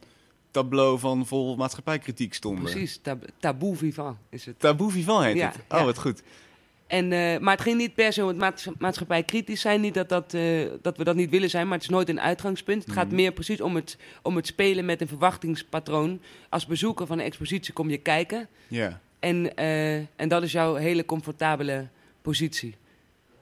tableau 0.51 0.99
van 0.99 1.25
vol 1.25 1.55
maatschappijkritiek 1.55 2.33
stonden. 2.33 2.63
precies, 2.63 2.99
tab 3.01 3.25
taboe 3.39 3.75
vivant 3.75 4.17
is 4.29 4.45
het. 4.45 4.59
Taboe 4.59 4.91
vivant 4.91 5.23
heet 5.25 5.35
Ja, 5.37 5.47
het. 5.47 5.55
Oh, 5.69 5.79
ja. 5.79 5.85
wat 5.85 5.97
goed. 5.99 6.23
En, 6.87 7.11
eh, 7.11 7.39
maar 7.39 7.53
het 7.53 7.61
ging 7.63 7.77
niet 7.77 7.93
per 7.95 8.13
se 8.13 8.21
om 8.21 8.27
het 8.27 8.37
maats- 8.37 8.67
maatschappij 8.79 9.23
kritisch 9.23 9.61
zijn. 9.61 9.81
Niet 9.81 9.93
dat, 9.93 10.09
dat, 10.09 10.33
eh, 10.33 10.65
dat 10.81 10.97
we 10.97 11.03
dat 11.03 11.15
niet 11.15 11.29
willen 11.29 11.49
zijn, 11.49 11.65
maar 11.67 11.73
het 11.77 11.83
is 11.83 11.89
nooit 11.89 12.09
een 12.09 12.19
uitgangspunt. 12.21 12.83
Het 12.83 12.93
gaat 12.93 13.05
Mhm. 13.07 13.15
meer 13.15 13.31
precies 13.31 13.61
om 13.61 13.75
het, 13.75 13.97
om 14.21 14.35
het 14.35 14.47
spelen 14.47 14.85
met 14.85 15.01
een 15.01 15.07
verwachtingspatroon. 15.07 16.21
Als 16.49 16.65
bezoeker 16.65 17.07
van 17.07 17.19
een 17.19 17.25
expositie 17.25 17.73
kom 17.73 17.89
je 17.89 17.97
kijken. 17.97 18.47
Ja. 18.67 18.99
En, 19.19 19.55
eh, 19.55 19.95
en 19.95 20.27
dat 20.27 20.43
is 20.43 20.51
jouw 20.51 20.75
hele 20.75 21.05
comfortabele 21.05 21.87
positie. 22.21 22.75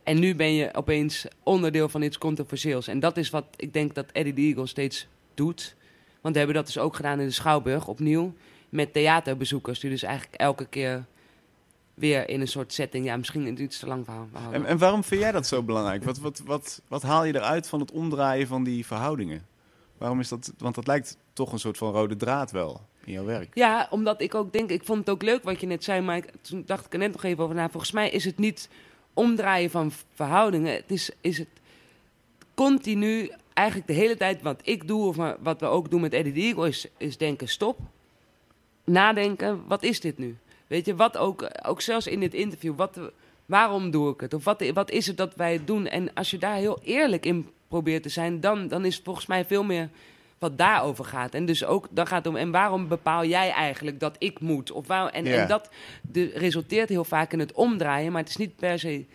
En 0.04 0.20
nu 0.20 0.36
ben 0.36 0.54
je 0.54 0.74
opeens 0.74 1.26
onderdeel 1.44 1.90
van 1.90 2.02
iets 2.02 2.18
controversieels. 2.18 2.88
En 2.88 3.00
dat 3.00 3.18
is 3.18 3.30
wat 3.30 3.46
ik 3.56 3.74
denk 3.74 3.96
dat 3.96 4.06
Eddie 4.12 4.34
the 4.34 4.42
Eagle 4.42 4.68
steeds 4.68 5.08
doet. 5.34 5.76
Want 6.22 6.34
we 6.34 6.40
hebben 6.40 6.56
dat 6.56 6.66
dus 6.66 6.78
ook 6.78 6.96
gedaan 6.96 7.20
in 7.20 7.26
de 7.26 7.32
Schouwburg 7.34 7.88
opnieuw. 7.88 8.34
Met 8.70 8.94
theaterbezoekers 8.94 9.80
die 9.80 9.90
dus 9.90 10.04
eigenlijk 10.04 10.36
elke 10.36 10.66
keer 10.66 11.06
weer 11.94 12.30
in 12.30 12.42
een 12.42 12.48
soort 12.48 12.74
setting... 12.74 13.06
Ja, 13.06 13.18
misschien 13.18 13.46
een 13.46 13.62
iets 13.62 13.80
te 13.80 13.88
lang 13.88 14.06
verhaal. 14.06 14.28
En, 14.52 14.66
en 14.66 14.78
waarom 14.78 15.04
vind 15.04 15.22
jij 15.22 15.32
dat 15.32 15.48
zo 15.48 15.64
belangrijk? 15.64 16.04
Wat, 16.04 16.18
wat, 16.18 16.42
wat, 16.46 16.82
wat 16.88 17.02
haal 17.02 17.24
je 17.24 17.36
eruit 17.36 17.68
van 17.68 17.80
het 17.80 17.92
omdraaien 17.92 18.48
van 18.48 18.64
die 18.64 18.86
verhoudingen? 18.86 19.46
Waarom 19.98 20.20
is 20.20 20.30
dat? 20.30 20.54
Want 20.58 20.76
dat 20.76 20.88
lijkt 20.88 21.18
toch 21.34 21.52
een 21.52 21.60
soort 21.60 21.78
van 21.78 21.92
rode 21.92 22.16
draad 22.16 22.52
wel 22.52 22.82
in 23.06 23.14
jouw 23.14 23.26
werk. 23.26 23.56
Ja, 23.56 23.88
omdat 23.90 24.22
ik 24.22 24.36
ook 24.36 24.54
denk, 24.54 24.70
ik 24.70 24.84
vond 24.84 25.00
het 25.00 25.10
ook 25.10 25.22
leuk 25.22 25.44
wat 25.44 25.60
je 25.60 25.68
net 25.68 25.84
zei, 25.84 26.02
maar 26.02 26.18
ik, 26.18 26.32
toen 26.42 26.64
dacht 26.66 26.86
ik 26.86 26.94
er 26.94 27.00
net 27.00 27.12
nog 27.12 27.24
even 27.24 27.44
over 27.44 27.56
na. 27.56 27.70
Volgens 27.70 27.92
mij 27.92 28.10
is 28.10 28.26
het 28.26 28.38
niet 28.38 28.70
omdraaien 29.14 29.70
van 29.70 29.92
verhoudingen. 30.14 30.74
Het 30.74 30.92
is, 30.92 31.10
is 31.22 31.38
het 31.38 31.48
continu, 32.54 33.32
eigenlijk 33.54 33.88
de 33.88 33.94
hele 33.94 34.18
tijd 34.18 34.42
wat 34.42 34.62
ik 34.64 34.88
doe, 34.88 35.08
of 35.08 35.16
wat 35.40 35.60
we 35.60 35.66
ook 35.66 35.90
doen 35.90 36.02
met 36.02 36.14
Eddie 36.14 36.44
Eagle, 36.44 36.68
is, 36.68 36.88
is 36.98 37.18
denken 37.18 37.48
stop. 37.48 37.80
Nadenken, 38.84 39.64
wat 39.68 39.84
is 39.84 40.00
dit 40.00 40.18
nu? 40.18 40.38
Weet 40.68 40.86
je, 40.86 40.96
wat 40.96 41.18
ook, 41.18 41.50
ook 41.66 41.82
zelfs 41.82 42.08
in 42.08 42.20
dit 42.20 42.34
interview, 42.34 42.76
wat, 42.76 43.00
waarom 43.46 43.92
doe 43.92 44.14
ik 44.14 44.22
het? 44.22 44.34
Of 44.34 44.44
wat, 44.44 44.70
wat 44.74 44.92
is 44.92 45.08
het 45.08 45.18
dat 45.18 45.36
wij 45.36 45.62
doen? 45.66 45.88
En 45.88 46.14
als 46.14 46.32
je 46.32 46.38
daar 46.38 46.56
heel 46.56 46.80
eerlijk 46.84 47.26
in 47.26 47.50
probeert 47.68 48.04
te 48.04 48.10
zijn, 48.10 48.40
dan, 48.40 48.68
dan 48.68 48.86
is 48.86 48.96
het 48.96 49.04
volgens 49.04 49.26
mij 49.26 49.46
veel 49.46 49.64
meer 49.64 49.90
wat 50.44 50.58
daarover 50.58 51.06
gaat. 51.06 51.34
En 51.34 51.46
dus 51.46 51.66
ook, 51.66 51.88
dan 51.92 52.08
gaat 52.08 52.26
het 52.26 52.34
om, 52.34 52.40
en 52.40 52.52
waarom 52.52 52.88
bepaal 52.88 53.26
jij 53.26 53.52
eigenlijk 53.52 54.00
dat 54.00 54.16
ik 54.18 54.40
moet? 54.40 54.72
Of 54.72 54.88
waar, 54.88 55.10
en, 55.10 55.26
en 55.26 55.48
dat 55.48 55.70
de, 56.02 56.32
resulteert 56.36 56.90
heel 56.90 57.04
vaak 57.04 57.34
in 57.34 57.40
het 57.40 57.52
omdraaien, 57.52 58.12
maar 58.12 58.22
het 58.22 58.30
is 58.30 58.38
niet 58.38 58.56
per 58.56 58.80
se 58.80 59.06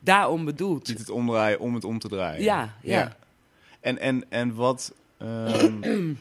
daarom 0.00 0.44
bedoeld. 0.44 0.88
Niet 0.88 0.98
het 0.98 1.10
omdraaien 1.10 1.58
om 1.58 1.74
het 1.74 1.84
om 1.84 1.98
te 1.98 2.08
draaien. 2.08 2.42
Ja, 2.42 2.74
ja. 2.82 3.16
En, 3.80 3.98
en, 3.98 4.24
en 4.28 4.54
wat 4.54 4.94
ehm, 5.18 5.80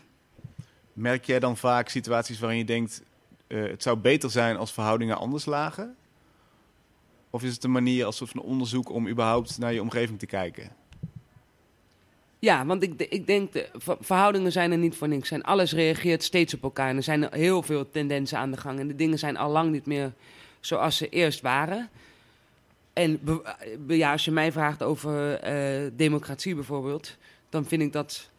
merk 0.94 1.26
jij 1.26 1.40
dan 1.40 1.58
vaak 1.58 1.90
situaties 1.90 2.40
waarin 2.40 2.58
je 2.58 2.66
denkt... 2.66 3.04
eh, 3.48 3.62
het 3.64 3.84
zou 3.84 3.98
beter 3.98 4.32
zijn 4.32 4.58
als 4.58 4.74
verhoudingen 4.74 5.18
anders 5.18 5.46
lagen? 5.46 5.96
Of 7.30 7.44
is 7.44 7.54
het 7.54 7.64
een 7.64 7.72
manier 7.72 8.06
als 8.06 8.18
soort 8.18 8.30
van 8.30 8.42
onderzoek 8.42 8.90
om 8.90 9.08
überhaupt 9.08 9.58
naar 9.58 9.74
je 9.74 9.82
omgeving 9.82 10.20
te 10.20 10.26
kijken? 10.26 10.72
Ja, 12.40 12.66
want 12.66 12.84
ik, 12.84 13.02
ik 13.10 13.28
denk, 13.28 13.54
de 13.54 13.70
ver- 13.74 13.98
verhoudingen 14.00 14.52
zijn 14.52 14.72
er 14.72 14.78
niet 14.78 14.96
voor 14.96 15.08
niks. 15.08 15.32
En 15.32 15.44
alles 15.44 15.74
reageert 15.74 16.24
steeds 16.24 16.54
op 16.54 16.64
elkaar. 16.64 16.90
En 16.90 16.96
er 16.98 17.04
zijn 17.04 17.28
heel 17.32 17.62
veel 17.64 17.90
tendensen 17.90 18.38
aan 18.38 18.52
de 18.52 18.58
gang. 18.58 18.80
En 18.80 18.88
de 18.88 18.96
dingen 18.96 19.20
zijn 19.20 19.38
al 19.38 19.52
lang 19.52 19.72
niet 19.72 19.86
meer 19.86 20.14
zoals 20.60 20.98
ze 20.98 21.10
eerst 21.10 21.42
waren. 21.42 21.90
En 22.94 23.20
ja, 23.88 24.12
als 24.12 24.26
je 24.26 24.32
mij 24.32 24.52
vraagt 24.52 24.84
over 24.84 25.34
eh, 25.34 25.92
democratie 25.94 26.56
bijvoorbeeld, 26.56 27.18
dan 27.50 27.66
vind 27.66 27.82
ik 27.82 27.94
dat. 27.94 28.30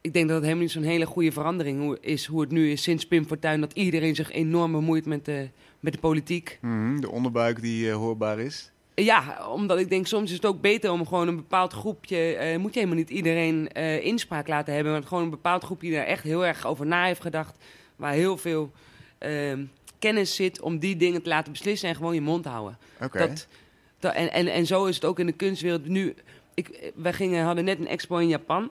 Ik 0.00 0.12
denk 0.12 0.26
dat 0.26 0.34
het 0.36 0.44
helemaal 0.44 0.64
niet 0.64 0.72
zo'n 0.72 0.82
hele 0.82 1.06
goede 1.06 1.32
verandering 1.32 1.98
is 2.00 2.26
hoe 2.26 2.40
het 2.40 2.50
nu 2.50 2.70
is 2.70 2.82
sinds 2.82 3.06
Pim 3.06 3.26
Fortuyn. 3.26 3.60
Dat 3.60 3.72
iedereen 3.72 4.14
zich 4.14 4.32
enorm 4.32 4.72
bemoeit 4.72 5.06
met 5.06 5.24
de, 5.24 5.48
met 5.80 5.92
de 5.92 5.98
politiek. 5.98 6.58
Mhm, 6.60 7.00
de 7.00 7.10
onderbuik 7.10 7.60
die 7.60 7.90
eh, 7.90 7.96
hoorbaar 7.96 8.38
is. 8.38 8.70
Ja, 9.04 9.48
omdat 9.48 9.78
ik 9.78 9.88
denk 9.88 10.06
soms 10.06 10.30
is 10.30 10.36
het 10.36 10.46
ook 10.46 10.60
beter 10.60 10.90
om 10.90 11.06
gewoon 11.06 11.28
een 11.28 11.36
bepaald 11.36 11.72
groepje. 11.72 12.34
eh, 12.34 12.58
moet 12.58 12.74
je 12.74 12.78
helemaal 12.80 12.98
niet 12.98 13.10
iedereen 13.10 13.72
eh, 13.72 14.04
inspraak 14.04 14.48
laten 14.48 14.74
hebben. 14.74 14.92
Maar 14.92 15.02
gewoon 15.02 15.22
een 15.22 15.30
bepaald 15.30 15.64
groepje 15.64 15.86
die 15.88 15.96
daar 15.96 16.06
echt 16.06 16.22
heel 16.22 16.46
erg 16.46 16.66
over 16.66 16.86
na 16.86 17.04
heeft 17.04 17.20
gedacht. 17.20 17.56
Waar 17.96 18.12
heel 18.12 18.36
veel 18.36 18.72
ehm, 19.18 19.64
kennis 19.98 20.34
zit 20.34 20.60
om 20.60 20.78
die 20.78 20.96
dingen 20.96 21.22
te 21.22 21.28
laten 21.28 21.52
beslissen 21.52 21.88
en 21.88 21.94
gewoon 21.94 22.14
je 22.14 22.20
mond 22.20 22.44
houden. 22.44 22.78
Oké. 23.00 23.18
Dat, 23.18 23.46
dat, 23.98 24.14
en, 24.14 24.32
en, 24.32 24.46
en 24.46 24.66
zo 24.66 24.84
is 24.84 24.94
het 24.94 25.04
ook 25.04 25.18
in 25.18 25.26
de 25.26 25.32
kunstwereld. 25.32 25.86
Nu, 25.86 26.14
ik, 26.54 26.92
wij 26.94 27.12
gingen, 27.12 27.44
hadden 27.44 27.64
net 27.64 27.78
een 27.78 27.88
expo 27.88 28.16
in 28.16 28.28
Japan. 28.28 28.70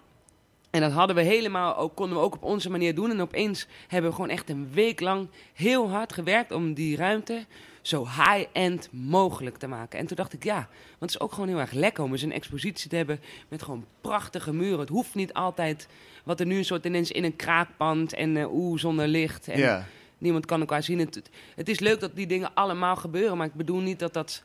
En 0.70 0.82
dat 0.82 0.92
hadden 0.92 1.16
we 1.16 1.22
helemaal 1.22 1.78
ook, 1.78 1.96
konden 1.96 2.18
we 2.18 2.24
ook 2.24 2.36
op 2.36 2.44
onze 2.44 2.70
manier 2.70 2.96
doen. 2.96 3.12
En 3.12 3.22
opeens 3.22 3.68
hebben 3.88 4.10
we 4.10 4.16
gewoon 4.16 4.32
echt 4.32 4.50
een 4.50 4.70
week 4.72 5.00
lang 5.00 5.28
heel 5.54 5.90
hard 5.90 6.14
gewerkt 6.14 6.52
om 6.52 6.74
die 6.74 6.98
ruimte 6.98 7.46
zo 7.88 8.06
high-end 8.06 8.90
mogelijk 8.92 9.58
te 9.58 9.68
maken. 9.68 10.00
En 10.00 10.06
toen 10.06 10.16
dacht 10.16 10.34
ik, 10.34 10.44
ja, 10.44 10.56
want 10.98 11.00
het 11.00 11.10
is 11.10 11.20
ook 11.20 11.32
gewoon 11.34 11.48
heel 11.48 11.60
erg 11.60 11.72
lekker 11.72 12.04
om 12.04 12.12
eens 12.12 12.22
een 12.22 12.32
expositie 12.32 12.90
te 12.90 12.96
hebben 12.96 13.20
met 13.48 13.64
gewoon 13.64 13.86
prachtige 14.02 14.54
muren. 14.54 14.80
Het 14.80 14.90
hoeft 14.90 15.16
niet 15.16 15.34
altijd, 15.34 15.88
wat 16.24 16.40
er 16.40 16.46
nu 16.46 16.58
een 16.58 16.66
soort 16.66 16.86
is, 16.86 17.12
in 17.12 17.24
een 17.24 17.36
kraakpand 17.36 18.14
en 18.14 18.38
eh 18.38 18.54
oeh, 18.54 18.80
zonder 18.80 19.08
licht. 19.08 19.48
En 19.48 19.86
niemand 20.18 20.46
kan 20.46 20.60
elkaar 20.60 20.84
zien. 20.84 21.00
Het, 21.00 21.30
het 21.56 21.70
is 21.70 21.80
leuk 21.80 22.00
dat 22.00 22.16
die 22.16 22.28
dingen 22.28 22.54
allemaal 22.54 22.96
gebeuren, 22.96 23.38
maar 23.38 23.48
ik 23.48 23.54
bedoel 23.54 23.80
niet 23.80 24.00
dat 24.00 24.14
dat, 24.14 24.44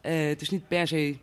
eh, 0.00 0.26
het 0.28 0.40
is 0.40 0.50
niet 0.50 0.68
per 0.68 0.86
se 0.86 1.16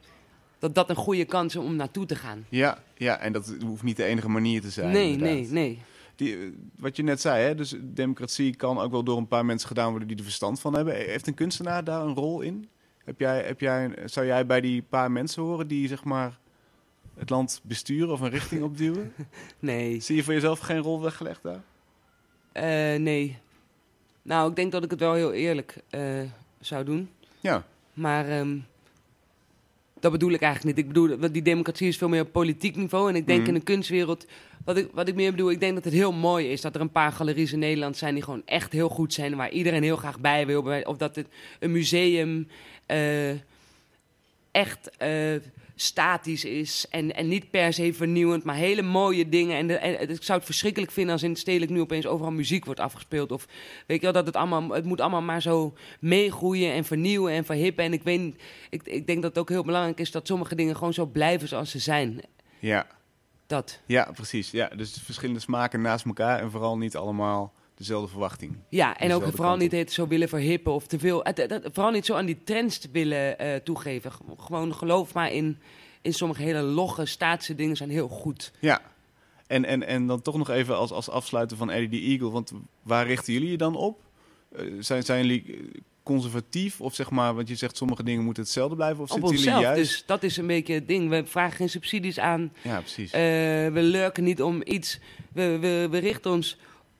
dat 0.60 0.76
dat 0.76 0.90
een 0.90 0.96
goede 0.96 1.26
kans 1.26 1.56
is 1.56 1.62
om 1.62 1.76
naartoe 1.76 2.06
te 2.06 2.16
gaan. 2.16 2.46
Ja, 2.50 2.84
ja, 2.98 3.20
en 3.20 3.34
dat 3.34 3.56
hoeft 3.66 3.84
niet 3.84 3.98
de 3.98 4.04
enige 4.04 4.30
manier 4.30 4.62
te 4.62 4.70
zijn. 4.70 4.92
nee, 4.92 5.12
inderdaad. 5.12 5.36
nee, 5.36 5.48
nee. 5.50 5.80
Die, 6.20 6.58
wat 6.78 6.96
je 6.96 7.04
net 7.04 7.22
zei, 7.22 7.44
hè? 7.44 7.56
dus 7.56 7.76
democratie 7.82 8.56
kan 8.56 8.80
ook 8.80 8.92
wel 8.92 9.04
door 9.04 9.18
een 9.18 9.28
paar 9.28 9.46
mensen 9.46 9.68
gedaan 9.68 9.90
worden 9.90 10.08
die 10.08 10.18
er 10.18 10.24
verstand 10.24 10.60
van 10.60 10.76
hebben. 10.76 10.96
Heeft 10.96 11.28
een 11.28 11.34
kunstenaar 11.34 11.84
daar 11.84 12.02
een 12.02 12.16
rol 12.16 12.42
in? 12.42 12.70
Heb 13.04 13.20
jij, 13.20 13.44
heb 13.44 13.60
jij, 13.60 13.94
zou 14.06 14.26
jij 14.26 14.46
bij 14.46 14.62
die 14.62 14.82
paar 14.82 15.12
mensen 15.12 15.44
horen 15.44 15.68
die 15.68 15.88
zeg 15.88 16.04
maar 16.04 16.40
het 17.16 17.30
land 17.30 17.62
besturen 17.64 18.12
of 18.12 18.20
een 18.20 18.30
richting 18.30 18.64
opduwen? 18.64 19.14
Nee. 19.60 20.00
Zie 20.00 20.16
je 20.16 20.24
voor 20.24 20.34
jezelf 20.34 20.60
geen 20.60 20.80
rol 20.80 21.02
weggelegd 21.02 21.44
daar? 21.44 21.64
Eh, 22.52 23.00
nee. 23.00 23.38
Nou, 24.22 24.50
ik 24.50 24.56
denk 24.56 24.72
dat 24.72 24.84
ik 24.84 24.92
het 24.92 25.00
wel 25.00 25.14
heel 25.14 25.34
eerlijk 25.34 25.78
eh, 25.90 26.22
zou 26.60 26.84
doen. 26.84 27.10
Ja, 27.40 27.66
Maar 27.94 28.30
ehm, 28.30 28.58
dat 30.00 30.12
bedoel 30.12 30.32
ik 30.32 30.42
eigenlijk 30.42 30.76
niet. 30.78 30.86
Ik 30.86 30.94
bedoel, 30.94 31.32
die 31.32 31.42
democratie 31.42 31.88
is 31.88 31.98
veel 31.98 32.10
meer 32.10 32.22
op 32.22 32.32
politiek 32.32 32.76
niveau. 32.76 33.10
En 33.10 33.16
ik 33.16 33.28
denk 33.28 33.40
Mhm. 33.40 33.48
in 33.48 33.54
de 33.54 33.60
kunstwereld, 33.64 34.26
wat 34.66 34.78
ik, 34.78 34.90
wat 34.94 35.08
ik 35.08 35.16
meer 35.16 35.32
bedoel, 35.32 35.52
ik 35.52 35.60
denk 35.60 35.74
dat 35.76 35.84
het 35.84 35.94
heel 35.94 36.12
mooi 36.12 36.52
is 36.52 36.62
dat 36.62 36.76
er 36.76 36.82
een 36.82 36.92
paar 36.92 37.12
galeries 37.12 37.54
in 37.54 37.60
Nederland 37.60 37.98
zijn 37.98 38.14
die 38.14 38.24
gewoon 38.24 38.42
echt 38.46 38.72
heel 38.72 38.90
goed 38.90 39.14
zijn. 39.14 39.36
Waar 39.36 39.52
iedereen 39.52 39.84
heel 39.84 39.96
graag 39.98 40.20
bij 40.20 40.46
wil. 40.46 40.82
Of 40.84 40.98
dat 40.98 41.16
het 41.16 41.28
een 41.60 41.72
museum 41.72 42.48
eh, 42.86 43.30
echt 44.52 44.90
eh, 44.98 45.36
statisch 45.82 46.46
is. 46.46 46.86
En, 46.90 47.16
en 47.16 47.28
niet 47.28 47.50
per 47.50 47.74
se 47.74 47.94
vernieuwend, 47.94 48.44
maar 48.44 48.56
hele 48.56 48.82
mooie 48.82 49.30
dingen. 49.30 49.58
En, 49.58 49.68
de, 49.68 49.76
en 49.78 50.10
ik 50.10 50.24
zou 50.24 50.38
het 50.38 50.48
verschrikkelijk 50.48 50.92
vinden 50.92 51.14
als 51.14 51.24
in 51.24 51.30
het 51.30 51.40
stedelijk 51.40 51.72
nu 51.72 51.82
opeens 51.82 52.08
overal 52.08 52.32
muziek 52.32 52.66
wordt 52.66 52.80
afgespeeld. 52.80 53.32
Of 53.32 53.48
weet 53.88 53.98
je 53.98 54.04
wel, 54.04 54.14
dat 54.14 54.26
het 54.26 54.36
allemaal, 54.36 54.70
het 54.70 54.86
moet 54.86 55.02
allemaal 55.02 55.22
maar 55.22 55.42
zo 55.42 55.74
meegroeien 56.00 56.74
en 56.74 56.86
vernieuwen 56.86 57.34
en 57.34 57.46
verhippen. 57.46 57.84
En 57.84 57.94
ik 57.94 58.04
weet, 58.04 58.36
ik, 58.70 58.84
ik 58.84 59.08
denk 59.08 59.22
dat 59.22 59.30
het 59.32 59.40
ook 59.40 59.50
heel 59.50 59.64
belangrijk 59.64 60.00
is 60.00 60.12
dat 60.12 60.28
sommige 60.28 60.56
dingen 60.56 60.76
gewoon 60.76 60.94
zo 60.94 61.06
blijven 61.06 61.48
zoals 61.48 61.72
ze 61.72 61.80
zijn. 61.80 62.22
ja, 62.60 62.88
Dat. 63.48 63.80
ja, 63.86 64.12
precies. 64.14 64.52
Ja, 64.52 64.68
dus 64.68 64.98
verschillende 65.04 65.40
smaken 65.40 65.82
naast 65.82 66.06
elkaar 66.06 66.40
en 66.40 66.52
vooral 66.52 66.78
niet 66.78 66.96
allemaal 66.96 67.54
dezelfde 67.80 68.10
verwachting. 68.10 68.58
Ja, 68.70 68.98
en 68.98 69.14
ook 69.14 69.24
vooral 69.34 69.56
niet 69.56 69.72
het 69.72 69.92
zo 69.92 70.08
willen 70.08 70.30
verhippen 70.30 70.74
of 70.74 70.88
te 70.88 71.00
veel. 71.00 71.26
Vooral 71.72 71.92
niet 71.92 72.06
zo 72.06 72.14
aan 72.16 72.26
die 72.26 72.44
trends 72.44 72.78
te 72.78 72.90
willen 72.92 73.40
eh, 73.40 73.56
toegeven. 73.56 74.12
Gewoon 74.38 74.76
geloof 74.76 75.14
maar 75.14 75.32
in, 75.32 75.58
in 76.02 76.14
sommige 76.14 76.42
hele 76.42 76.62
logge 76.62 77.06
staatse 77.06 77.56
dingen 77.56 77.76
zijn 77.76 77.90
heel 77.90 78.08
goed. 78.08 78.52
Ja. 78.60 78.82
En, 79.48 79.66
en, 79.66 79.88
en 79.88 80.08
dan 80.08 80.22
toch 80.22 80.38
nog 80.38 80.50
even 80.50 80.78
als, 80.78 80.92
als 80.92 81.10
afsluiter 81.10 81.58
van 81.58 81.70
Eddie 81.70 81.90
the 81.90 82.06
Eagle. 82.08 82.30
Want 82.30 82.52
waar 82.82 83.08
richten 83.08 83.34
jullie 83.34 83.52
je 83.52 83.58
dan 83.58 83.76
op? 83.76 84.02
Eh, 84.52 84.66
zijn, 84.80 85.04
zijn 85.04 85.26
jullie 85.26 85.44
eh, 85.46 85.82
conservatief? 86.04 86.82
Of 86.82 86.96
zeg 86.96 87.10
maar, 87.10 87.36
want 87.36 87.48
je 87.48 87.56
zegt 87.56 87.78
sommige 87.78 88.04
dingen 88.04 88.24
moeten 88.24 88.44
hetzelfde 88.44 88.76
blijven? 88.76 89.04
Of 89.04 89.12
Op 89.12 89.16
zitten 89.18 89.36
jullie 89.36 89.54
onszelf. 89.54 89.76
juist... 89.76 89.92
Dus 89.92 90.06
dat 90.06 90.24
is 90.24 90.38
een 90.38 90.48
beetje 90.48 90.74
het 90.74 90.88
ding. 90.88 91.10
We 91.10 91.26
vragen 91.26 91.56
geen 91.56 91.70
subsidies 91.70 92.20
aan. 92.20 92.54
Ja, 92.62 92.80
precies. 92.80 93.12
We 93.12 93.80
lurken 93.82 94.24
niet 94.24 94.42
om 94.42 94.62
iets. 94.66 95.00
We, 95.34 95.58
we, 95.60 95.88
we 95.92 95.98
richten 95.98 96.32
ons 96.32 96.58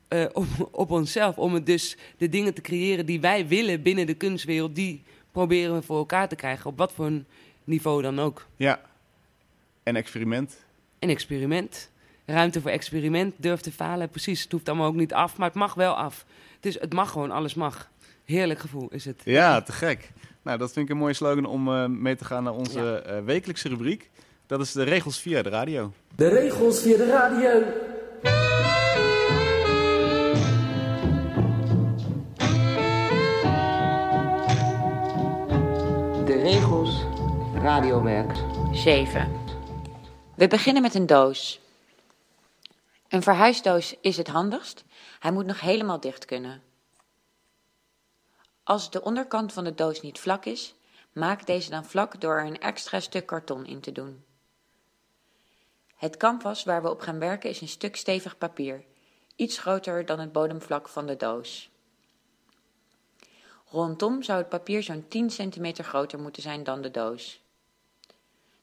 eh, 0.10 0.26
op, 0.34 0.46
op 0.72 0.92
onszelf. 0.92 1.38
Om 1.38 1.54
het 1.54 1.66
dus 1.66 1.98
de 2.18 2.30
dingen 2.30 2.54
te 2.54 2.62
creëren 2.62 3.06
die 3.06 3.20
wij 3.22 3.48
willen 3.48 3.82
binnen 3.82 4.08
de 4.08 4.14
kunstwereld. 4.14 4.76
Die 4.76 5.04
proberen 5.32 5.76
we 5.76 5.82
voor 5.82 5.98
elkaar 5.98 6.28
te 6.28 6.36
krijgen. 6.36 6.66
Op 6.70 6.78
wat 6.78 6.92
voor 6.92 7.06
een 7.06 7.26
niveau 7.64 8.02
dan 8.02 8.20
ook. 8.20 8.46
Ja. 8.56 8.82
En 9.84 9.96
experiment. 9.96 10.58
Een 11.00 11.10
experiment. 11.10 11.90
Ruimte 12.26 12.62
voor 12.62 12.72
experiment. 12.72 13.34
Durf 13.38 13.60
te 13.60 13.72
falen. 13.72 14.10
Precies. 14.10 14.42
Het 14.44 14.52
hoeft 14.52 14.68
allemaal 14.70 14.88
ook 14.88 14.96
niet 14.96 15.14
af. 15.14 15.38
Maar 15.38 15.48
het 15.48 15.58
mag 15.58 15.74
wel 15.74 15.94
af. 15.94 16.26
Dus 16.60 16.78
het 16.80 16.94
mag 16.94 17.12
gewoon. 17.12 17.32
Alles 17.32 17.54
mag. 17.54 17.90
Heerlijk 18.26 18.60
gevoel 18.60 18.88
is 18.92 19.06
het. 19.06 19.22
Ja, 19.24 19.62
te 19.62 19.72
gek. 19.72 20.12
Nou, 20.42 20.58
dat 20.58 20.72
vind 20.74 20.86
ik 20.86 20.92
een 20.92 20.98
mooie 20.98 21.14
slogan 21.14 21.46
om 21.46 21.68
eh, 21.68 21.86
mee 21.86 22.16
te 22.16 22.26
gaan 22.26 22.44
naar 22.44 22.54
onze 22.54 22.80
Ja. 22.80 22.96
eh, 22.98 23.24
wekelijkse 23.24 23.70
rubriek. 23.70 24.10
Dat 24.48 24.60
is 24.62 24.72
de 24.72 24.84
regels 24.84 25.20
via 25.20 25.42
de 25.42 25.50
radio. 25.50 25.94
De 26.16 26.28
regels 26.28 26.82
via 26.82 26.98
de 26.98 27.08
radio. 27.08 27.64
Radiowerk. 37.62 38.32
7. 38.72 39.32
We 40.36 40.48
beginnen 40.48 40.82
met 40.82 40.94
een 40.96 41.06
doos. 41.06 41.60
Een 43.08 43.22
verhuisdoos 43.22 43.96
is 44.02 44.18
het 44.18 44.28
handigst. 44.28 44.84
Hij 45.20 45.32
moet 45.32 45.46
nog 45.46 45.60
helemaal 45.60 46.00
dicht 46.00 46.26
kunnen. 46.26 46.62
Als 48.64 48.92
de 48.92 49.02
onderkant 49.02 49.54
van 49.54 49.64
de 49.64 49.76
doos 49.76 50.02
niet 50.02 50.20
vlak 50.20 50.46
is, 50.46 50.76
maak 51.14 51.46
deze 51.46 51.70
dan 51.70 51.86
vlak 51.86 52.22
door 52.22 52.38
er 52.38 52.46
een 52.46 52.60
extra 52.60 53.00
stuk 53.00 53.26
karton 53.26 53.66
in 53.66 53.80
te 53.80 53.92
doen. 53.92 54.24
Het 55.96 56.18
canvas 56.18 56.64
waar 56.64 56.82
we 56.82 56.90
op 56.90 57.02
gaan 57.02 57.20
werken 57.20 57.50
is 57.50 57.62
een 57.62 57.68
stuk 57.68 57.96
stevig 57.96 58.38
papier, 58.38 58.84
iets 59.36 59.58
groter 59.58 60.06
dan 60.06 60.20
het 60.20 60.32
bodemvlak 60.32 60.88
van 60.88 61.06
de 61.06 61.18
doos. 61.18 61.70
Rondom 63.66 64.24
zou 64.24 64.40
het 64.40 64.50
papier 64.50 64.84
zo'n 64.84 65.06
10 65.08 65.30
centimeter 65.30 65.84
groter 65.84 66.20
moeten 66.20 66.42
zijn 66.42 66.64
dan 66.64 66.82
de 66.82 66.92
doos. 66.92 67.48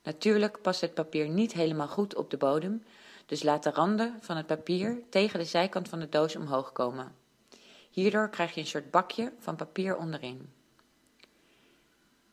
Natuurlijk 0.06 0.62
past 0.62 0.80
het 0.80 0.94
papier 0.94 1.28
niet 1.28 1.52
helemaal 1.52 1.88
goed 1.88 2.14
op 2.14 2.30
de 2.30 2.36
bodem, 2.36 2.84
dus 3.26 3.42
laat 3.42 3.62
de 3.62 3.70
randen 3.70 4.18
van 4.20 4.36
het 4.36 4.46
papier 4.46 5.02
tegen 5.08 5.38
de 5.38 5.44
zijkant 5.44 5.88
van 5.88 5.98
de 5.98 6.08
doos 6.08 6.36
omhoog 6.36 6.72
komen. 6.72 7.14
Hierdoor 7.90 8.28
krijg 8.28 8.54
je 8.54 8.60
een 8.60 8.66
soort 8.66 8.90
bakje 8.90 9.32
van 9.38 9.56
papier 9.56 9.96
onderin. 9.96 10.52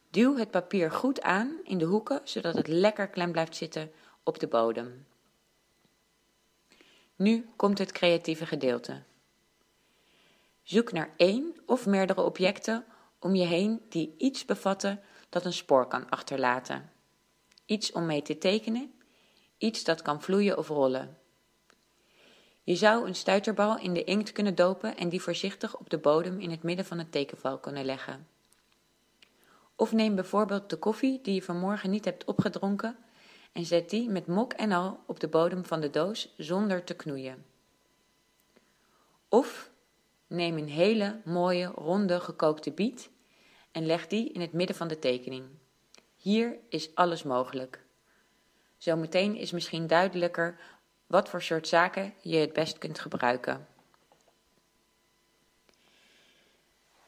Duw 0.09 0.37
het 0.37 0.51
papier 0.51 0.91
goed 0.91 1.21
aan 1.21 1.59
in 1.63 1.77
de 1.77 1.85
hoeken, 1.85 2.21
zodat 2.23 2.55
het 2.55 2.67
lekker 2.67 3.07
klem 3.07 3.31
blijft 3.31 3.55
zitten 3.55 3.91
op 4.23 4.39
de 4.39 4.47
bodem. 4.47 5.05
Nu 7.15 7.45
komt 7.55 7.77
het 7.77 7.91
creatieve 7.91 8.45
gedeelte. 8.45 9.01
Zoek 10.63 10.91
naar 10.91 11.13
één 11.17 11.55
of 11.65 11.85
meerdere 11.85 12.21
objecten 12.21 12.85
om 13.19 13.35
je 13.35 13.45
heen 13.45 13.81
die 13.89 14.15
iets 14.17 14.45
bevatten 14.45 15.01
dat 15.29 15.45
een 15.45 15.53
spoor 15.53 15.87
kan 15.87 16.09
achterlaten. 16.09 16.92
Iets 17.65 17.91
om 17.91 18.05
mee 18.05 18.21
te 18.21 18.37
tekenen, 18.37 18.93
iets 19.57 19.83
dat 19.83 20.01
kan 20.01 20.21
vloeien 20.21 20.57
of 20.57 20.67
rollen. 20.67 21.17
Je 22.63 22.75
zou 22.75 23.07
een 23.07 23.15
stuiterbal 23.15 23.79
in 23.79 23.93
de 23.93 24.03
inkt 24.03 24.31
kunnen 24.31 24.55
dopen 24.55 24.97
en 24.97 25.09
die 25.09 25.21
voorzichtig 25.21 25.77
op 25.77 25.89
de 25.89 25.97
bodem 25.97 26.39
in 26.39 26.51
het 26.51 26.63
midden 26.63 26.85
van 26.85 26.97
het 26.97 27.11
tekenval 27.11 27.57
kunnen 27.59 27.85
leggen. 27.85 28.27
Of 29.75 29.91
neem 29.91 30.15
bijvoorbeeld 30.15 30.69
de 30.69 30.77
koffie 30.77 31.19
die 31.21 31.33
je 31.33 31.43
vanmorgen 31.43 31.89
niet 31.89 32.05
hebt 32.05 32.25
opgedronken 32.25 32.97
en 33.51 33.65
zet 33.65 33.89
die 33.89 34.09
met 34.09 34.27
mok 34.27 34.53
en 34.53 34.71
al 34.71 34.99
op 35.07 35.19
de 35.19 35.27
bodem 35.27 35.65
van 35.65 35.81
de 35.81 35.89
doos 35.89 36.33
zonder 36.37 36.83
te 36.83 36.93
knoeien. 36.93 37.45
Of 39.29 39.71
neem 40.27 40.57
een 40.57 40.69
hele 40.69 41.21
mooie 41.25 41.65
ronde 41.65 42.19
gekookte 42.19 42.71
biet 42.71 43.09
en 43.71 43.85
leg 43.85 44.07
die 44.07 44.31
in 44.31 44.41
het 44.41 44.53
midden 44.53 44.75
van 44.75 44.87
de 44.87 44.99
tekening. 44.99 45.45
Hier 46.23 46.57
is 46.69 46.95
alles 46.95 47.23
mogelijk. 47.23 47.83
Zometeen 48.77 49.35
is 49.35 49.51
misschien 49.51 49.87
duidelijker 49.87 50.59
wat 51.07 51.29
voor 51.29 51.41
soort 51.41 51.67
zaken 51.67 52.13
je 52.21 52.37
het 52.37 52.53
best 52.53 52.77
kunt 52.77 52.99
gebruiken. 52.99 53.67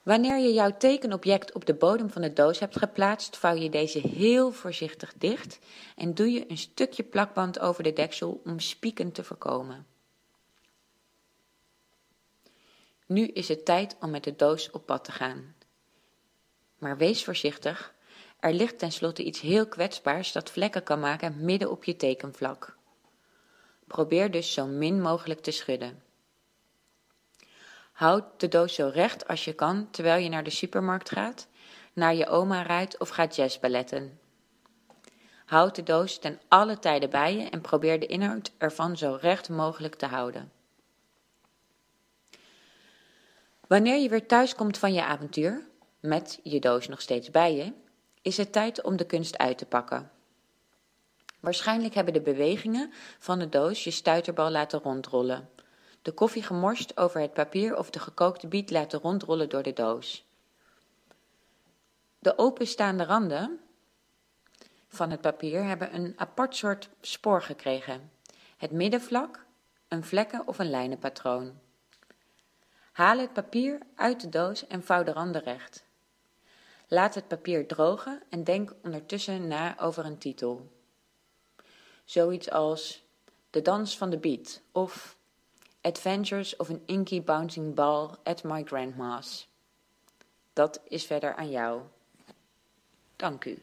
Wanneer 0.04 0.38
je 0.38 0.54
jouw 0.54 0.78
tekenobject 0.78 1.54
op 1.54 1.65
de 1.65 1.73
bodem 1.73 2.10
van 2.10 2.21
de 2.21 2.34
doos 2.34 2.60
hebt 2.60 2.78
geplaatst, 2.78 3.38
vouw 3.38 3.56
je 3.56 3.69
deze 3.69 3.99
heel 3.99 4.51
voorzichtig 4.51 5.13
dicht 5.17 5.60
en 5.95 6.13
doe 6.13 6.32
je 6.32 6.49
een 6.49 6.58
stukje 6.58 7.04
plakband 7.04 7.60
over 7.60 7.84
de 7.84 7.93
deksel 7.93 8.41
om 8.45 8.60
spieken 8.60 9.12
te 9.12 9.23
voorkomen. 9.23 9.88
Nu 13.06 13.25
is 13.25 13.47
het 13.47 13.65
tijd 13.65 13.95
om 13.99 14.10
met 14.10 14.23
de 14.23 14.36
doos 14.36 14.71
op 14.71 14.86
pad 14.86 15.04
te 15.04 15.12
gaan. 15.12 15.56
Maar 16.78 16.97
wees 16.97 17.23
voorzichtig, 17.23 17.95
er 18.46 18.54
ligt 18.54 18.80
tenslotte 18.80 19.24
iets 19.24 19.42
heel 19.42 19.68
kwetsbaars 19.68 20.32
dat 20.32 20.50
vlekken 20.50 20.84
kan 20.84 21.00
maken 21.00 21.46
midden 21.46 21.72
op 21.72 21.84
je 21.84 21.96
tekenvlak. 21.96 22.78
Probeer 23.88 24.32
dus 24.32 24.54
zo 24.54 24.66
min 24.66 25.02
mogelijk 25.02 25.40
te 25.40 25.52
schudden. 25.52 26.04
Houd 27.92 28.24
de 28.38 28.48
doos 28.48 28.76
zo 28.76 28.92
recht 28.94 29.28
als 29.28 29.46
je 29.46 29.54
kan 29.54 29.90
terwijl 29.92 30.24
je 30.24 30.30
naar 30.30 30.44
de 30.44 30.50
supermarkt 30.50 31.10
gaat, 31.10 31.48
naar 31.94 32.16
je 32.16 32.28
oma 32.28 32.62
rijdt 32.62 32.98
of 33.00 33.10
gaat 33.10 33.36
jazzballetten. 33.36 34.20
Houd 35.46 35.76
de 35.76 35.84
doos 35.84 36.20
ten 36.20 36.40
alle 36.48 36.80
tijde 36.80 37.08
bij 37.08 37.36
je 37.36 37.50
en 37.50 37.62
probeer 37.62 38.00
de 38.00 38.06
inhoud 38.06 38.52
ervan 38.58 38.98
zo 38.98 39.18
recht 39.22 39.50
mogelijk 39.50 39.96
te 39.96 40.06
houden. 40.06 40.52
Wanneer 43.68 44.02
je 44.02 44.10
weer 44.10 44.28
thuis 44.28 44.56
komt 44.56 44.78
van 44.78 44.94
je 44.94 45.04
avontuur, 45.04 45.68
met 46.00 46.40
je 46.44 46.60
doos 46.60 46.88
nog 46.88 47.02
steeds 47.02 47.32
bij 47.32 47.56
je, 47.56 47.74
is 48.26 48.38
het 48.38 48.52
tijd 48.52 48.82
om 48.82 48.96
de 48.96 49.06
kunst 49.06 49.38
uit 49.38 49.58
te 49.58 49.66
pakken. 49.66 50.12
Waarschijnlijk 51.40 51.94
hebben 51.94 52.14
de 52.14 52.22
bewegingen 52.22 52.94
van 53.20 53.40
de 53.40 53.50
doos 53.50 53.84
je 53.84 53.92
stuiterbal 53.92 54.50
laten 54.50 54.80
rondrollen, 54.80 55.50
de 56.02 56.12
koffie 56.12 56.44
gemorst 56.44 56.98
over 56.98 57.22
het 57.22 57.34
papier 57.34 57.78
of 57.78 57.90
de 57.90 58.00
gekookte 58.00 58.48
biet 58.48 58.72
laten 58.72 59.00
rondrollen 59.00 59.50
door 59.50 59.64
de 59.64 59.74
doos. 59.74 60.26
De 62.20 62.38
openstaande 62.38 63.04
randen 63.04 63.60
van 64.88 65.12
het 65.12 65.22
papier 65.22 65.64
hebben 65.64 65.96
een 65.96 66.14
apart 66.16 66.56
soort 66.56 66.90
spoor 67.02 67.42
gekregen. 67.42 68.12
Het 68.58 68.72
middenvlak, 68.72 69.46
een 69.88 70.04
vlekken- 70.04 70.48
of 70.48 70.60
een 70.60 70.70
lijnenpatroon. 70.70 71.60
Haal 72.92 73.18
het 73.18 73.34
papier 73.34 73.80
uit 73.96 74.22
de 74.22 74.30
doos 74.30 74.68
en 74.68 74.84
vouw 74.84 75.04
de 75.04 75.14
randen 75.14 75.42
recht. 75.42 75.85
Laat 76.88 77.15
het 77.15 77.28
papier 77.28 77.67
drogen 77.67 78.21
en 78.30 78.43
denk 78.43 78.74
ondertussen 78.84 79.48
na 79.48 79.80
over 79.80 80.06
een 80.06 80.17
titel. 80.17 80.71
Zoiets 82.04 82.52
als 82.52 83.04
De 83.50 83.62
Dans 83.62 83.98
van 83.98 84.10
de 84.10 84.17
Beat 84.17 84.62
of 84.71 85.17
Adventures 85.82 86.56
of 86.56 86.69
an 86.69 86.82
Inky 86.86 87.22
Bouncing 87.22 87.76
Ball 87.76 88.10
at 88.24 88.43
My 88.43 88.64
Grandma's. 88.64 89.49
Dat 90.53 90.82
is 90.88 91.05
verder 91.05 91.36
aan 91.36 91.49
jou. 91.49 91.82
Dank 93.16 93.45
u. 93.45 93.57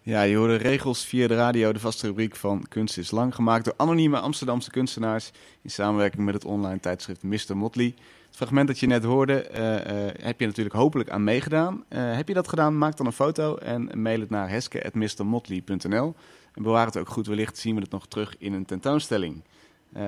Ja, 0.00 0.22
je 0.22 0.36
hoorde 0.36 0.56
regels 0.56 1.04
via 1.04 1.28
de 1.28 1.34
radio, 1.34 1.72
de 1.72 1.78
vaste 1.78 2.06
rubriek 2.06 2.36
van 2.36 2.68
Kunst 2.68 2.98
is 2.98 3.10
Lang, 3.10 3.34
gemaakt 3.34 3.64
door 3.64 3.74
anonieme 3.76 4.18
Amsterdamse 4.18 4.70
kunstenaars 4.70 5.30
in 5.62 5.70
samenwerking 5.70 6.24
met 6.24 6.34
het 6.34 6.44
online 6.44 6.80
tijdschrift 6.80 7.22
Mr. 7.22 7.56
Motley. 7.56 7.94
Het 8.34 8.42
fragment 8.42 8.68
dat 8.68 8.78
je 8.78 8.86
net 8.86 9.04
hoorde, 9.04 9.42
eh, 9.42 10.06
eh, 10.06 10.14
heb 10.22 10.40
je 10.40 10.46
natuurlijk 10.46 10.74
hopelijk 10.74 11.10
aan 11.10 11.24
meegedaan. 11.24 11.84
Eh, 11.88 12.16
heb 12.16 12.28
je 12.28 12.34
dat 12.34 12.48
gedaan, 12.48 12.78
maak 12.78 12.96
dan 12.96 13.06
een 13.06 13.12
foto 13.12 13.56
en 13.56 14.02
mail 14.02 14.20
het 14.20 14.30
naar 14.30 14.48
heske.mrmotley.nl. 14.48 16.14
En 16.52 16.62
bewaar 16.62 16.86
het 16.86 16.96
ook 16.96 17.08
goed, 17.08 17.26
wellicht 17.26 17.58
zien 17.58 17.74
we 17.74 17.80
het 17.80 17.90
nog 17.90 18.06
terug 18.06 18.34
in 18.38 18.52
een 18.52 18.64
tentoonstelling. 18.64 19.42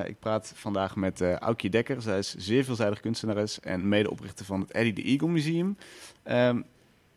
Ik 0.05 0.19
praat 0.19 0.53
vandaag 0.55 0.97
met 0.97 1.21
Aukje 1.21 1.69
Dekker. 1.69 2.03
Zij 2.03 2.19
is 2.19 2.35
zeer 2.35 2.65
veelzijdig 2.65 3.01
kunstenares 3.01 3.61
en 3.61 3.89
medeoprichter 3.89 4.45
van 4.45 4.61
het 4.61 4.71
Eddie 4.71 4.93
de 4.93 5.03
Eagle 5.03 5.29
Museum. 5.29 5.77
Ehm, 6.23 6.61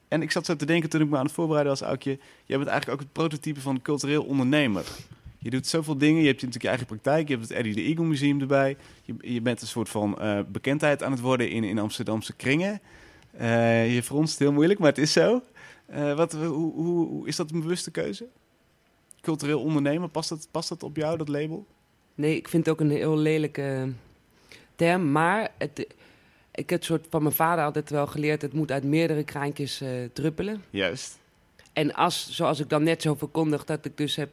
en 0.07 0.21
ik 0.21 0.31
zat 0.31 0.45
zo 0.45 0.55
te 0.55 0.65
denken 0.65 0.89
toen 0.89 1.01
ik 1.01 1.09
me 1.09 1.17
aan 1.17 1.25
het 1.25 1.33
voorbereiden 1.33 1.71
was, 1.71 1.81
Aukje. 1.81 2.19
Jij 2.45 2.57
bent 2.57 2.69
eigenlijk 2.69 3.01
ook 3.01 3.05
het 3.05 3.13
prototype 3.13 3.61
van 3.61 3.81
cultureel 3.81 4.23
ondernemer. 4.23 4.85
Je 5.41 5.49
doet 5.49 5.67
zoveel 5.67 5.97
dingen. 5.97 6.21
Je 6.21 6.27
hebt 6.27 6.35
natuurlijk 6.35 6.63
je 6.63 6.69
eigen 6.69 6.87
praktijk. 6.87 7.27
Je 7.27 7.35
hebt 7.35 7.47
het 7.47 7.57
Eddie 7.57 7.73
de 7.73 7.81
Eagle 7.81 8.05
Museum 8.05 8.41
erbij. 8.41 8.77
Je, 9.03 9.15
je 9.21 9.41
bent 9.41 9.61
een 9.61 9.67
soort 9.67 9.89
van 9.89 10.19
eh, 10.19 10.39
bekendheid 10.47 11.03
aan 11.03 11.11
het 11.11 11.21
worden 11.21 11.49
in, 11.49 11.63
in 11.63 11.79
Amsterdamse 11.79 12.33
kringen. 12.33 12.81
Uh, 13.41 13.93
je 13.93 14.03
fronst 14.03 14.39
heel 14.39 14.51
moeilijk, 14.51 14.79
maar 14.79 14.89
het 14.89 14.97
is 14.97 15.13
zo. 15.13 15.43
Uh, 15.91 16.15
wat, 16.15 16.33
hoe, 16.33 16.73
hoe, 16.73 17.07
hoe, 17.07 17.27
is 17.27 17.35
dat 17.35 17.51
een 17.51 17.59
bewuste 17.59 17.91
keuze? 17.91 18.27
Cultureel 19.21 19.61
ondernemen, 19.61 20.11
past 20.11 20.29
dat, 20.29 20.47
past 20.51 20.69
dat 20.69 20.83
op 20.83 20.95
jou, 20.95 21.17
dat 21.17 21.27
label? 21.27 21.65
Nee, 22.15 22.35
ik 22.35 22.47
vind 22.47 22.65
het 22.65 22.73
ook 22.73 22.81
een 22.81 22.91
heel 22.91 23.17
lelijke 23.17 23.89
term. 24.75 25.11
Maar 25.11 25.51
het, 25.57 25.87
ik 26.51 26.69
heb 26.69 26.83
soort 26.83 27.07
van 27.09 27.23
mijn 27.23 27.35
vader 27.35 27.65
altijd 27.65 27.89
wel 27.89 28.07
geleerd... 28.07 28.41
het 28.41 28.53
moet 28.53 28.71
uit 28.71 28.83
meerdere 28.83 29.23
kraantjes 29.23 29.83
druppelen. 30.13 30.63
Juist. 30.69 31.19
En 31.73 31.93
als, 31.93 32.29
zoals 32.31 32.59
ik 32.59 32.69
dan 32.69 32.83
net 32.83 33.01
zo 33.01 33.15
verkondig, 33.15 33.65
dat 33.65 33.85
ik 33.85 33.97
dus 33.97 34.15
heb 34.15 34.29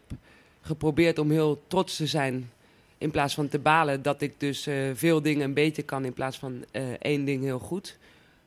geprobeerd 0.66 1.18
om 1.18 1.30
heel 1.30 1.62
trots 1.66 1.96
te 1.96 2.06
zijn. 2.06 2.50
In 2.98 3.10
plaats 3.10 3.34
van 3.34 3.48
te 3.48 3.58
balen 3.58 4.02
dat 4.02 4.20
ik 4.20 4.34
dus 4.38 4.66
uh, 4.66 4.90
veel 4.94 5.22
dingen 5.22 5.42
een 5.42 5.54
beetje 5.54 5.82
kan 5.82 6.04
in 6.04 6.12
plaats 6.12 6.38
van 6.38 6.64
uh, 6.72 6.82
één 6.98 7.24
ding 7.24 7.42
heel 7.42 7.58
goed. 7.58 7.98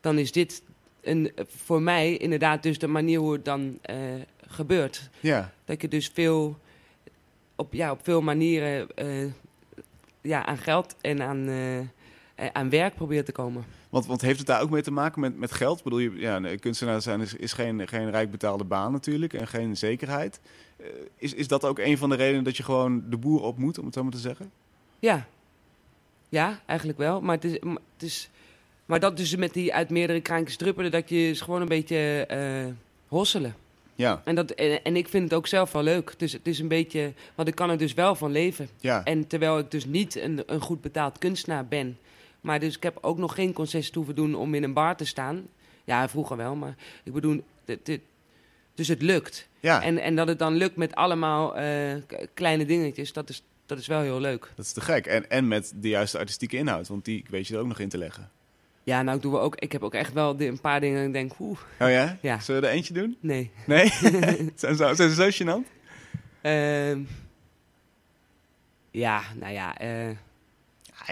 Dan 0.01 0.17
is 0.17 0.31
dit 0.31 0.61
een, 1.01 1.31
voor 1.47 1.81
mij 1.81 2.17
inderdaad 2.17 2.63
dus 2.63 2.79
de 2.79 2.87
manier 2.87 3.19
hoe 3.19 3.33
het 3.33 3.45
dan 3.45 3.79
uh, 3.89 3.95
gebeurt. 4.47 5.09
Ja. 5.19 5.53
Dat 5.65 5.81
je 5.81 5.87
dus 5.87 6.11
veel, 6.13 6.57
op, 7.55 7.73
ja, 7.73 7.91
op 7.91 7.99
veel 8.03 8.21
manieren 8.21 8.87
ja, 10.21 10.45
aan 10.45 10.57
geld 10.57 10.95
en 11.01 11.21
aan, 11.21 11.49
aan 12.53 12.69
werk 12.69 12.95
probeert 12.95 13.25
te 13.25 13.31
komen. 13.31 13.65
Want, 13.89 14.05
want 14.05 14.21
heeft 14.21 14.37
het 14.37 14.47
daar 14.47 14.61
ook 14.61 14.69
mee 14.69 14.81
te 14.81 14.91
maken 14.91 15.21
met, 15.21 15.37
met 15.37 15.51
geld? 15.51 15.77
Ik 15.77 15.83
bedoel, 15.83 15.99
je, 15.99 16.11
ja, 16.15 16.55
kunstenaar 16.59 17.01
zijn 17.01 17.21
is, 17.21 17.33
is 17.33 17.53
geen, 17.53 17.87
geen 17.87 18.11
rijk 18.11 18.31
betaalde 18.31 18.63
baan 18.63 18.91
natuurlijk 18.91 19.33
en 19.33 19.47
geen 19.47 19.77
zekerheid. 19.77 20.39
Uh, 20.81 20.87
is, 21.17 21.33
is 21.33 21.47
dat 21.47 21.65
ook 21.65 21.79
een 21.79 21.97
van 21.97 22.09
de 22.09 22.15
redenen 22.15 22.43
dat 22.43 22.57
je 22.57 22.63
gewoon 22.63 23.03
de 23.09 23.17
boer 23.17 23.41
op 23.41 23.57
moet, 23.57 23.79
om 23.79 23.85
het 23.85 23.93
zo 23.93 24.03
maar 24.03 24.11
te 24.11 24.17
zeggen? 24.17 24.51
Ja, 24.99 25.27
ja 26.29 26.59
eigenlijk 26.65 26.99
wel. 26.99 27.21
Maar, 27.21 27.35
het 27.35 27.43
is, 27.43 27.59
maar, 27.59 27.81
het 27.93 28.03
is, 28.03 28.29
maar 28.85 28.99
dat 28.99 29.17
dus 29.17 29.35
met 29.35 29.53
die 29.53 29.73
uit 29.73 29.89
meerdere 29.89 30.21
kraantjes 30.21 30.57
druppelen, 30.57 30.91
dat 30.91 31.09
je 31.09 31.29
is 31.29 31.41
gewoon 31.41 31.61
een 31.61 31.67
beetje 31.67 32.27
uh, 32.31 32.73
hosselen. 33.07 33.55
Ja. 33.95 34.21
En, 34.25 34.35
dat, 34.35 34.51
en, 34.51 34.83
en, 34.83 34.95
ik 34.95 35.07
vind 35.07 35.23
het 35.23 35.33
ook 35.33 35.47
zelf 35.47 35.71
wel 35.71 35.83
leuk. 35.83 36.13
Dus 36.17 36.31
het 36.31 36.47
is 36.47 36.59
een 36.59 36.67
beetje, 36.67 37.13
want 37.35 37.47
ik 37.47 37.55
kan 37.55 37.69
er 37.69 37.77
dus 37.77 37.93
wel 37.93 38.15
van 38.15 38.31
leven. 38.31 38.69
Ja. 38.77 39.03
En 39.03 39.27
terwijl 39.27 39.59
ik 39.59 39.71
dus 39.71 39.85
niet 39.85 40.15
een, 40.15 40.43
een 40.45 40.61
goed 40.61 40.81
betaald 40.81 41.17
kunstenaar 41.17 41.65
ben, 41.65 41.97
maar 42.41 42.59
dus 42.59 42.75
ik 42.75 42.83
heb 42.83 42.97
ook 43.01 43.17
nog 43.17 43.33
geen 43.33 43.53
concessie 43.53 43.93
hoeven 43.95 44.15
doen 44.15 44.35
om 44.35 44.53
in 44.53 44.63
een 44.63 44.73
bar 44.73 44.95
te 44.95 45.05
staan. 45.05 45.47
Ja, 45.83 46.09
vroeger 46.09 46.37
wel, 46.37 46.55
maar 46.55 46.75
ik 47.03 47.13
bedoel, 47.13 47.43
dit, 47.65 47.85
dit, 47.85 48.01
dus 48.73 48.87
het 48.87 49.01
lukt. 49.01 49.47
Ja. 49.59 49.83
En, 49.83 49.97
en 49.97 50.15
dat 50.15 50.27
het 50.27 50.39
dan 50.39 50.55
lukt 50.55 50.75
met 50.75 50.95
allemaal 50.95 51.59
uh, 51.59 51.95
kleine 52.33 52.65
dingetjes, 52.65 53.13
dat 53.13 53.29
is, 53.29 53.43
dat 53.65 53.79
is 53.79 53.87
wel 53.87 54.01
heel 54.01 54.19
leuk. 54.19 54.51
Dat 54.55 54.65
is 54.65 54.71
te 54.71 54.81
gek. 54.81 55.05
En, 55.05 55.29
en 55.29 55.47
met 55.47 55.73
de 55.75 55.89
juiste 55.89 56.17
artistieke 56.17 56.57
inhoud, 56.57 56.87
want 56.87 57.05
die 57.05 57.25
weet 57.29 57.47
je 57.47 57.53
er 57.53 57.59
ook 57.59 57.67
nog 57.67 57.79
in 57.79 57.89
te 57.89 57.97
leggen. 57.97 58.29
Ja, 58.83 59.01
nou, 59.01 59.17
ik, 59.17 59.21
doe 59.21 59.39
ook, 59.39 59.55
ik 59.55 59.71
heb 59.71 59.83
ook 59.83 59.93
echt 59.93 60.13
wel 60.13 60.41
een 60.41 60.61
paar 60.61 60.79
dingen 60.79 60.99
en 60.99 61.07
ik 61.07 61.13
denk, 61.13 61.31
oeh. 61.39 61.59
Oh 61.79 61.89
ja? 61.89 62.17
ja? 62.21 62.39
Zullen 62.39 62.61
we 62.61 62.67
er 62.67 62.73
eentje 62.73 62.93
doen? 62.93 63.17
Nee. 63.19 63.51
Nee? 63.65 63.87
zijn, 64.55 64.75
ze, 64.75 64.91
zijn 64.93 65.09
ze 65.09 65.13
zo 65.13 65.29
gênant? 65.29 65.67
Uh, 66.41 66.97
ja, 68.91 69.21
nou 69.35 69.53
ja... 69.53 69.81
Uh, 69.81 70.09
ja, 70.09 70.15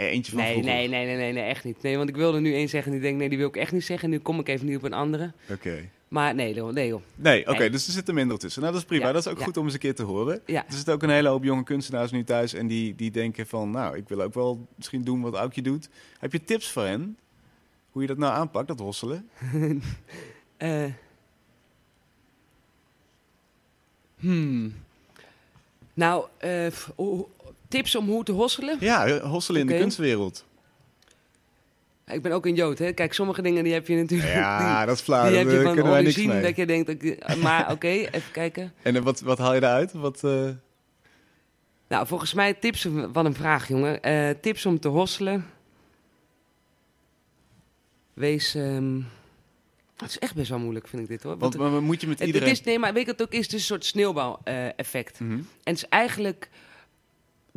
eentje 0.06 0.32
van 0.32 0.42
nee, 0.42 0.64
nee, 0.64 0.88
nee, 0.88 1.06
nee, 1.06 1.16
nee, 1.16 1.34
nee, 1.34 1.44
echt 1.44 1.64
niet. 1.64 1.82
Nee, 1.82 1.98
want 1.98 2.10
ik 2.10 2.16
wilde 2.16 2.40
nu 2.40 2.54
één 2.54 2.70
zeggen 2.70 2.92
en 2.92 2.98
ik 2.98 3.04
denk, 3.04 3.18
nee, 3.18 3.30
die 3.30 3.38
wil 3.38 3.48
ik 3.48 3.58
echt 3.58 3.72
niet 3.72 3.86
zeggen. 3.86 4.10
Nu 4.10 4.20
kom 4.20 4.40
ik 4.40 4.48
even 4.48 4.66
niet 4.66 4.78
op 4.78 4.84
een 4.84 4.94
andere. 4.94 5.32
Oké. 5.44 5.54
Okay. 5.54 5.90
Maar 6.08 6.36
nee, 6.36 6.54
joh, 6.54 6.74
nee 6.74 6.88
joh. 6.88 7.02
Nee, 7.16 7.42
oké, 7.42 7.52
okay, 7.52 7.70
dus 7.70 7.88
er 7.88 7.94
zit 7.94 8.08
er 8.08 8.14
minder 8.14 8.38
tussen. 8.38 8.62
Nou, 8.62 8.74
dat 8.74 8.82
is 8.82 8.88
prima. 8.88 9.06
Ja, 9.06 9.12
dat 9.12 9.26
is 9.26 9.32
ook 9.32 9.38
ja. 9.38 9.44
goed 9.44 9.58
om 9.58 9.64
eens 9.64 9.74
een 9.74 9.80
keer 9.80 9.96
te 9.96 10.04
horen. 10.04 10.42
Ja. 10.46 10.66
Er 10.68 10.74
zitten 10.74 10.94
ook 10.94 11.04
een 11.04 11.10
hele 11.10 11.30
hoop 11.30 11.44
jonge 11.44 11.64
kunstenaars 11.64 12.12
nu 12.12 12.24
thuis 12.24 12.54
en 12.54 12.68
die, 12.68 12.96
die 12.96 13.12
denken 13.12 13.48
van, 13.48 13.72
nou, 13.72 13.98
ik 13.98 14.08
wil 14.08 14.22
ook 14.22 14.34
wel 14.34 14.68
misschien 14.76 15.04
doen 15.04 15.22
wat 15.22 15.34
Aukje 15.34 15.62
doet. 15.62 15.90
Heb 16.20 16.32
je 16.32 16.44
tips 16.44 16.72
voor 16.72 16.84
hen? 16.84 17.18
Hoe 17.92 18.02
je 18.02 18.08
dat 18.08 18.18
nou 18.18 18.34
aanpakt, 18.34 18.68
dat 18.68 18.80
hosselen? 18.80 19.30
uh, 20.58 20.84
hmm. 24.20 24.74
Nou, 25.94 26.26
uh, 26.46 26.68
tips 27.68 27.96
om 27.96 28.08
hoe 28.08 28.24
te 28.24 28.32
hosselen? 28.32 28.78
Ja, 28.80 29.20
hosselen 29.20 29.62
in 29.62 29.68
de 29.68 29.78
kunstwereld. 29.78 30.46
Ik 32.08 32.22
ben 32.22 32.32
ook 32.32 32.46
een 32.46 32.56
Jood, 32.56 32.78
hè? 32.78 32.92
Kijk, 32.92 33.14
sommige 33.14 33.42
dingen 33.42 33.64
die 33.64 33.74
heb 33.74 33.88
je 33.88 33.96
natuurlijk. 33.96 34.34
Ja, 34.34 34.78
die, 34.78 34.86
dat 34.86 34.96
is 34.96 35.02
flauw. 35.02 35.28
die 35.28 35.38
heb 35.38 35.50
je 35.50 35.62
van 35.62 35.76
niks 35.76 35.88
origine 35.88 36.34
mee. 36.34 36.42
dat 36.42 36.56
je 36.56 36.66
denkt. 36.66 36.88
Dat 36.88 37.04
ik, 37.04 37.38
maar 37.38 37.72
oké, 37.72 37.88
even 37.88 38.32
kijken. 38.32 38.74
En 38.82 38.96
eh, 38.96 39.02
wat, 39.02 39.20
wat 39.20 39.38
haal 39.38 39.54
je 39.54 39.62
eruit? 39.62 39.94
Wat, 39.94 40.22
uh... 40.26 40.50
Nou, 41.88 42.08
volgens 42.08 42.34
mij 42.34 42.54
tips. 42.54 42.88
Wat 43.14 43.26
een 43.26 43.34
vraag, 43.34 43.68
jongen. 43.68 44.00
Uh, 44.10 44.30
tips 44.42 44.66
om 44.66 44.80
te 44.80 44.88
hosselen. 44.88 45.46
Wees. 48.14 48.56
Um, 48.56 49.08
het 49.98 50.10
is 50.10 50.20
echt 50.20 50.36
best 50.36 50.50
wel 50.50 50.60
moeilijk, 50.60 50.88
vind 50.88 51.02
ik 51.02 51.08
dit 51.08 51.24
hoor. 51.24 51.38
Want, 51.38 51.58
maar 51.58 51.84
moet 51.84 52.02
je 52.02 52.08
met 52.08 52.20
iedereen... 52.20 52.48
Het 52.48 52.58
is, 52.58 52.66
nee, 52.66 52.80
maar 52.80 52.94
weet 52.94 53.06
je 53.06 53.12
wat 53.12 53.20
het 53.20 53.28
ook 53.28 53.34
is? 53.34 53.46
Het 53.46 53.54
is 53.54 53.60
een 53.60 53.66
soort 53.66 53.86
sneeuwbal-effect. 53.86 55.20
Mm 55.20 55.30
-hmm. 55.30 55.38
En 55.38 55.74
het 55.74 55.78
is 55.78 55.88
eigenlijk 55.90 56.50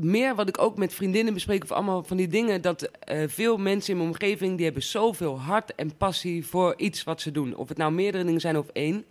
meer 0.04 0.34
wat 0.34 0.48
ik 0.48 0.60
ook 0.60 0.76
met 0.78 0.94
vriendinnen 0.94 1.34
bespreek... 1.34 1.62
of 1.62 1.72
allemaal 1.72 2.02
van 2.02 2.16
die 2.16 2.28
dingen... 2.28 2.62
dat 2.62 2.90
uh, 3.08 3.22
veel 3.26 3.56
mensen 3.56 3.90
in 3.92 3.96
mijn 3.96 4.10
omgeving... 4.10 4.56
die 4.56 4.64
hebben 4.64 4.82
zoveel 4.82 5.40
hart 5.40 5.74
en 5.74 5.96
passie 5.96 6.46
voor 6.46 6.74
iets 6.76 7.04
wat 7.04 7.20
ze 7.20 7.30
doen. 7.30 7.56
Of 7.56 7.68
het 7.68 7.78
nou 7.78 7.92
meerdere 7.92 8.24
dingen 8.24 8.40
zijn 8.40 8.58
of 8.58 8.68
één. 8.72 9.04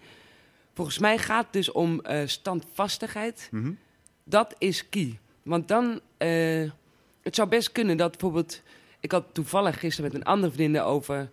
Volgens 0.73 0.99
mij 0.99 1.17
gaat 1.17 1.43
het 1.43 1.53
dus 1.53 1.71
om 1.71 2.01
uh, 2.09 2.21
standvastigheid. 2.25 3.47
Mm 3.51 3.63
-hmm. 3.63 3.77
Dat 4.23 4.55
is 4.57 4.89
key. 4.89 5.19
Want 5.43 5.67
dan... 5.67 5.99
Uh, 6.17 6.71
het 7.21 7.35
zou 7.35 7.49
best 7.49 7.71
kunnen 7.71 7.97
dat 7.97 8.11
bijvoorbeeld... 8.11 8.61
Ik 8.99 9.11
had 9.11 9.25
toevallig 9.31 9.79
gisteren 9.79 10.11
met 10.11 10.21
een 10.21 10.27
andere 10.27 10.53
vriendin 10.53 10.81
over 10.81 11.29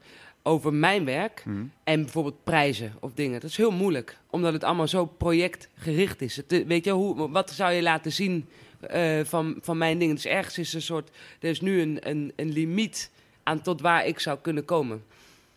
over 0.47 0.75
mijn 0.75 1.05
werk 1.05 1.43
mm. 1.45 1.73
en 1.85 2.03
bijvoorbeeld 2.03 2.45
prijzen 2.45 2.95
of 3.01 3.13
dingen. 3.13 3.41
Dat 3.41 3.51
is 3.51 3.57
heel 3.57 3.71
moeilijk, 3.71 4.19
omdat 4.31 4.53
het 4.53 4.65
allemaal 4.65 4.89
zo 4.89 5.07
projectgericht 5.07 6.23
is. 6.23 6.37
Het, 6.37 6.65
weet 6.67 6.85
je, 6.85 6.91
hoe, 6.91 7.31
wat 7.31 7.51
zou 7.51 7.73
je 7.73 7.83
laten 7.83 8.13
zien 8.13 8.49
uh, 8.95 9.25
van, 9.25 9.59
van 9.61 9.79
mijn 9.79 9.99
dingen? 9.99 10.15
Dus 10.15 10.27
ergens 10.27 10.59
is 10.59 10.73
een 10.73 10.83
soort, 10.83 11.11
er 11.41 11.51
is 11.51 11.61
nu 11.61 11.81
een, 11.81 11.99
een, 12.01 12.33
een 12.37 12.53
limiet 12.53 13.11
aan 13.43 13.63
tot 13.63 13.81
waar 13.81 14.07
ik 14.07 14.19
zou 14.19 14.39
kunnen 14.43 14.65
komen. 14.65 15.03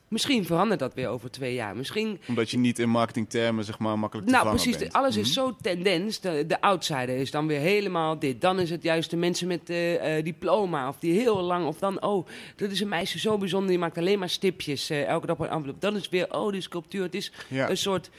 Misschien 0.09 0.45
verandert 0.45 0.79
dat 0.79 0.93
weer 0.93 1.07
over 1.07 1.31
twee 1.31 1.53
jaar. 1.53 1.75
Misschien... 1.75 2.19
Omdat 2.27 2.51
je 2.51 2.57
niet 2.57 2.79
in 2.79 2.89
marketingtermen 2.89 3.63
zeg 3.63 3.79
maar 3.79 3.99
makkelijk 3.99 4.27
te 4.27 4.33
Nou, 4.33 4.49
precies. 4.49 4.77
bent. 4.77 4.93
Alles 4.93 5.15
mm. 5.15 5.21
is 5.21 5.33
zo 5.33 5.55
tendens. 5.61 6.19
De, 6.19 6.45
de 6.47 6.61
outsider 6.61 7.17
is 7.17 7.31
dan 7.31 7.47
weer 7.47 7.59
helemaal 7.59 8.19
dit. 8.19 8.41
Dan 8.41 8.59
is 8.59 8.69
het 8.69 8.83
juist 8.83 9.09
de 9.09 9.17
mensen 9.17 9.47
met 9.47 9.69
uh, 9.69 10.17
uh, 10.17 10.23
diploma. 10.23 10.87
Of 10.87 10.99
die 10.99 11.13
heel 11.13 11.41
lang. 11.41 11.65
Of 11.65 11.79
dan, 11.79 12.01
oh, 12.01 12.27
dat 12.55 12.71
is 12.71 12.79
een 12.79 12.87
meisje 12.87 13.19
zo 13.19 13.37
bijzonder. 13.37 13.69
Die 13.69 13.79
maakt 13.79 13.97
alleen 13.97 14.19
maar 14.19 14.29
stipjes. 14.29 14.91
Uh, 14.91 15.05
elke 15.05 15.27
dag 15.27 15.35
op 15.35 15.45
een 15.45 15.51
envelop. 15.51 15.81
Dan 15.81 15.95
is 15.95 16.01
het 16.01 16.11
weer, 16.11 16.33
oh, 16.33 16.51
die 16.51 16.61
sculptuur. 16.61 17.03
Het 17.03 17.15
is 17.15 17.31
ja. 17.47 17.69
een 17.69 17.77
soort, 17.77 18.09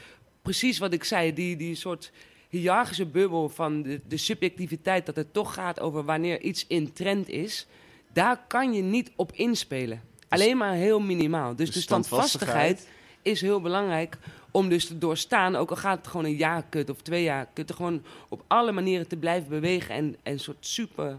precies 0.43 0.79
wat 0.79 0.93
ik 0.93 1.05
zei. 1.05 1.35
Die, 1.35 1.57
die 1.57 1.75
soort 1.75 2.13
hiërarchische 2.51 3.07
bubbel 3.07 3.49
van 3.49 3.83
de, 3.83 4.01
de 4.09 4.17
subjectiviteit. 4.17 5.07
Dat 5.07 5.17
het 5.17 5.33
toch 5.33 5.55
gaat 5.55 5.81
over 5.81 6.05
wanneer 6.05 6.41
iets 6.41 6.67
in 6.67 6.93
trend 6.93 7.29
is. 7.29 7.67
Daar 8.13 8.41
kan 8.47 8.73
je 8.73 8.83
niet 8.83 9.11
op 9.17 9.33
inspelen. 9.33 10.03
Alleen 10.29 10.57
maar 10.57 10.73
heel 10.73 11.01
minimaal. 11.01 11.57
Dus, 11.57 11.67
Dus 11.67 11.75
de 11.75 11.81
standvastigheid 11.81 12.89
is 13.23 13.41
heel 13.41 13.61
belangrijk 13.61 14.19
om 14.51 14.69
dus 14.69 14.87
te 14.87 14.99
doorstaan. 14.99 15.57
Ook 15.57 15.71
al 15.71 15.77
gaat 15.77 15.99
het 15.99 16.07
gewoon 16.07 16.27
een 16.27 16.37
jaar 16.37 16.65
kut 16.69 16.91
of 16.91 17.01
twee 17.03 17.23
jaar 17.23 17.49
kut. 17.53 17.69
Er 17.69 17.75
gewoon 17.75 18.03
op 18.29 18.45
alle 18.47 18.73
manieren 18.73 19.09
te 19.09 19.17
blijven 19.17 19.49
bewegen 19.49 19.95
en 19.95 20.17
een 20.23 20.41
soort 20.41 20.67
super 20.67 21.19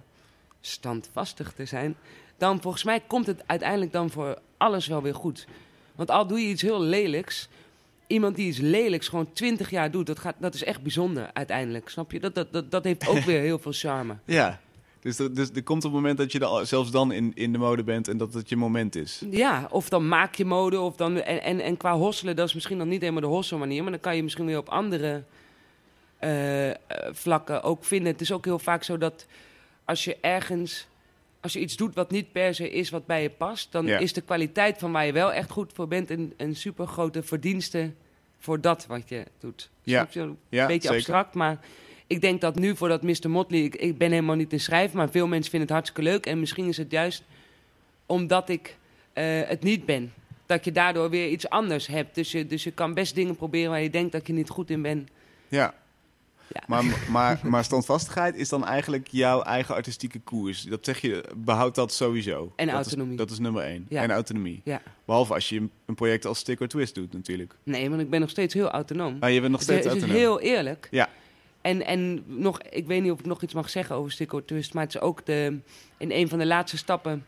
standvastig 0.62 1.54
te 1.54 1.66
zijn. 1.66 1.96
Dan 2.38 2.62
volgens 2.62 2.84
mij 2.84 3.00
komt 3.00 3.28
het 3.28 3.44
uiteindelijk 3.46 3.92
dan 3.92 4.10
voor 4.10 4.40
alles 4.58 4.88
wel 4.88 5.02
weer 5.02 5.16
goed. 5.16 5.48
Want 5.96 6.12
al 6.12 6.28
doe 6.28 6.40
je 6.40 6.48
iets 6.48 6.62
heel 6.62 6.82
lelijks. 6.82 7.50
Iemand 8.12 8.36
die 8.36 8.48
iets 8.48 8.58
lelijks 8.58 9.08
gewoon 9.08 9.34
twintig 9.34 9.70
jaar 9.70 9.92
doet, 9.92 10.06
dat, 10.06 10.20
gaat, 10.20 10.36
dat 10.40 10.54
is 10.54 10.64
echt 10.64 10.82
bijzonder 10.82 11.30
uiteindelijk. 11.34 11.90
Snap 11.90 12.12
je? 12.12 12.20
Dat, 12.20 12.36
dat, 12.36 12.54
dat, 12.54 12.72
dat 12.72 12.84
heeft 12.84 13.08
ook 13.08 13.20
weer 13.32 13.42
heel 13.42 13.60
veel 13.60 13.72
charme. 13.72 14.16
Ja. 14.26 14.60
Dus 15.00 15.20
er, 15.20 15.34
dus 15.34 15.50
er 15.52 15.64
komt 15.64 15.86
op 15.86 15.92
het 15.92 16.02
moment 16.02 16.18
dat 16.18 16.32
je 16.32 16.40
er 16.40 16.68
zelfs 16.68 16.92
dan 16.92 17.12
in, 17.12 17.32
in 17.36 17.52
de 17.52 17.58
mode 17.58 17.84
bent 17.84 18.08
en 18.08 18.18
dat 18.18 18.34
het 18.34 18.50
je 18.50 18.56
moment 18.56 18.96
is. 18.96 19.24
Ja, 19.30 19.68
of 19.70 19.90
dan 19.90 20.08
maak 20.08 20.36
je 20.36 20.46
mode. 20.46 20.80
Of 20.80 20.96
dan, 20.96 21.22
en, 21.22 21.44
en, 21.44 21.60
en 21.60 21.78
qua 21.78 21.96
hosselen, 21.96 22.36
dat 22.36 22.48
is 22.48 22.54
misschien 22.54 22.78
dan 22.78 22.88
niet 22.88 23.02
helemaal 23.02 23.22
de 23.22 23.28
hosselmanier. 23.28 23.82
Maar 23.82 23.92
dan 23.92 24.02
kan 24.02 24.16
je 24.16 24.24
misschien 24.24 24.46
weer 24.46 24.58
op 24.58 24.70
andere 24.70 25.24
uh, 26.24 26.68
uh, 26.68 26.76
vlakken 27.12 27.64
ook 27.64 27.84
vinden. 27.84 28.12
Het 28.12 28.22
is 28.22 28.32
ook 28.32 28.46
heel 28.46 28.60
vaak 28.60 28.84
zo 28.84 28.98
dat 28.98 29.26
als 29.86 30.04
je 30.04 30.18
ergens... 30.22 30.88
Als 31.42 31.54
je 31.54 31.60
iets 31.60 31.76
doet 31.76 31.96
wat 31.96 32.12
niet 32.12 32.32
per 32.32 32.56
se 32.56 32.70
is 32.70 32.90
wat 32.90 33.06
bij 33.06 33.22
je 33.22 33.30
past... 33.30 33.72
dan 33.72 33.86
Ja. 33.86 33.98
is 33.98 34.14
de 34.14 34.22
kwaliteit 34.22 34.78
van 34.78 34.92
waar 34.92 35.06
je 35.06 35.12
wel 35.12 35.34
echt 35.34 35.50
goed 35.52 35.72
voor 35.74 35.88
bent... 35.88 36.10
een, 36.10 36.34
een 36.38 36.56
super 36.56 36.88
grote 36.88 37.24
verdienste 37.24 37.92
voor 38.40 38.62
dat 38.62 38.86
wat 38.86 39.10
je 39.10 39.24
doet. 39.40 39.70
Ja. 39.84 40.08
Je? 40.12 40.20
Een 40.20 40.38
Ja, 40.50 40.66
beetje 40.66 40.82
zeker. 40.82 40.96
abstract, 40.98 41.34
maar... 41.36 41.60
Ik 42.08 42.22
denk 42.22 42.42
dat 42.42 42.56
nu 42.56 42.76
voor 42.76 42.88
dat 42.88 43.02
Mr. 43.02 43.30
Motley, 43.30 43.60
ik, 43.60 43.76
ik 43.76 43.98
ben 43.98 44.12
helemaal 44.12 44.36
niet 44.36 44.54
in 44.54 44.60
schrijven, 44.60 44.98
maar 44.98 45.10
veel 45.10 45.28
mensen 45.28 45.50
vinden 45.50 45.68
het 45.68 45.78
hartstikke 45.78 46.10
leuk. 46.12 46.26
En 46.26 46.40
misschien 46.40 46.68
is 46.68 46.78
het 46.78 46.92
juist 46.92 47.24
omdat 48.06 48.50
ik 48.50 48.78
uh, 49.14 49.24
het 49.46 49.64
niet 49.64 49.86
ben. 49.86 50.14
Dat 50.46 50.66
je 50.66 50.72
daardoor 50.72 51.10
weer 51.10 51.28
iets 51.30 51.50
anders 51.50 51.88
hebt. 51.88 52.16
Dus 52.16 52.32
je, 52.32 52.48
dus 52.48 52.64
je 52.64 52.72
kan 52.72 52.94
best 52.94 53.16
dingen 53.16 53.36
proberen 53.36 53.70
waar 53.70 53.82
je 53.82 53.90
denkt 53.90 54.12
dat 54.12 54.28
je 54.28 54.34
niet 54.34 54.50
goed 54.50 54.70
in 54.70 54.82
bent. 54.82 55.10
Ja. 55.48 55.74
Ja. 56.54 56.64
Maar, 56.68 56.84
maar, 57.10 57.40
maar 57.44 57.64
standvastigheid 57.64 58.36
is 58.36 58.50
dan 58.50 58.66
eigenlijk 58.66 59.08
jouw 59.08 59.42
eigen 59.42 59.76
artistieke 59.76 60.20
koers. 60.20 60.62
Dat 60.62 60.86
zeg 60.86 61.02
je, 61.02 61.24
behoud 61.36 61.76
dat 61.76 61.94
sowieso. 61.94 62.54
En 62.56 62.66
dat 62.66 62.76
autonomie. 62.76 63.12
Is, 63.12 63.18
dat 63.18 63.30
is 63.32 63.40
nummer 63.40 63.64
één. 63.64 63.86
Ja. 63.90 64.02
En 64.02 64.12
autonomie. 64.12 64.62
Ja. 64.64 64.82
Behalve 65.06 65.34
als 65.34 65.50
je 65.50 65.68
een 65.86 65.96
project 65.96 66.26
als 66.26 66.40
Stick 66.40 66.60
or 66.62 66.68
Twist 66.68 66.96
doet 66.96 67.14
natuurlijk. 67.14 67.56
Nee, 67.64 67.90
want 67.90 68.02
ik 68.02 68.10
ben 68.10 68.20
nog 68.20 68.30
steeds 68.30 68.54
heel 68.54 68.70
autonoom. 68.70 69.18
Maar 69.20 69.32
je 69.32 69.40
bent 69.40 69.52
nog 69.52 69.62
Het 69.62 69.70
steeds 69.70 69.86
het 69.86 69.96
is 69.96 70.02
autonoom. 70.02 70.22
heel 70.24 70.40
eerlijk. 70.40 70.88
Ja. 70.92 71.10
En, 71.62 71.86
en 71.86 72.24
nog, 72.26 72.62
ik 72.62 72.88
weet 72.88 73.02
niet 73.02 73.12
of 73.12 73.20
ik 73.20 73.26
nog 73.26 73.42
iets 73.42 73.54
mag 73.54 73.70
zeggen 73.70 73.96
over 73.96 74.12
Stick 74.12 74.34
or 74.34 74.46
Twist, 74.46 74.74
maar 74.74 74.84
het 74.84 74.96
is 74.96 75.02
ook 75.02 75.26
de, 75.26 75.58
in 75.98 76.12
een 76.12 76.30
van 76.30 76.40
de 76.40 76.46
laatste 76.46 76.78
stappen 76.78 77.26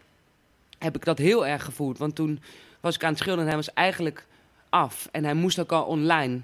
heb 0.78 0.95
ik 0.95 1.05
dat 1.05 1.17
heel 1.17 1.47
erg 1.47 1.63
gevoeld. 1.63 1.97
Want 1.97 2.15
toen 2.15 2.39
was 2.80 2.95
ik 2.95 3.03
aan 3.03 3.09
het 3.09 3.17
schilderen 3.17 3.45
en 3.49 3.55
hij 3.55 3.63
was 3.65 3.74
eigenlijk 3.74 4.26
af. 4.69 5.07
En 5.11 5.24
hij 5.24 5.34
moest 5.34 5.59
ook 5.59 5.71
al 5.71 5.84
online. 5.84 6.41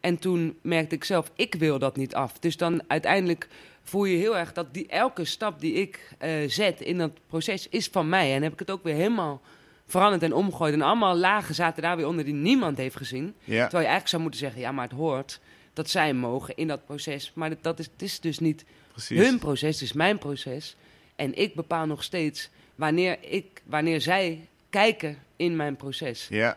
En 0.00 0.18
toen 0.18 0.58
merkte 0.62 0.94
ik 0.94 1.04
zelf, 1.04 1.30
ik 1.34 1.54
wil 1.54 1.78
dat 1.78 1.96
niet 1.96 2.14
af. 2.14 2.38
Dus 2.38 2.56
dan 2.56 2.82
uiteindelijk 2.86 3.48
voel 3.82 4.04
je 4.04 4.16
heel 4.16 4.36
erg 4.36 4.52
dat 4.52 4.74
die, 4.74 4.86
elke 4.86 5.24
stap 5.24 5.60
die 5.60 5.72
ik 5.72 6.12
eh, 6.18 6.30
zet 6.46 6.80
in 6.80 6.98
dat 6.98 7.10
proces 7.26 7.68
is 7.68 7.86
van 7.86 8.08
mij. 8.08 8.34
En 8.34 8.42
heb 8.42 8.52
ik 8.52 8.58
het 8.58 8.70
ook 8.70 8.82
weer 8.82 8.94
helemaal 8.94 9.40
veranderd 9.86 10.22
en 10.22 10.32
omgegooid. 10.32 10.74
En 10.74 10.82
allemaal 10.82 11.16
lagen 11.16 11.54
zaten 11.54 11.82
daar 11.82 11.96
weer 11.96 12.06
onder 12.06 12.24
die 12.24 12.34
niemand 12.34 12.76
heeft 12.76 12.96
gezien. 12.96 13.24
Ja. 13.24 13.62
Terwijl 13.62 13.70
je 13.70 13.76
eigenlijk 13.76 14.08
zou 14.08 14.22
moeten 14.22 14.40
zeggen, 14.40 14.60
ja, 14.60 14.72
maar 14.72 14.88
het 14.88 14.98
hoort 14.98 15.40
dat 15.72 15.90
zij 15.90 16.14
mogen 16.14 16.56
in 16.56 16.68
dat 16.68 16.84
proces. 16.84 17.32
Maar 17.34 17.48
dat, 17.48 17.62
dat 17.62 17.78
is, 17.78 17.88
het 17.92 18.02
is 18.02 18.20
dus 18.20 18.38
niet 18.38 18.64
Precies. 18.92 19.18
hun 19.18 19.38
proces, 19.38 19.74
het 19.74 19.88
is 19.88 19.92
mijn 19.92 20.18
proces. 20.18 20.76
En 21.16 21.34
ik 21.34 21.54
bepaal 21.54 21.86
nog 21.86 22.02
steeds 22.02 22.50
wanneer, 22.74 23.18
ik, 23.20 23.62
wanneer 23.64 24.00
zij 24.00 24.48
kijken 24.70 25.18
in 25.36 25.56
mijn 25.56 25.76
proces. 25.76 26.26
Ja. 26.30 26.56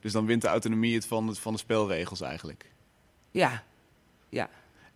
Dus 0.00 0.12
dan 0.12 0.26
wint 0.26 0.42
de 0.42 0.48
autonomie 0.48 0.94
het 0.94 1.06
van, 1.06 1.36
van 1.36 1.52
de 1.52 1.58
spelregels 1.58 2.20
eigenlijk. 2.20 2.64
Ja, 3.32 3.62
ja, 4.28 4.48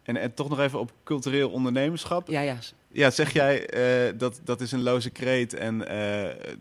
En, 0.02 0.16
en 0.16 0.34
toch 0.34 0.48
nog 0.48 0.60
even 0.60 0.78
op 0.78 0.92
cultureel 1.04 1.50
ondernemerschap. 1.50 2.28
ja, 2.28 2.40
ja. 2.40 2.58
Ja, 2.88 3.10
zeg 3.10 3.32
jij 3.32 3.68
eh, 3.68 4.18
dat 4.18 4.40
dat 4.44 4.60
is 4.60 4.72
een 4.72 4.82
loze 4.82 5.10
kreet 5.10 5.54
en 5.54 5.88
eh, 5.88 6.54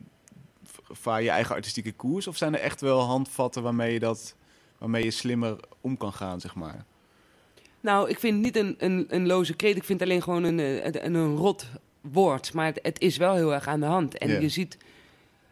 vaar 0.89 1.21
je 1.21 1.30
eigen 1.30 1.55
artistieke 1.55 1.91
koers? 1.91 2.28
Of 2.28 2.38
zijn 2.38 2.53
er 2.53 2.59
echt 2.59 2.82
wel 2.82 2.99
handvatten 2.99 3.63
waarmee 3.63 3.93
je, 3.93 3.99
dat, 3.99 4.36
waarmee 4.78 5.03
je 5.03 5.11
slimmer 5.11 5.59
om 5.82 5.97
kan 5.97 6.13
gaan, 6.13 6.39
zeg 6.39 6.55
maar? 6.55 6.86
Nou, 7.82 8.09
ik 8.09 8.19
vind 8.19 8.34
het 8.34 8.43
niet 8.43 8.55
een, 8.55 8.76
een, 8.78 9.05
een 9.09 9.28
loze 9.28 9.53
kreet. 9.55 9.76
Ik 9.76 9.84
vind 9.84 10.01
alleen 10.01 10.23
gewoon 10.23 10.43
een, 10.43 10.59
eh, 10.59 10.86
een, 10.86 11.15
een 11.15 11.36
rot 11.36 11.65
woord. 12.01 12.53
Maar 12.53 12.65
het, 12.65 12.80
het 12.82 12.99
is 13.01 13.17
wel 13.17 13.36
heel 13.36 13.53
erg 13.53 13.67
aan 13.67 13.80
de 13.80 13.86
hand. 13.86 14.17
En 14.17 14.41
je 14.41 14.49
ziet, 14.49 14.78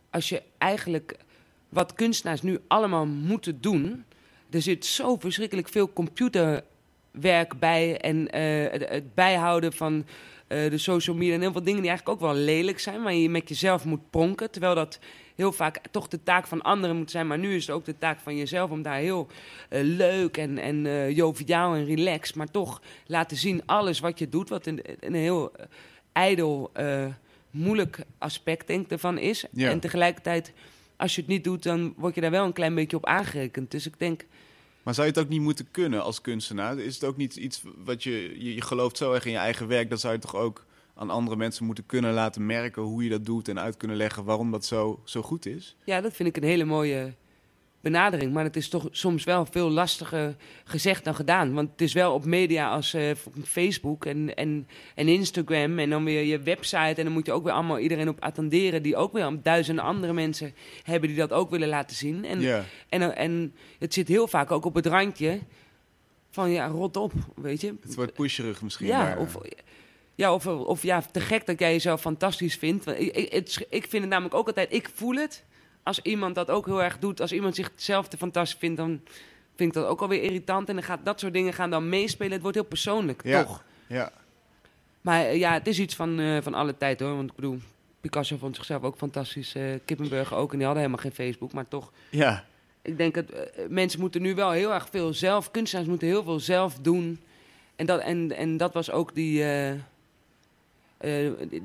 als 0.10 0.30
je 0.30 0.44
eigenlijk 0.58 1.18
wat 1.70 1.94
kunstenaars 1.94 2.42
nu 2.42 2.60
allemaal 2.68 3.06
moeten 3.06 3.62
doen. 3.62 4.06
Er 4.54 4.62
zit 4.62 4.86
zo 4.86 5.16
verschrikkelijk 5.20 5.70
veel 5.70 5.94
computerwerk 5.94 7.60
bij. 7.60 7.98
En 7.98 8.30
eh, 8.30 8.72
het, 8.72 8.90
het 8.90 9.14
bijhouden 9.14 9.74
van 9.74 10.06
eh, 10.54 10.70
de 10.70 10.78
social 10.78 11.16
media. 11.16 11.34
En 11.34 11.42
heel 11.42 11.52
veel 11.52 11.64
dingen 11.64 11.82
die 11.82 11.90
eigenlijk 11.90 12.22
ook 12.22 12.30
wel 12.32 12.42
lelijk 12.42 12.80
zijn. 12.80 13.04
Waar 13.04 13.14
je 13.14 13.30
met 13.30 13.50
jezelf 13.50 13.86
moet 13.86 14.10
pronken. 14.10 14.52
Terwijl 14.52 14.76
dat 14.76 15.00
heel 15.36 15.52
vaak 15.52 15.80
toch 15.92 16.08
de 16.08 16.24
taak 16.24 16.48
van 16.48 16.62
anderen 16.62 16.96
moet 16.96 17.12
zijn. 17.12 17.28
Maar 17.28 17.40
nu 17.40 17.56
is 17.56 17.68
het 17.68 17.76
ook 17.76 17.86
de 17.86 17.98
taak 17.98 18.20
van 18.20 18.38
jezelf 18.38 18.72
om 18.72 18.82
daar 18.82 18.98
heel 18.98 19.28
eh, 19.70 19.82
leuk 19.84 20.38
en, 20.38 20.58
en 20.58 21.14
joviaal 21.14 21.76
en 21.76 21.86
relaxed. 21.86 22.36
Maar 22.36 22.52
toch 22.52 22.82
laten 23.06 23.38
zien 23.38 23.62
alles 23.66 24.00
wat 24.00 24.20
je 24.20 24.30
doet. 24.30 24.50
Wat 24.50 24.66
een, 24.66 24.82
een 25.00 25.14
heel 25.14 25.52
eh, 25.56 25.66
ijdel, 26.12 26.72
moeilijk 27.52 28.00
aspect 28.18 28.68
denk 28.68 28.86
ik 28.86 28.92
ervan 28.92 29.18
is. 29.18 29.46
Ja. 29.52 29.70
En 29.70 29.80
tegelijkertijd, 29.80 30.54
als 30.98 31.16
je 31.16 31.22
het 31.22 31.30
niet 31.30 31.44
doet, 31.44 31.64
dan 31.64 31.94
word 31.98 32.16
je 32.16 32.22
daar 32.22 32.32
wel 32.32 32.46
een 32.46 32.54
klein 32.54 32.76
beetje 32.76 32.98
op 32.98 33.06
aangerekend. 33.06 33.72
Dus 33.72 33.88
ik 33.88 34.00
denk, 34.00 34.26
Maar 34.84 34.94
zou 34.94 35.08
je 35.08 35.14
het 35.14 35.22
ook 35.24 35.30
niet 35.30 35.42
moeten 35.42 35.72
kunnen 35.72 36.04
als 36.04 36.22
kunstenaar? 36.22 36.78
Is 36.78 36.94
het 36.94 37.04
ook 37.04 37.18
niet 37.18 37.36
iets 37.36 37.64
wat 37.78 38.04
je, 38.04 38.44
je, 38.54 38.62
gelooft 38.62 38.98
zo 38.98 39.14
erg 39.14 39.26
in 39.26 39.32
je 39.32 39.38
eigen 39.38 39.68
werk, 39.68 39.90
dat 39.90 40.00
zou 40.00 40.14
je 40.14 40.20
toch 40.20 40.36
ook 40.36 40.66
aan 40.96 41.10
andere 41.10 41.36
mensen 41.36 41.66
moeten 41.66 41.86
kunnen 41.86 42.14
laten 42.14 42.46
merken 42.46 42.82
hoe 42.82 43.04
je 43.04 43.10
dat 43.10 43.26
doet 43.26 43.48
en 43.48 43.60
uit 43.60 43.78
kunnen 43.78 43.98
leggen 43.98 44.24
waarom 44.24 44.52
dat 44.52 44.66
zo, 44.66 45.02
zo 45.04 45.22
goed 45.22 45.46
is? 45.46 45.76
ja, 45.84 46.02
dat 46.02 46.14
vind 46.14 46.30
ik 46.30 46.38
een 46.38 46.50
hele 46.50 46.66
mooie 46.66 47.14
benadering. 47.84 48.34
Maar 48.34 48.44
het 48.44 48.56
is 48.56 48.70
toch 48.70 48.88
soms 48.92 49.24
wel 49.24 49.46
veel 49.46 49.70
lastiger 49.70 50.36
gezegd 50.64 51.04
dan 51.04 51.16
gedaan. 51.16 51.54
Want 51.54 51.72
het 51.72 51.82
is 51.82 51.94
wel 51.94 52.14
op 52.14 52.26
media 52.26 52.70
als 52.70 52.94
eh, 52.94 53.12
Facebook 53.46 54.06
en, 54.06 54.36
en, 54.36 54.68
en 54.96 55.08
Instagram 55.08 55.80
en 55.80 55.90
dan 55.90 56.04
weer 56.04 56.24
je 56.24 56.40
website. 56.40 56.78
En 56.78 57.04
dan 57.04 57.12
moet 57.12 57.26
je 57.26 57.32
ook 57.32 57.44
weer 57.44 57.54
allemaal 57.54 57.80
iedereen 57.80 58.10
op 58.10 58.22
attenderen. 58.22 58.84
Die 58.84 58.96
ook 58.96 59.14
weer 59.14 59.40
duizenden 59.42 59.84
andere 59.84 60.14
mensen 60.14 60.54
hebben 60.84 61.10
die 61.10 61.18
dat 61.18 61.32
ook 61.32 61.50
willen 61.50 61.68
laten 61.68 61.96
zien. 61.96 62.26
En, 62.26 62.42
en, 62.90 63.16
en 63.16 63.54
het 63.80 63.94
zit 63.94 64.08
heel 64.08 64.28
vaak 64.28 64.52
ook 64.52 64.66
op 64.66 64.76
het 64.76 64.86
randje 64.86 65.40
van 66.32 66.52
ja, 66.52 66.68
rot 66.68 66.98
op, 66.98 67.14
weet 67.36 67.62
je. 67.62 67.76
Het 67.82 67.96
wordt 67.96 68.14
pusherig 68.14 68.62
misschien. 68.62 68.88
Ja, 68.88 69.04
maar- 69.04 69.18
of, 69.20 69.38
ja, 70.16 70.34
of, 70.34 70.48
of 70.48 70.84
ja, 70.84 71.02
te 71.12 71.20
gek 71.20 71.46
dat 71.46 71.60
jij 71.60 71.72
jezelf 71.72 72.02
fantastisch 72.02 72.56
vindt. 72.56 72.86
Want 72.86 73.00
Ik, 73.00 73.66
ik 73.70 73.86
vind 73.88 74.02
het 74.04 74.12
namelijk 74.12 74.36
ook 74.36 74.48
altijd, 74.48 74.74
ik 74.74 74.90
voel 74.94 75.16
het. 75.16 75.44
Als 75.84 76.00
iemand 76.00 76.36
dat 76.36 76.50
ook 76.50 76.66
heel 76.66 76.84
erg 76.84 77.00
doet, 77.00 77.22
als 77.22 77.32
iemand 77.32 77.56
zichzelf 77.56 78.08
te 78.08 78.18
fantastisch 78.18 78.60
vindt, 78.60 78.78
dan 78.78 79.02
vind 79.56 79.76
ik 79.76 79.82
dat 79.82 79.86
ook 79.90 80.02
alweer 80.02 80.24
irritant. 80.24 80.70
En 80.70 80.76
dan 80.76 80.84
gaat 80.84 81.06
dat 81.06 81.20
soort 81.20 81.34
dingen 81.34 81.54
gaan 81.54 81.70
dan 81.70 81.90
meespelen. 81.90 82.32
Het 82.32 82.42
wordt 82.42 82.58
heel 82.58 82.66
persoonlijk, 82.66 83.22
Ja. 83.24 83.44
toch? 83.44 83.64
ja. 83.88 84.12
Maar 85.02 85.22
eh, 85.26 85.38
ja, 85.38 85.54
het 85.54 85.68
is 85.68 85.80
iets 85.80 85.96
van, 85.96 86.20
eh, 86.20 86.38
van 86.42 86.54
alle 86.54 86.78
tijd 86.78 87.00
hoor. 87.00 87.16
Want 87.16 87.30
ik 87.30 87.36
bedoel, 87.36 87.58
Picasso 88.02 88.38
vond 88.38 88.56
zichzelf 88.56 88.84
ook 88.84 88.98
fantastisch. 88.98 89.56
eh 89.56 89.64
Kippenburger 89.86 90.38
ook. 90.38 90.52
En 90.52 90.58
die 90.58 90.66
hadden 90.66 90.84
helemaal 90.84 91.04
geen 91.04 91.14
Facebook. 91.28 91.54
Maar 91.54 91.68
toch, 91.68 91.92
ja. 92.10 92.44
ik 92.82 92.98
denk 92.98 93.14
dat 93.14 93.26
mensen 93.70 94.00
moeten 94.00 94.22
nu 94.22 94.36
wel 94.36 94.52
heel 94.52 94.74
erg 94.74 94.88
veel 94.92 95.14
zelf, 95.14 95.52
kunstenaars 95.52 95.88
moeten 95.88 96.08
heel 96.08 96.24
veel 96.24 96.40
zelf 96.40 96.78
doen. 96.82 97.20
En 97.76 97.86
dat, 97.86 98.00
en, 98.02 98.32
en 98.32 98.58
dat 98.58 98.74
was 98.74 98.92
ook 98.92 99.16
die, 99.16 99.44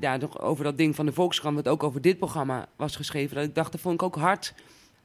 ja, 0.00 0.16
nog 0.16 0.40
over 0.40 0.64
dat 0.64 0.76
ding 0.78 0.94
van 0.94 1.06
de 1.06 1.12
Volkskrant, 1.12 1.56
wat 1.56 1.68
ook 1.68 1.82
over 1.82 2.00
dit 2.00 2.18
programma 2.18 2.68
was 2.76 2.96
geschreven. 2.96 3.36
Dat 3.36 3.44
ik 3.44 3.54
dacht, 3.54 3.72
dat 3.72 3.80
vond 3.80 3.94
ik 3.94 4.02
ook 4.02 4.16
hard 4.16 4.54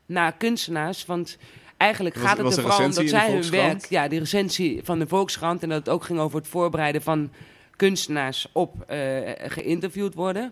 naar 0.06 0.34
kunstenaars. 0.38 1.06
Want 1.06 1.38
eigenlijk 1.78 2.16
Was- 2.16 2.24
gaat 2.24 2.38
het 2.38 2.46
er 2.58 2.62
vooral 2.62 2.86
om 2.86 2.94
dat 2.94 3.10
zij 3.10 3.32
hun 3.32 3.50
werk, 3.50 3.86
ja, 3.86 4.08
die 4.08 4.20
recensie 4.20 4.82
van 4.84 5.00
de 5.00 5.08
Volkskrant. 5.08 5.64
En 5.64 5.70
dat 5.70 5.78
het 5.78 5.90
ook 5.90 6.04
ging 6.04 6.20
over 6.20 6.38
het 6.38 6.48
voorbereiden 6.48 7.02
van 7.02 7.32
kunstenaars 7.76 8.48
op 8.52 8.82
eh, 8.82 8.98
geïnterviewd 9.36 10.14
worden. 10.14 10.52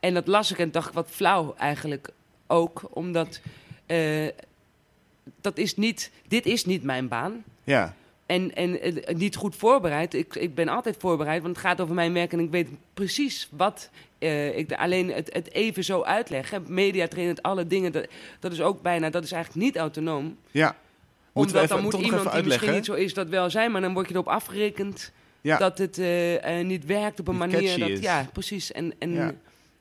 En 0.00 0.14
dat 0.14 0.26
las 0.26 0.50
ik 0.50 0.58
en 0.58 0.70
dacht 0.70 0.88
ik, 0.88 0.94
wat 0.94 1.10
flauw 1.10 1.54
eigenlijk 1.58 2.08
ook. 2.46 2.82
Omdat 2.90 3.40
eh, 3.86 4.28
dat 5.40 5.58
is 5.58 5.76
niet, 5.76 6.10
dit 6.28 6.46
is 6.46 6.64
niet 6.64 6.82
mijn 6.82 7.08
baan. 7.08 7.44
ja. 7.64 7.94
En, 8.26 8.54
en 8.54 8.80
eh, 8.82 9.14
niet 9.14 9.36
goed 9.36 9.56
voorbereid. 9.56 10.14
Ik, 10.14 10.34
ik 10.34 10.54
ben 10.54 10.68
altijd 10.68 10.96
voorbereid, 10.98 11.42
want 11.42 11.56
het 11.56 11.64
gaat 11.66 11.80
over 11.80 11.94
mijn 11.94 12.12
werk 12.12 12.32
en 12.32 12.38
ik 12.40 12.50
weet 12.50 12.68
precies 12.94 13.48
wat 13.50 13.90
eh, 14.18 14.58
ik 14.58 14.72
alleen 14.72 15.12
het, 15.12 15.32
het 15.32 15.52
even 15.52 15.84
zo 15.84 16.02
uitleg. 16.02 16.52
Media 16.66 17.08
trainen, 17.08 17.40
alle 17.40 17.66
dingen, 17.66 17.92
dat, 17.92 18.06
dat 18.40 18.52
is 18.52 18.60
ook 18.60 18.82
bijna, 18.82 19.10
dat 19.10 19.24
is 19.24 19.32
eigenlijk 19.32 19.64
niet 19.64 19.76
autonoom. 19.76 20.36
ja. 20.50 20.76
Moeten 21.32 21.54
we 21.56 21.60
Omdat 21.62 21.78
even, 21.78 21.92
dan 21.92 22.00
moet 22.00 22.06
iemand 22.12 22.26
even 22.26 22.42
die 22.42 22.48
misschien 22.50 22.68
uitleggen? 22.68 22.94
niet 22.96 23.00
zo 23.00 23.04
is 23.06 23.14
dat 23.14 23.28
wel 23.28 23.50
zijn, 23.50 23.72
maar 23.72 23.80
dan 23.80 23.92
word 23.92 24.08
je 24.08 24.14
erop 24.14 24.28
afgerekend 24.28 25.12
Ja. 25.40 25.58
dat 25.58 25.78
het 25.78 25.98
eh, 25.98 26.60
niet 26.64 26.84
werkt 26.84 27.20
op 27.20 27.28
een 27.28 27.38
Niet 27.38 27.52
manier. 27.52 27.78
Dat, 27.78 27.88
is. 27.88 28.00
ja, 28.00 28.28
precies. 28.32 28.72
En, 28.72 28.92
en, 28.98 29.12
Ja. 29.12 29.34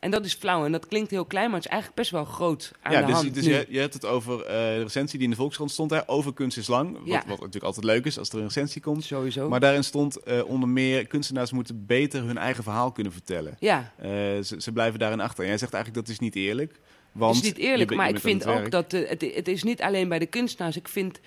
En 0.04 0.12
dat 0.12 0.26
is 0.26 0.34
flauw 0.34 0.66
en 0.66 0.72
dat 0.72 0.88
klinkt 0.88 1.12
heel 1.12 1.26
klein, 1.26 1.46
maar 1.46 1.56
het 1.56 1.66
is 1.66 1.72
eigenlijk 1.72 2.02
best 2.02 2.12
wel 2.12 2.26
groot 2.26 2.72
aan 2.82 2.92
ja, 2.92 3.00
de 3.00 3.06
dus, 3.06 3.16
hand 3.16 3.34
dus 3.34 3.46
nu. 3.46 3.54
je, 3.54 3.66
je 3.70 3.80
hebt 3.80 3.94
het 3.94 4.06
over 4.06 4.42
eh, 4.46 4.54
de 4.54 4.82
recensie 4.84 5.18
die 5.18 5.28
in 5.28 5.34
de 5.34 5.40
Volkskrant 5.40 5.72
stond, 5.72 5.92
hè, 5.92 6.10
over 6.10 6.34
kunst 6.34 6.58
is 6.58 6.68
lang. 6.68 6.92
Wat, 6.94 7.02
Ja. 7.06 7.18
wat 7.28 7.38
natuurlijk 7.40 7.64
altijd 7.64 7.86
leuk 7.86 8.06
is 8.06 8.18
als 8.20 8.30
er 8.30 8.38
een 8.38 8.44
recensie 8.44 8.82
komt. 8.82 9.04
Sowieso. 9.04 9.50
Maar 9.50 9.60
daarin 9.60 9.84
stond 9.84 10.18
eh, 10.18 10.44
onder 10.46 10.70
meer, 10.70 11.08
kunstenaars 11.08 11.52
moeten 11.52 11.86
beter 11.86 12.24
hun 12.24 12.38
eigen 12.38 12.64
verhaal 12.64 12.92
kunnen 12.92 13.12
vertellen. 13.14 13.58
ja, 13.60 13.92
Eh, 13.98 14.10
ze, 14.10 14.56
ze 14.58 14.72
blijven 14.72 15.00
daarin 15.00 15.20
achter. 15.20 15.44
En 15.44 15.50
jij 15.50 15.58
zegt 15.58 15.74
eigenlijk 15.74 16.06
dat 16.06 16.14
is 16.16 16.20
niet 16.22 16.36
eerlijk. 16.36 16.80
Want 17.12 17.36
Het 17.36 17.44
is 17.46 17.50
niet 17.52 17.62
je 17.62 17.68
eerlijk, 17.70 17.96
maar 17.96 18.10
ik 18.10 18.20
vind 18.20 18.46
ook 18.46 18.72
dat 18.72 18.92
het, 18.92 19.22
het 19.36 19.48
is 19.48 19.64
niet 19.64 19.82
alleen 19.82 20.08
bij 20.10 20.20
de 20.20 20.26
kunstenaars. 20.26 20.76
Ik 20.76 20.88
vind 20.88 21.20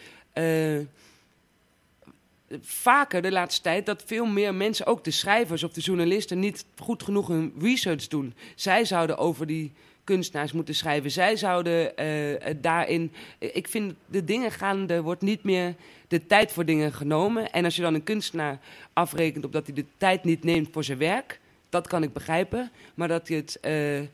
vaker 2.60 3.22
de 3.22 3.32
laatste 3.32 3.62
tijd 3.62 3.86
dat 3.86 4.02
veel 4.06 4.26
meer 4.26 4.54
mensen, 4.54 4.86
ook 4.86 5.04
de 5.04 5.10
schrijvers 5.10 5.62
of 5.62 5.72
de 5.72 5.80
journalisten, 5.80 6.38
niet 6.38 6.64
goed 6.78 7.02
genoeg 7.02 7.28
hun 7.28 7.52
research 7.60 8.08
doen. 8.08 8.34
Zij 8.54 8.84
zouden 8.84 9.18
over 9.18 9.46
die 9.46 9.72
kunstenaars 10.04 10.52
moeten 10.52 10.74
schrijven. 10.74 11.10
Zij 11.10 11.36
zouden 11.36 11.96
eh, 11.96 12.48
eh, 12.48 12.56
daarin. 12.60 13.12
Ik 13.38 13.68
vind 13.68 13.94
de 14.06 14.24
dingen 14.24 14.50
gaan, 14.50 14.88
er 14.88 15.02
wordt 15.02 15.22
niet 15.22 15.42
meer 15.42 15.74
de 16.08 16.26
tijd 16.26 16.52
voor 16.52 16.64
dingen 16.64 16.92
genomen. 16.92 17.52
En 17.52 17.64
als 17.64 17.76
je 17.76 17.82
dan 17.82 17.94
een 17.94 18.02
kunstenaar 18.02 18.58
afrekent 18.92 19.44
op 19.44 19.52
dat 19.52 19.66
hij 19.66 19.74
de 19.74 19.84
tijd 19.96 20.24
niet 20.24 20.44
neemt 20.44 20.68
voor 20.72 20.84
zijn 20.84 20.98
werk, 20.98 21.40
dat 21.68 21.88
kan 21.88 22.02
ik 22.02 22.12
begrijpen. 22.12 22.70
Maar 22.94 23.08
dat 23.08 23.28
je 23.28 23.34
het. 23.34 23.60
eh, 23.60 23.98
eh, 23.98 24.04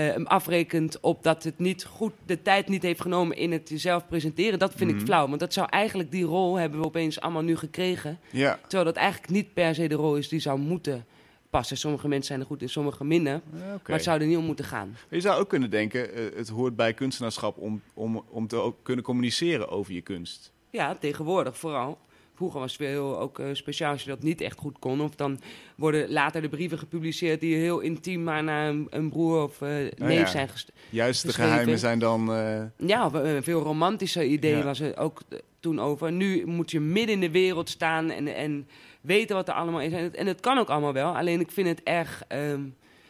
hem 0.00 0.26
afrekent 0.26 1.00
op 1.00 1.22
dat 1.22 1.42
het 1.44 1.58
niet 1.58 1.84
goed 1.84 2.12
de 2.26 2.42
tijd 2.42 2.68
niet 2.68 2.82
heeft 2.82 3.00
genomen 3.00 3.36
in 3.36 3.52
het 3.52 3.68
jezelf 3.68 4.06
presenteren. 4.08 4.58
Dat 4.58 4.72
vind 4.74 4.90
Mhm. 4.90 4.98
ik 5.00 5.04
flauw. 5.06 5.28
Want 5.28 5.40
dat 5.40 5.52
zou 5.52 5.66
eigenlijk 5.70 6.10
die 6.10 6.24
rol 6.24 6.54
hebben 6.56 6.80
we 6.80 6.86
opeens 6.86 7.20
allemaal 7.20 7.42
nu 7.42 7.56
gekregen. 7.56 8.18
Ja, 8.30 8.58
Terwijl 8.62 8.84
dat 8.84 8.96
eigenlijk 8.96 9.32
niet 9.32 9.54
per 9.54 9.74
se 9.74 9.88
de 9.88 9.94
rol 9.94 10.16
is 10.16 10.28
die 10.28 10.40
zou 10.40 10.58
moeten 10.58 11.04
passen. 11.50 11.76
Sommige 11.76 12.08
mensen 12.08 12.26
zijn 12.26 12.40
er 12.40 12.46
goed 12.46 12.62
in, 12.62 12.68
sommige 12.68 13.04
minder. 13.04 13.40
Maar 13.52 13.80
het 13.96 14.02
zou 14.02 14.20
er 14.20 14.26
niet 14.26 14.36
om 14.36 14.44
moeten 14.44 14.64
gaan. 14.64 14.96
Je 15.10 15.20
zou 15.20 15.40
ook 15.40 15.48
kunnen 15.48 15.70
denken, 15.70 16.12
eh, 16.14 16.24
het 16.36 16.48
hoort 16.48 16.76
bij 16.76 16.94
kunstenaarschap 16.94 17.58
om, 17.58 17.82
om, 17.94 18.22
om 18.28 18.46
te 18.46 18.56
ook 18.56 18.76
kunnen 18.82 19.04
communiceren 19.04 19.68
over 19.68 19.92
je 19.92 20.00
kunst. 20.02 20.52
Ja, 20.70 20.94
tegenwoordig 20.94 21.58
vooral. 21.58 21.98
Vroeger 22.36 22.60
was 22.60 22.72
het 22.72 22.80
heel 22.86 23.18
ook 23.20 23.38
eh, 23.38 23.46
speciaal 23.52 23.92
als 23.92 24.02
je 24.02 24.08
dat 24.08 24.22
niet 24.22 24.40
echt 24.40 24.58
goed 24.58 24.78
kon. 24.78 25.00
Of 25.00 25.14
dan 25.14 25.40
worden 25.76 26.10
later 26.12 26.42
de 26.42 26.48
brieven 26.48 26.78
gepubliceerd 26.78 27.40
die 27.40 27.56
heel 27.56 27.80
intiem 27.80 28.22
maar 28.22 28.42
naar 28.44 28.68
een, 28.68 28.86
een 28.90 29.08
broer 29.08 29.42
of 29.42 29.62
eh, 29.62 29.68
neef 29.68 30.00
Oh 30.00 30.10
ja. 30.10 30.26
zijn 30.26 30.48
gest- 30.48 30.72
Juist 30.90 31.20
de 31.22 31.26
geschreven. 31.28 31.50
geheimen 31.52 31.78
zijn 31.78 31.98
dan... 31.98 32.32
eh, 32.34 32.62
Ja, 32.76 33.10
eh, 33.12 33.36
veel 33.42 33.60
romantischer 33.62 34.24
idee 34.24 34.56
Ja. 34.56 34.62
was 34.64 34.80
er 34.80 34.96
ook 34.96 35.22
eh, 35.28 35.38
toen 35.60 35.80
over. 35.80 36.12
Nu 36.12 36.46
moet 36.46 36.70
je 36.70 36.80
midden 36.80 37.14
in 37.14 37.20
de 37.20 37.30
wereld 37.30 37.68
staan 37.68 38.10
en, 38.10 38.34
en 38.34 38.68
weten 39.00 39.36
wat 39.36 39.48
er 39.48 39.54
allemaal 39.54 39.80
is. 39.80 39.92
En 39.92 40.02
het, 40.02 40.14
en 40.16 40.26
het 40.26 40.40
kan 40.40 40.58
ook 40.58 40.68
allemaal 40.68 40.92
wel, 40.92 41.16
alleen 41.16 41.40
ik 41.40 41.50
vind 41.50 41.68
het 41.68 41.82
erg 41.82 42.22
ehm, 42.28 42.60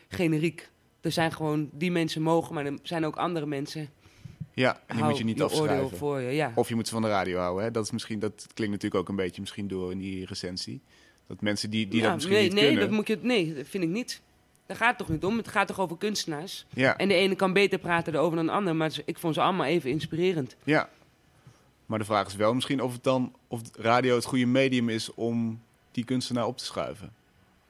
generiek. 0.09 0.69
Er 1.01 1.13
zijn 1.13 1.33
gewoon, 1.33 1.69
die 1.73 1.91
mensen 1.91 2.23
mogen, 2.23 2.55
maar 2.55 2.67
er 2.67 2.79
zijn 2.83 3.05
ook 3.07 3.17
andere 3.17 3.47
mensen. 3.47 3.89
Ja, 4.63 4.81
die 4.87 4.97
Hou 4.97 5.09
moet 5.09 5.19
je 5.19 5.25
niet 5.25 5.39
je 5.39 5.45
afschrijven. 5.45 5.97
voor 5.97 6.21
je, 6.21 6.31
ja. 6.31 6.53
Of 6.55 6.69
je 6.69 6.75
moet 6.75 6.87
ze 6.87 6.93
van 6.93 7.03
de 7.03 7.09
radio 7.09 7.39
houden. 7.39 7.65
Hè? 7.65 7.71
Dat, 7.71 7.85
is 7.85 7.91
misschien, 7.91 8.19
dat 8.19 8.47
klinkt 8.55 8.75
natuurlijk 8.75 9.01
ook 9.03 9.09
een 9.09 9.17
beetje 9.17 9.41
misschien 9.41 9.69
door 9.69 9.91
in 9.91 9.99
die 9.99 10.27
recensie. 10.27 10.81
Dat 11.27 11.41
mensen 11.41 11.71
die, 11.71 11.89
die 11.89 12.01
Ja, 12.01 12.07
dat 12.07 12.15
misschien 12.15 12.37
nee, 12.37 12.45
niet 12.45 12.53
nee, 12.53 12.65
kunnen... 12.65 12.85
dat 12.85 12.97
moet 12.97 13.07
je, 13.07 13.19
nee, 13.23 13.55
dat 13.55 13.67
vind 13.69 13.85
ik 13.85 13.91
niet. 13.91 14.21
Daar 14.67 14.77
gaat 14.77 14.89
het 14.89 14.99
toch 14.99 15.09
niet 15.09 15.25
om? 15.25 15.37
Het 15.37 15.49
gaat 15.49 15.67
toch 15.67 15.81
over 15.81 15.97
kunstenaars? 15.97 16.67
Ja, 16.71 16.97
En 16.97 17.09
de 17.09 17.15
ene 17.15 17.35
kan 17.35 17.53
beter 17.53 17.79
praten 17.79 18.15
erover 18.15 18.37
dan 18.37 18.47
de 18.47 18.53
ander, 18.53 18.77
maar 18.77 18.93
ik 19.05 19.19
vond 19.19 19.35
ze 19.35 19.41
allemaal 19.41 19.67
even 19.67 19.91
inspirerend. 19.91 20.57
ja. 20.65 20.89
Maar 21.87 21.99
de 21.99 22.05
vraag 22.05 22.27
is 22.27 22.35
wel 22.35 22.55
misschien 22.55 22.81
of 22.83 22.93
het 22.93 23.03
dan... 23.03 23.35
of 23.49 23.61
radio 23.75 24.15
het 24.15 24.25
goede 24.25 24.47
medium 24.47 24.89
is 24.89 25.15
om 25.15 25.63
die 25.91 26.05
kunstenaar 26.05 26.47
op 26.47 26.59
te 26.59 26.65
schuiven. 26.65 27.13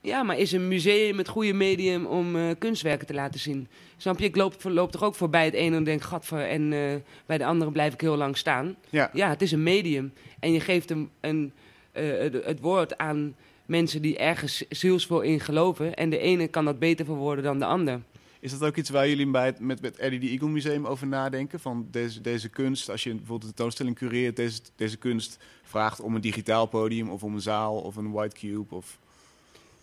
Ja, 0.07 0.23
maar 0.23 0.39
is 0.39 0.53
een 0.53 0.69
museum 0.69 1.19
het 1.19 1.29
goede 1.29 1.53
medium 1.53 2.07
om 2.07 2.37
eh, 2.37 2.43
kunstwerken 2.59 3.07
te 3.07 3.15
laten 3.15 3.41
zien? 3.41 3.69
Snap 3.97 4.19
je? 4.19 4.25
Ik 4.25 4.37
loop, 4.37 4.55
loop 4.63 4.93
toch 4.93 5.03
ook 5.03 5.15
voorbij 5.15 5.45
het 5.45 5.55
ene 5.55 5.77
en 5.77 5.85
denk, 5.85 6.03
gadver, 6.03 6.49
en 6.49 6.73
eh, 6.73 6.95
bij 7.27 7.39
de 7.39 7.45
andere 7.45 7.71
blijf 7.71 7.93
ik 7.93 8.01
heel 8.01 8.17
lang 8.17 8.37
staan. 8.37 8.77
Ja, 8.91 9.11
Ja, 9.13 9.29
het 9.29 9.43
is 9.43 9.53
een 9.53 9.63
medium. 9.63 10.13
En 10.41 10.53
je 10.53 10.61
geeft 10.61 10.91
een, 10.91 11.53
eh, 11.93 12.19
het, 12.19 12.45
het 12.45 12.61
woord 12.61 12.99
aan 12.99 13.37
mensen 13.65 14.03
die 14.03 14.19
ergens 14.19 14.65
zielsvol 14.69 15.21
in 15.21 15.41
geloven. 15.41 15.95
En 15.95 16.11
de 16.11 16.19
ene 16.19 16.49
kan 16.49 16.65
dat 16.65 16.79
beter 16.79 17.05
verwoorden 17.05 17.45
dan 17.45 17.59
de 17.59 17.65
ander. 17.65 18.01
Is 18.41 18.59
dat 18.59 18.69
ook 18.69 18.77
iets 18.77 18.91
waar 18.91 19.09
jullie 19.09 19.31
bij 19.31 19.47
het, 19.47 19.61
met, 19.61 19.81
met 19.81 19.97
Eddie 19.97 20.21
de 20.21 20.29
Eagle 20.29 20.49
Museum 20.49 20.87
over 20.87 21.07
nadenken? 21.07 21.61
Van 21.61 21.89
deze, 21.91 22.21
deze 22.21 22.49
kunst, 22.49 22.91
als 22.91 23.03
je 23.03 23.11
bijvoorbeeld 23.11 23.43
een 23.43 23.55
tentoonstelling 23.55 23.97
cureert, 23.97 24.37
deze, 24.37 24.61
deze 24.77 24.97
kunst 24.97 25.39
vraagt 25.63 26.01
om 26.01 26.15
een 26.15 26.21
digitaal 26.21 26.67
podium 26.67 27.11
of 27.11 27.23
om 27.23 27.35
een 27.35 27.41
zaal 27.41 27.77
of 27.77 27.97
een 27.97 28.13
white 28.13 28.37
cube? 28.37 28.75
Of... 28.75 28.99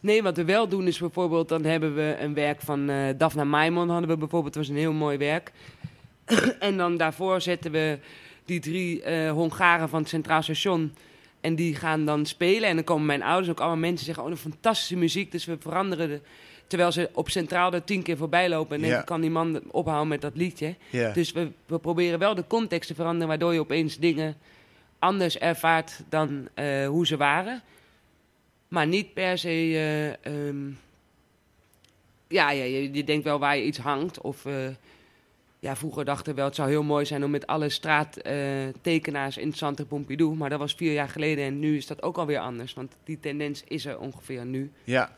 Nee, 0.03 0.23
wat 0.23 0.37
we 0.37 0.45
wel 0.45 0.67
doen 0.67 0.87
is 0.87 0.99
bijvoorbeeld, 0.99 1.49
dan 1.49 1.63
hebben 1.63 1.95
we 1.95 2.15
een 2.19 2.33
werk 2.33 2.61
van 2.61 2.89
eh 2.89 2.97
Daphna 3.17 3.43
Maimon, 3.43 3.89
hadden 3.89 4.09
we 4.09 4.17
bijvoorbeeld, 4.17 4.53
dat 4.53 4.63
was 4.65 4.71
een 4.71 4.81
heel 4.81 4.93
mooi 4.93 5.17
werk. 5.17 5.51
en 6.59 6.77
dan 6.77 6.97
daarvoor 6.97 7.41
zetten 7.41 7.71
we 7.71 7.99
die 8.45 8.59
drie 8.59 9.03
eh, 9.03 9.31
Hongaren 9.31 9.89
van 9.89 9.99
het 9.99 10.09
Centraal 10.09 10.41
Station. 10.41 10.93
En 11.41 11.55
die 11.55 11.75
gaan 11.75 12.05
dan 12.05 12.25
spelen. 12.25 12.69
En 12.69 12.75
dan 12.75 12.83
komen 12.83 13.05
mijn 13.05 13.23
ouders 13.23 13.49
ook 13.49 13.59
allemaal 13.59 13.77
mensen 13.77 14.05
zeggen, 14.05 14.23
oh, 14.23 14.29
een 14.29 14.37
fantastische 14.37 14.95
muziek. 14.95 15.31
Dus 15.31 15.45
we 15.45 15.57
veranderen 15.59 16.09
de... 16.09 16.21
Terwijl 16.67 16.91
ze 16.91 17.09
op 17.13 17.29
Centraal 17.29 17.73
er 17.73 17.83
tien 17.83 18.01
keer 18.01 18.17
voorbij 18.17 18.49
lopen. 18.49 18.75
En 18.75 18.81
denken, 18.81 19.05
kan 19.05 19.21
die 19.21 19.29
man 19.29 19.61
ophouden 19.71 20.07
met 20.07 20.21
dat 20.21 20.35
liedje. 20.35 20.75
Dus 21.13 21.31
we, 21.31 21.51
we 21.65 21.79
proberen 21.79 22.19
wel 22.19 22.35
de 22.35 22.47
context 22.47 22.87
te 22.87 22.95
veranderen, 22.95 23.27
waardoor 23.27 23.53
je 23.53 23.59
opeens 23.59 23.97
dingen 23.97 24.35
anders 24.99 25.37
ervaart 25.37 25.99
dan 26.09 26.47
eh, 26.53 26.87
hoe 26.87 27.07
ze 27.07 27.17
waren. 27.17 27.61
Maar 28.74 28.88
niet 28.88 29.13
per 29.13 29.38
se. 29.38 29.47
eh, 29.47 30.47
ehm, 30.47 30.67
ja, 32.28 32.49
ja 32.51 32.63
je, 32.63 32.93
je 32.93 33.03
denkt 33.03 33.24
wel 33.24 33.39
waar 33.39 33.57
je 33.57 33.63
iets 33.65 33.78
hangt. 33.78 34.21
Of 34.21 34.45
eh, 34.45 34.53
ja, 35.59 35.76
vroeger 35.76 36.05
dachten 36.05 36.26
we 36.30 36.34
wel, 36.34 36.45
het 36.45 36.55
zou 36.55 36.69
heel 36.69 36.84
mooi 36.84 37.05
zijn 37.05 37.24
om 37.24 37.32
met 37.32 37.47
alle 37.47 37.69
straattekenaars 37.69 39.38
in 39.38 39.47
het 39.47 39.57
Centre 39.57 39.86
Pompidou. 39.86 40.36
Maar 40.36 40.49
dat 40.49 40.59
was 40.59 40.74
vier 40.76 40.93
jaar 40.93 41.09
geleden 41.09 41.45
en 41.45 41.59
nu 41.59 41.78
is 41.78 41.88
dat 41.88 42.01
ook 42.01 42.17
alweer 42.17 42.39
anders. 42.39 42.74
Want 42.74 42.95
die 43.03 43.19
tendens 43.19 43.63
is 43.67 43.86
er 43.86 43.99
ongeveer 43.99 44.45
nu. 44.45 44.71
ja, 44.84 45.15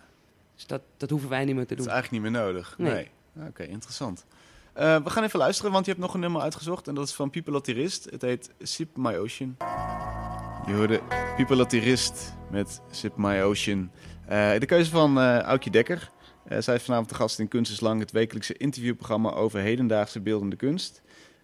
Dus 0.56 0.66
dat, 0.68 0.82
dat 0.97 1.10
hoeven 1.10 1.30
wij 1.30 1.45
niet 1.45 1.56
meer 1.56 1.66
te 1.68 1.76
dat 1.76 1.80
is 1.80 1.84
doen. 1.86 1.93
eigenlijk 1.93 2.24
niet 2.24 2.32
meer 2.34 2.41
nodig. 2.41 2.76
Nee. 2.78 2.93
Nee. 3.34 3.47
Oké, 3.47 3.64
interessant. 3.64 4.26
Eh, 4.74 5.03
we 5.03 5.10
gaan 5.10 5.24
even 5.24 5.39
luisteren, 5.39 5.72
want 5.72 5.86
je 5.86 5.91
hebt 5.91 6.03
nog 6.03 6.14
een 6.14 6.20
nummer 6.20 6.41
uitgezocht. 6.41 6.88
En 6.88 6.95
dat 6.95 7.08
is 7.08 7.14
van 7.14 7.30
Pipo 7.30 7.51
Latirist. 7.51 8.08
Het 8.10 8.22
heet 8.22 8.51
Sip 8.60 8.97
My 8.97 9.16
Ocean. 9.16 9.56
Je 10.68 10.74
hoorde 10.74 11.01
Pipo 11.38 11.55
Latirist 11.55 12.34
met 12.51 12.82
Sip 12.91 13.18
My 13.18 13.41
Ocean. 13.41 13.91
Eh, 14.28 14.51
de 14.59 14.66
keuze 14.66 14.91
van 14.91 15.20
eh 15.20 15.39
Aukje 15.39 15.70
Dekker. 15.70 16.09
Eh, 16.47 16.57
zij 16.61 16.76
is 16.76 16.84
vanavond 16.84 17.09
de 17.09 17.16
gast 17.16 17.39
in 17.39 17.47
Kunst 17.47 17.80
het 17.82 18.11
wekelijkse 18.11 18.53
interviewprogramma 18.57 19.32
over 19.32 19.59
hedendaagse 19.59 20.20
beeldende 20.22 20.55
kunst. 20.55 21.01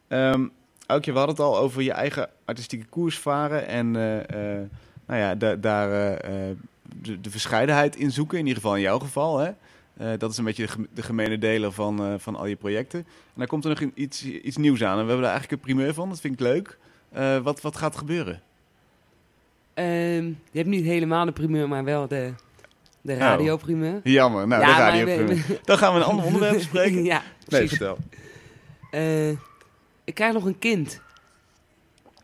Ehm 0.08 0.48
Aukje, 0.86 1.12
we 1.12 1.18
hadden 1.18 1.36
het 1.36 1.46
al 1.46 1.58
over 1.58 1.82
je 1.82 1.92
eigen 1.92 2.30
artistieke 2.46 2.86
koers 2.86 3.18
varen. 3.20 3.68
En 3.68 3.92
nou 3.92 5.20
ja, 5.20 5.36
da- 5.36 5.56
daar 5.56 5.90
de, 6.96 7.22
de 7.22 7.30
verscheidenheid 7.32 7.96
in 7.96 8.12
zoeken. 8.12 8.38
In 8.40 8.46
ieder 8.46 8.62
geval 8.62 8.76
in 8.76 8.82
jouw 8.82 9.00
geval. 9.00 9.38
Hè? 9.38 9.52
Dat 10.18 10.32
is 10.32 10.38
een 10.38 10.44
beetje 10.44 10.66
de, 10.66 10.72
gem- 10.72 10.88
de 10.94 11.04
gemene 11.04 11.38
deler 11.38 11.72
van, 11.72 12.20
van 12.20 12.36
al 12.36 12.46
je 12.46 12.56
projecten. 12.56 13.00
En 13.00 13.06
dan 13.36 13.48
komt 13.48 13.64
er 13.66 13.70
nog 13.70 13.80
iets, 13.94 14.26
iets 14.26 14.58
nieuws 14.58 14.84
aan. 14.84 14.98
En 14.98 15.02
we 15.04 15.08
hebben 15.12 15.22
daar 15.22 15.32
eigenlijk 15.32 15.52
een 15.52 15.74
primeur 15.74 15.94
van. 15.94 16.10
Dat 16.10 16.20
vind 16.20 16.34
ik 16.34 16.40
leuk. 16.40 16.78
Wat, 17.44 17.62
wat 17.62 17.78
gaat 17.78 17.96
gebeuren? 17.96 18.42
Ehm, 19.74 20.26
je 20.26 20.58
hebt 20.58 20.68
niet 20.68 20.86
helemaal 20.86 21.26
de 21.26 21.32
primeur, 21.32 21.68
maar 21.68 21.84
wel 21.84 22.08
de, 22.08 22.34
de 23.02 23.14
Oh. 23.14 23.20
radioprimeur. 23.20 24.00
Jammer. 24.04 24.48
Nou, 24.48 24.62
Ja, 24.62 24.68
de 24.68 24.74
maar 24.74 24.82
radio 24.92 25.06
we- 25.06 25.24
primeur. 25.24 25.60
Dan 25.64 25.78
gaan 25.78 25.94
we 25.94 26.00
een 26.00 26.06
ander 26.06 26.26
onderwerp 26.26 26.54
bespreken. 26.64 27.04
ja, 27.04 27.20
Nee, 27.22 27.30
precies. 27.46 27.70
vertel. 27.70 27.98
Eh, 28.92 29.30
ik 30.04 30.14
krijg 30.14 30.34
nog 30.34 30.46
een 30.46 30.60
kind. 30.60 31.02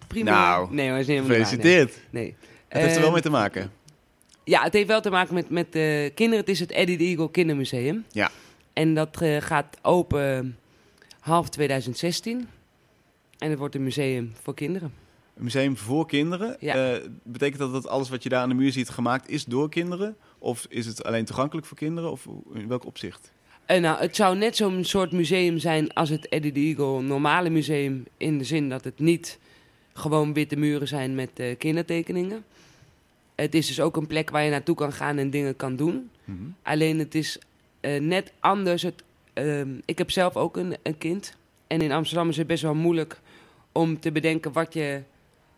Prima. 0.08 0.32
Nou, 0.32 0.74
nee, 0.74 0.90
maar 0.90 1.00
is 1.00 1.08
niet 1.08 1.20
Gefeliciteerd. 1.20 1.94
Nee. 2.10 2.24
nee. 2.24 2.36
Het 2.68 2.82
heeft 2.82 2.88
er 2.96 2.96
wel 2.96 3.04
Ehm, 3.04 3.14
mee 3.14 3.22
te 3.22 3.30
maken. 3.30 3.72
Ja, 4.44 4.64
het 4.64 4.74
heeft 4.74 4.88
wel 4.88 5.02
te 5.02 5.10
maken 5.10 5.34
met, 5.34 5.50
met 5.50 5.76
eh, 5.76 6.14
kinderen. 6.14 6.40
Het 6.40 6.50
is 6.50 6.60
het 6.60 6.72
Eddie 6.72 6.98
de 6.98 7.04
Eagle 7.04 7.32
Kindermuseum. 7.32 8.06
Ja. 8.12 8.30
En 8.74 8.94
dat 8.94 9.22
eh, 9.22 9.38
gaat 9.42 9.78
open 9.82 10.58
half 11.20 11.50
2016. 11.50 12.48
En 13.38 13.50
het 13.50 13.60
wordt 13.60 13.76
een 13.76 13.84
museum 13.84 14.34
voor 14.42 14.54
kinderen. 14.54 14.94
Museum 15.38 15.78
voor 15.78 16.08
kinderen. 16.08 16.58
Ja. 16.60 16.94
Eh, 16.94 17.10
betekent 17.24 17.60
dat 17.60 17.72
dat 17.72 17.88
alles 17.88 18.10
wat 18.10 18.24
je 18.24 18.30
daar 18.30 18.42
aan 18.42 18.50
de 18.50 18.56
muur 18.56 18.72
ziet 18.72 18.90
gemaakt 18.90 19.30
is 19.30 19.46
door 19.46 19.70
kinderen? 19.70 20.16
Of 20.38 20.66
is 20.70 20.86
het 20.86 21.04
alleen 21.04 21.26
toegankelijk 21.26 21.68
voor 21.68 21.78
kinderen? 21.78 22.12
Of 22.12 22.28
in 22.54 22.68
welk 22.68 22.86
opzicht? 22.86 23.32
En 23.66 23.82
nou, 23.82 24.00
het 24.00 24.16
zou 24.16 24.38
net 24.38 24.56
zo'n 24.56 24.84
soort 24.84 25.12
museum 25.12 25.58
zijn 25.58 25.94
als 25.94 26.10
het 26.10 26.28
Eddie 26.28 26.52
de 26.52 26.60
Eagle 26.60 27.02
normale 27.02 27.50
museum. 27.50 28.06
In 28.18 28.38
de 28.38 28.44
zin 28.44 28.70
dat 28.70 28.84
het 28.84 29.00
niet 29.00 29.40
gewoon 29.94 30.34
witte 30.34 30.56
muren 30.56 30.88
zijn 30.88 31.16
met 31.16 31.30
eh, 31.40 31.58
kindertekeningen. 31.58 32.44
Het 33.36 33.56
is 33.56 33.68
dus 33.68 33.80
ook 33.80 33.98
een 33.98 34.08
plek 34.08 34.30
waar 34.30 34.44
je 34.44 34.50
naartoe 34.50 34.76
kan 34.76 34.94
gaan 34.94 35.18
en 35.18 35.30
dingen 35.30 35.56
kan 35.56 35.76
doen. 35.76 36.10
Mhm. 36.24 36.38
Alleen 36.62 37.00
het 37.00 37.16
is 37.16 37.40
eh, 37.80 38.02
net 38.02 38.34
anders. 38.40 38.82
Het, 38.82 39.04
ehm, 39.34 39.70
ik 39.86 39.98
heb 39.98 40.12
zelf 40.12 40.36
ook 40.36 40.58
een, 40.58 40.76
een 40.84 40.98
kind. 40.98 41.36
En 41.68 41.82
in 41.82 41.92
Amsterdam 41.92 42.30
is 42.30 42.38
het 42.38 42.48
best 42.48 42.64
wel 42.64 42.76
moeilijk 42.76 43.20
om 43.72 44.00
te 44.00 44.12
bedenken 44.12 44.52
wat 44.52 44.74
je 44.74 45.02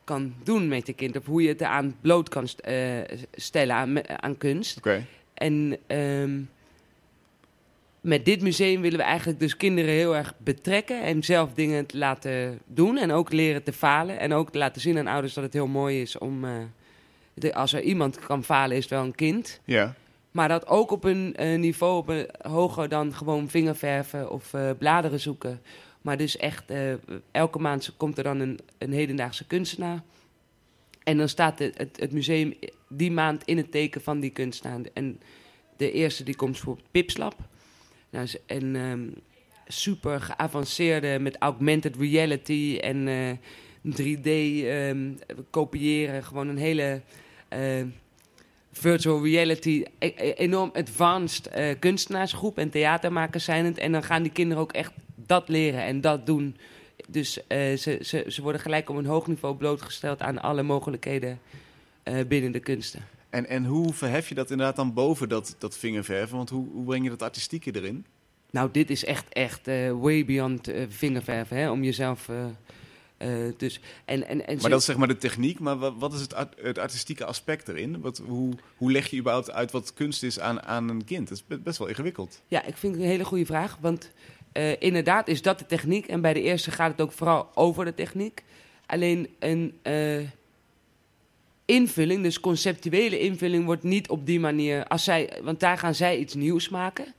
kan 0.10 0.34
doen 0.44 0.68
met 0.68 0.88
je 0.88 0.94
kind. 0.94 1.18
Of 1.18 1.26
hoe 1.26 1.42
je 1.42 1.48
het 1.48 1.62
eraan 1.62 1.96
bloot 2.02 2.30
kan 2.30 2.48
st- 2.48 2.60
eh, 2.60 2.76
stellen 3.34 3.76
aan, 3.76 4.22
aan 4.22 4.38
kunst. 4.38 4.78
Oké. 4.78 5.06
En 5.34 5.78
ehm, 5.88 6.42
met 8.02 8.26
dit 8.26 8.42
museum 8.42 8.82
willen 8.82 8.98
we 8.98 9.04
eigenlijk 9.04 9.40
dus 9.40 9.58
kinderen 9.58 9.92
heel 9.92 10.16
erg 10.16 10.34
betrekken 10.38 11.02
en 11.04 11.24
zelf 11.24 11.54
dingen 11.54 11.86
te 11.86 11.98
laten 11.98 12.60
doen. 12.66 12.98
En 12.98 13.12
ook 13.12 13.32
leren 13.34 13.64
te 13.64 13.74
falen. 13.74 14.20
En 14.20 14.34
ook 14.34 14.52
te 14.52 14.58
laten 14.58 14.82
zien 14.82 14.98
aan 14.98 15.08
ouders 15.08 15.34
dat 15.34 15.44
het 15.44 15.54
heel 15.54 15.68
mooi 15.68 16.02
is 16.02 16.18
om. 16.18 16.46
eh, 16.46 16.52
de, 17.34 17.54
als 17.54 17.74
er 17.74 17.82
iemand 17.82 18.20
kan 18.20 18.44
falen, 18.44 18.76
is 18.78 18.82
het 18.84 18.92
wel 18.92 19.04
een 19.04 19.16
kind. 19.16 19.60
Ja. 19.66 19.94
Maar 20.32 20.48
dat 20.48 20.68
ook 20.68 20.92
op 20.92 21.04
een 21.04 21.36
eh, 21.36 21.60
niveau 21.60 21.98
op 21.98 22.08
een, 22.10 22.28
hoger 22.42 22.90
dan 22.90 23.14
gewoon 23.14 23.50
vingerverven 23.50 24.32
of 24.32 24.54
bladeren 24.78 25.20
zoeken. 25.20 25.62
Maar 26.02 26.18
dus 26.18 26.38
echt, 26.38 26.70
eh, 26.72 26.94
elke 27.32 27.60
maand 27.60 27.94
komt 27.98 28.18
er 28.18 28.24
dan 28.24 28.40
een, 28.40 28.60
een 28.78 28.92
hedendaagse 28.92 29.48
kunstenaar. 29.48 30.04
En 31.04 31.18
dan 31.18 31.30
staat 31.30 31.60
het, 31.60 31.78
het, 31.78 32.12
museum 32.12 32.54
die 32.88 33.12
maand 33.12 33.44
in 33.44 33.58
het 33.58 33.72
teken 33.72 34.02
van 34.02 34.20
die 34.20 34.30
kunstenaar. 34.30 34.80
En 34.94 35.20
de 35.78 35.92
eerste 35.92 36.24
die 36.24 36.36
komt 36.36 36.58
voor 36.58 36.78
Pipslap. 36.92 37.36
Nou, 38.10 38.24
is 38.24 38.38
een 38.46 38.76
ehm, 38.76 39.08
super 39.68 40.22
geavanceerde 40.22 41.20
met 41.20 41.38
augmented 41.38 41.96
reality 41.96 42.78
en 42.82 43.08
eh, 43.08 43.32
3D 44.00 44.30
ehm, 44.66 45.12
kopiëren. 45.50 46.24
Gewoon 46.24 46.48
een 46.48 46.58
hele 46.58 47.02
eh, 47.48 47.84
virtual 48.72 49.24
reality, 49.24 49.84
e- 50.00 50.14
e- 50.16 50.32
enorm 50.32 50.70
advanced 50.74 51.48
eh, 51.48 51.80
kunstenaarsgroep 51.80 52.58
en 52.58 52.70
theatermakers 52.70 53.44
zijn 53.44 53.66
het. 53.66 53.78
En 53.78 53.92
dan 53.92 54.04
gaan 54.04 54.24
die 54.24 54.32
kinderen 54.32 54.64
ook 54.64 54.72
echt 54.72 54.92
dat 55.30 55.50
leren 55.50 55.84
en 55.84 56.02
dat 56.02 56.26
doen. 56.26 56.58
Dus 57.08 57.48
eh, 57.48 57.78
ze, 57.78 58.00
ze, 58.02 58.26
ze 58.28 58.42
worden 58.42 58.62
gelijk 58.62 58.90
op 58.90 58.96
een 58.96 59.06
hoog 59.06 59.28
niveau 59.28 59.56
blootgesteld 59.56 60.22
aan 60.22 60.42
alle 60.42 60.64
mogelijkheden 60.64 61.40
eh, 62.04 62.26
binnen 62.28 62.52
de 62.52 62.60
kunsten. 62.60 63.02
En, 63.30 63.48
en 63.50 63.66
hoe 63.66 63.94
verhef 63.94 64.30
je 64.30 64.36
dat 64.36 64.52
inderdaad 64.52 64.76
dan 64.76 64.94
boven 64.94 65.30
dat, 65.30 65.56
dat 65.58 65.78
vingerverven? 65.78 66.38
Want 66.38 66.50
hoe, 66.50 66.68
hoe 66.72 66.86
breng 66.86 67.04
je 67.04 67.10
dat 67.10 67.22
artistieke 67.22 67.76
erin? 67.76 68.06
Nou, 68.52 68.70
dit 68.72 68.90
is 68.90 69.06
echt, 69.06 69.30
echt 69.30 69.68
eh, 69.68 69.92
way 70.00 70.26
beyond 70.26 70.72
vingerverven, 70.90 71.58
hè, 71.58 71.70
om 71.72 71.84
jezelf... 71.84 72.30
dus, 73.58 73.80
en, 74.06 74.28
en, 74.28 74.48
en 74.48 74.58
Maar 74.62 74.70
dat 74.70 74.80
is 74.80 74.86
zeg 74.86 74.98
maar 74.98 75.08
de 75.08 75.18
techniek, 75.18 75.60
maar 75.60 75.78
wat, 75.78 75.94
wat 75.98 76.14
is 76.14 76.22
het, 76.22 76.34
art- 76.34 76.62
het 76.62 76.78
artistieke 76.78 77.26
aspect 77.26 77.68
erin? 77.68 78.02
Wat, 78.02 78.22
hoe, 78.28 78.54
hoe 78.78 78.92
leg 78.92 79.08
je 79.10 79.18
überhaupt 79.18 79.52
uit 79.52 79.72
wat 79.72 79.94
kunst 79.94 80.24
is 80.24 80.40
aan, 80.40 80.62
aan 80.64 80.90
een 80.90 81.06
kind? 81.06 81.28
Dat 81.28 81.38
is 81.38 81.46
be- 81.48 81.60
best 81.60 81.78
wel 81.78 81.88
ingewikkeld. 81.88 82.42
Ja, 82.48 82.64
ik 82.66 82.78
vind 82.78 82.94
het 82.94 83.04
een 83.04 83.10
hele 83.10 83.26
goede 83.26 83.46
vraag. 83.46 83.78
Want 83.82 84.12
eh, 84.60 84.72
inderdaad 84.80 85.28
is 85.28 85.42
dat 85.42 85.60
de 85.60 85.66
techniek. 85.66 86.08
En 86.08 86.22
bij 86.22 86.34
de 86.34 86.42
eerste 86.42 86.72
gaat 86.72 86.92
het 86.92 87.02
ook 87.02 87.12
vooral 87.12 87.50
over 87.54 87.86
de 87.86 87.94
techniek. 87.94 88.44
Alleen 88.86 89.28
een 89.40 89.78
eh, 89.82 90.20
invulling, 91.66 92.24
dus 92.24 92.40
conceptuele 92.40 93.20
invulling, 93.20 93.66
wordt 93.66 93.84
niet 93.84 94.10
op 94.10 94.26
die 94.26 94.40
manier. 94.40 94.88
Als 94.88 95.04
zij, 95.04 95.30
want 95.44 95.60
daar 95.60 95.78
gaan 95.78 95.96
zij 95.96 96.18
iets 96.18 96.34
nieuws 96.34 96.70
maken. 96.70 97.14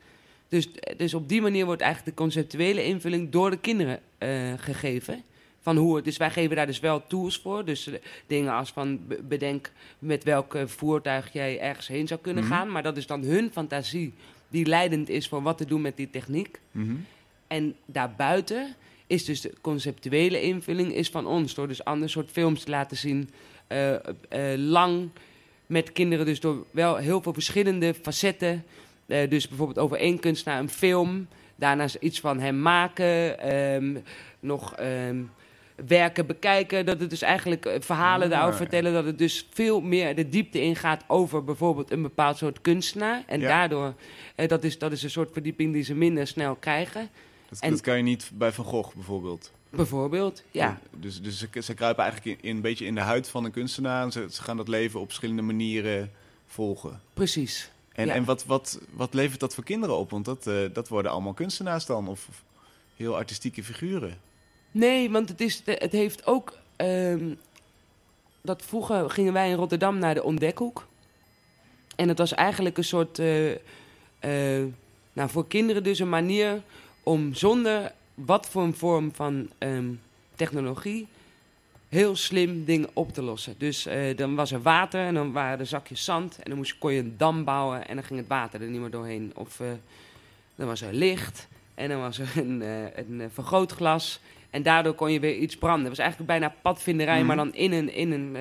Dus, 0.49 0.69
dus 0.97 1.15
op 1.15 1.29
die 1.29 1.41
manier 1.43 1.65
wordt 1.65 1.83
eigenlijk 1.83 2.17
de 2.17 2.23
conceptuele 2.23 2.85
invulling 2.85 3.31
door 3.31 3.51
de 3.51 3.59
kinderen 3.59 4.01
eh, 4.19 4.53
gegeven. 4.57 5.23
Van 5.63 5.77
hoe, 5.77 5.97
het- 5.97 6.05
dus 6.05 6.17
wij 6.17 6.31
geven 6.31 6.57
daar 6.57 6.67
dus 6.67 6.81
wel 6.81 7.07
tools 7.07 7.39
voor. 7.39 7.65
Dus 7.65 7.91
dingen 8.27 8.53
als 8.53 8.71
van 8.73 9.07
be- 9.07 9.23
bedenk 9.23 9.73
met 9.99 10.25
welk 10.25 10.57
voertuig 10.67 11.33
jij 11.33 11.61
ergens 11.61 11.87
heen 11.89 12.07
zou 12.07 12.21
kunnen 12.21 12.45
Mhm. 12.45 12.53
gaan. 12.53 12.71
Maar 12.73 12.83
dat 12.83 12.97
is 12.97 13.07
dan 13.07 13.23
hun 13.23 13.51
fantasie 13.53 14.13
die 14.49 14.67
leidend 14.67 15.09
is 15.09 15.29
voor 15.29 15.43
wat 15.43 15.59
te 15.59 15.65
doen 15.65 15.81
met 15.81 15.97
die 15.97 16.11
techniek. 16.11 16.61
Mhm. 16.71 16.95
En 17.51 17.75
daarbuiten 17.87 18.75
is 19.07 19.25
dus 19.25 19.41
de 19.41 19.53
conceptuele 19.61 20.43
invulling 20.43 20.95
is 20.95 21.09
van 21.11 21.27
ons. 21.27 21.55
Door 21.55 21.69
dus 21.69 21.85
ander 21.85 22.11
soort 22.11 22.31
films 22.31 22.63
te 22.65 22.71
laten 22.71 22.97
zien. 22.97 23.31
eh, 23.67 23.95
eh, 23.95 24.01
lang 24.57 25.09
met 25.67 25.93
kinderen 25.93 26.27
dus 26.27 26.41
door 26.41 26.67
wel 26.71 26.97
heel 26.97 27.23
veel 27.23 27.33
verschillende 27.33 27.95
facetten. 28.03 28.65
Eh, 29.07 29.31
dus 29.31 29.49
bijvoorbeeld 29.49 29.79
over 29.79 29.97
één 29.97 30.19
kunstenaar 30.21 30.59
een 30.59 30.69
film. 30.71 31.29
Daarna 31.57 31.87
iets 32.01 32.21
van 32.21 32.41
hem 32.41 32.63
maken. 32.63 33.39
ehm, 33.41 33.97
nog 34.41 34.75
ehm, 34.75 35.17
werken 35.87 36.27
bekijken. 36.27 36.87
Dat 36.87 37.01
het 37.01 37.11
dus 37.11 37.23
eigenlijk 37.23 37.77
verhalen 37.81 38.27
Ah, 38.27 38.33
daarover 38.33 38.57
vertellen. 38.57 38.93
Dat 38.93 39.05
het 39.05 39.19
dus 39.19 39.47
veel 39.53 39.81
meer 39.81 40.15
de 40.15 40.29
diepte 40.29 40.61
ingaat 40.63 41.05
over 41.07 41.45
bijvoorbeeld 41.45 41.91
een 41.91 42.03
bepaald 42.03 42.37
soort 42.37 42.61
kunstenaar. 42.61 43.23
En 43.27 43.41
Ja. 43.41 43.49
daardoor, 43.49 43.95
dat, 44.47 44.65
is, 44.65 44.79
dat 44.79 44.93
is 44.93 45.03
een 45.03 45.11
soort 45.11 45.33
verdieping 45.33 45.73
die 45.73 45.83
ze 45.83 45.95
minder 45.95 46.27
snel 46.27 46.55
krijgen. 46.55 47.09
Dat, 47.51 47.59
En- 47.61 47.71
dat 47.71 47.81
kan 47.81 47.97
je 47.97 48.03
niet 48.03 48.31
bij 48.35 48.53
Van 48.53 48.65
Gogh 48.65 48.95
bijvoorbeeld. 48.95 49.53
Bijvoorbeeld, 49.71 50.43
ja. 50.51 50.79
Dus, 50.91 51.23
dus 51.23 51.39
ze, 51.39 51.49
ze 51.63 51.75
kruipen 51.75 52.05
eigenlijk 52.05 52.41
in, 52.43 52.49
in 52.51 52.57
een 52.57 52.63
beetje 52.63 52.85
in 52.87 52.95
de 52.95 53.01
huid 53.01 53.29
van 53.29 53.45
een 53.45 53.51
kunstenaar. 53.51 54.03
En 54.03 54.13
ze, 54.13 54.27
ze 54.31 54.43
gaan 54.43 54.57
dat 54.57 54.69
leven 54.69 55.01
op 55.01 55.07
verschillende 55.07 55.43
manieren 55.43 56.13
volgen. 56.47 57.01
Precies. 57.15 57.71
En, 57.93 58.07
Ja. 58.07 58.13
en 58.15 58.25
wat, 58.25 58.45
wat, 58.45 58.81
wat 58.93 59.15
levert 59.15 59.41
dat 59.41 59.55
voor 59.55 59.65
kinderen 59.65 59.97
op? 59.97 60.11
Want 60.11 60.25
dat, 60.25 60.47
eh, 60.47 60.55
dat 60.73 60.89
worden 60.89 61.11
allemaal 61.11 61.33
kunstenaars 61.33 61.87
dan. 61.87 62.09
Of, 62.09 62.27
of 62.29 62.45
heel 62.97 63.17
artistieke 63.17 63.65
figuren. 63.65 64.19
Nee, 64.71 65.11
want 65.11 65.29
het, 65.29 65.41
is, 65.41 65.63
het 65.65 65.93
heeft 65.93 66.27
ook... 66.27 66.59
ehm, 66.77 67.35
dat 68.43 68.63
vroeger 68.63 69.11
gingen 69.11 69.33
wij 69.33 69.49
in 69.51 69.57
Rotterdam 69.57 69.99
naar 69.99 70.15
de 70.15 70.23
Ontdekhoek. 70.23 70.87
En 71.97 72.09
het 72.09 72.19
was 72.19 72.35
eigenlijk 72.35 72.79
een 72.79 72.85
soort... 72.85 73.19
eh, 73.19 73.51
eh, 74.61 74.67
nou, 75.13 75.31
voor 75.31 75.47
kinderen 75.47 75.83
dus 75.83 75.99
een 75.99 76.09
manier 76.09 76.63
om 77.03 77.35
zonder 77.35 77.93
wat 78.15 78.49
voor 78.49 78.63
een 78.63 78.75
vorm 78.75 79.15
van 79.15 79.51
ehm, 79.59 79.89
technologie... 80.35 81.07
heel 81.89 82.17
slim 82.17 82.65
dingen 82.65 82.89
op 82.93 83.13
te 83.13 83.23
lossen. 83.23 83.55
Dus 83.59 83.87
eh, 83.87 84.17
dan 84.17 84.35
was 84.35 84.53
er 84.53 84.63
water 84.63 85.07
en 85.07 85.15
dan 85.15 85.33
waren 85.33 85.59
er 85.59 85.67
zakjes 85.67 86.05
zand. 86.05 86.37
En 86.37 86.43
dan 86.51 86.57
moest, 86.57 86.79
kon 86.79 86.93
je 86.93 87.01
een 87.01 87.15
dam 87.17 87.45
bouwen 87.45 87.89
en 87.89 87.95
dan 87.95 88.05
ging 88.05 88.19
het 88.19 88.29
water 88.29 88.63
er 88.63 88.69
niet 88.69 88.81
meer 88.81 88.91
doorheen. 88.91 89.33
Of 89.35 89.61
eh, 89.61 89.67
dan 90.55 90.67
was 90.67 90.81
er 90.83 90.93
licht 90.93 91.49
en 91.75 91.89
dan 91.89 92.01
was 92.01 92.19
er 92.19 92.31
een, 92.45 92.63
eh, 92.63 92.85
een 92.97 93.31
vergrootglas... 93.33 94.21
En 94.51 94.63
daardoor 94.63 94.95
kon 94.95 95.13
je 95.13 95.21
weer 95.21 95.37
iets 95.37 95.57
branden. 95.57 95.81
Het 95.81 95.89
was 95.97 96.07
eigenlijk 96.07 96.31
bijna 96.31 96.55
padvinderij, 96.63 97.19
Mhm. 97.19 97.27
maar 97.27 97.37
dan 97.37 97.55
in 97.55 97.73
een, 97.73 97.93
in 97.95 98.13
een 98.13 98.37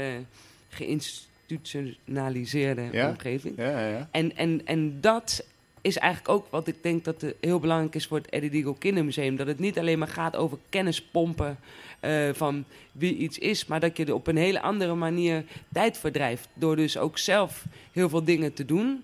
geïnstitutionaliseerde 0.69 2.87
Ja? 2.91 3.09
omgeving. 3.09 3.57
Ja, 3.57 3.87
ja. 3.87 4.07
En, 4.11 4.35
en, 4.35 4.61
en 4.65 5.01
dat 5.01 5.45
is 5.89 5.97
eigenlijk 5.97 6.31
ook 6.33 6.47
wat 6.51 6.67
ik 6.67 6.75
denk 6.83 7.03
dat 7.03 7.25
heel 7.41 7.59
belangrijk 7.59 7.95
is 7.95 8.07
voor 8.07 8.17
het 8.17 8.29
Eddie 8.29 8.49
Deagle 8.49 8.77
Kindermuseum. 8.77 9.35
Dat 9.35 9.47
het 9.47 9.59
niet 9.59 9.79
alleen 9.79 9.99
maar 9.99 10.07
gaat 10.07 10.35
over 10.35 10.57
kennis 10.69 11.01
pompen 11.01 11.59
eh, 11.99 12.29
van 12.33 12.65
wie 12.91 13.15
iets 13.15 13.37
is, 13.37 13.65
maar 13.65 13.79
dat 13.79 13.97
je 13.97 14.05
er 14.05 14.13
op 14.13 14.27
een 14.27 14.37
hele 14.37 14.61
andere 14.61 14.95
manier 14.95 15.43
tijd 15.73 15.97
verdrijft. 15.97 16.47
Door 16.53 16.75
dus 16.75 16.97
ook 16.97 17.17
zelf 17.17 17.65
heel 17.91 18.09
veel 18.09 18.23
dingen 18.23 18.53
te 18.53 18.65
doen. 18.65 19.03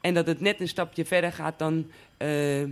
En 0.00 0.14
dat 0.14 0.26
het 0.26 0.40
net 0.40 0.60
een 0.60 0.68
stapje 0.68 1.04
verder 1.04 1.32
gaat 1.32 1.58
dan 1.58 1.90
eh, 2.16 2.62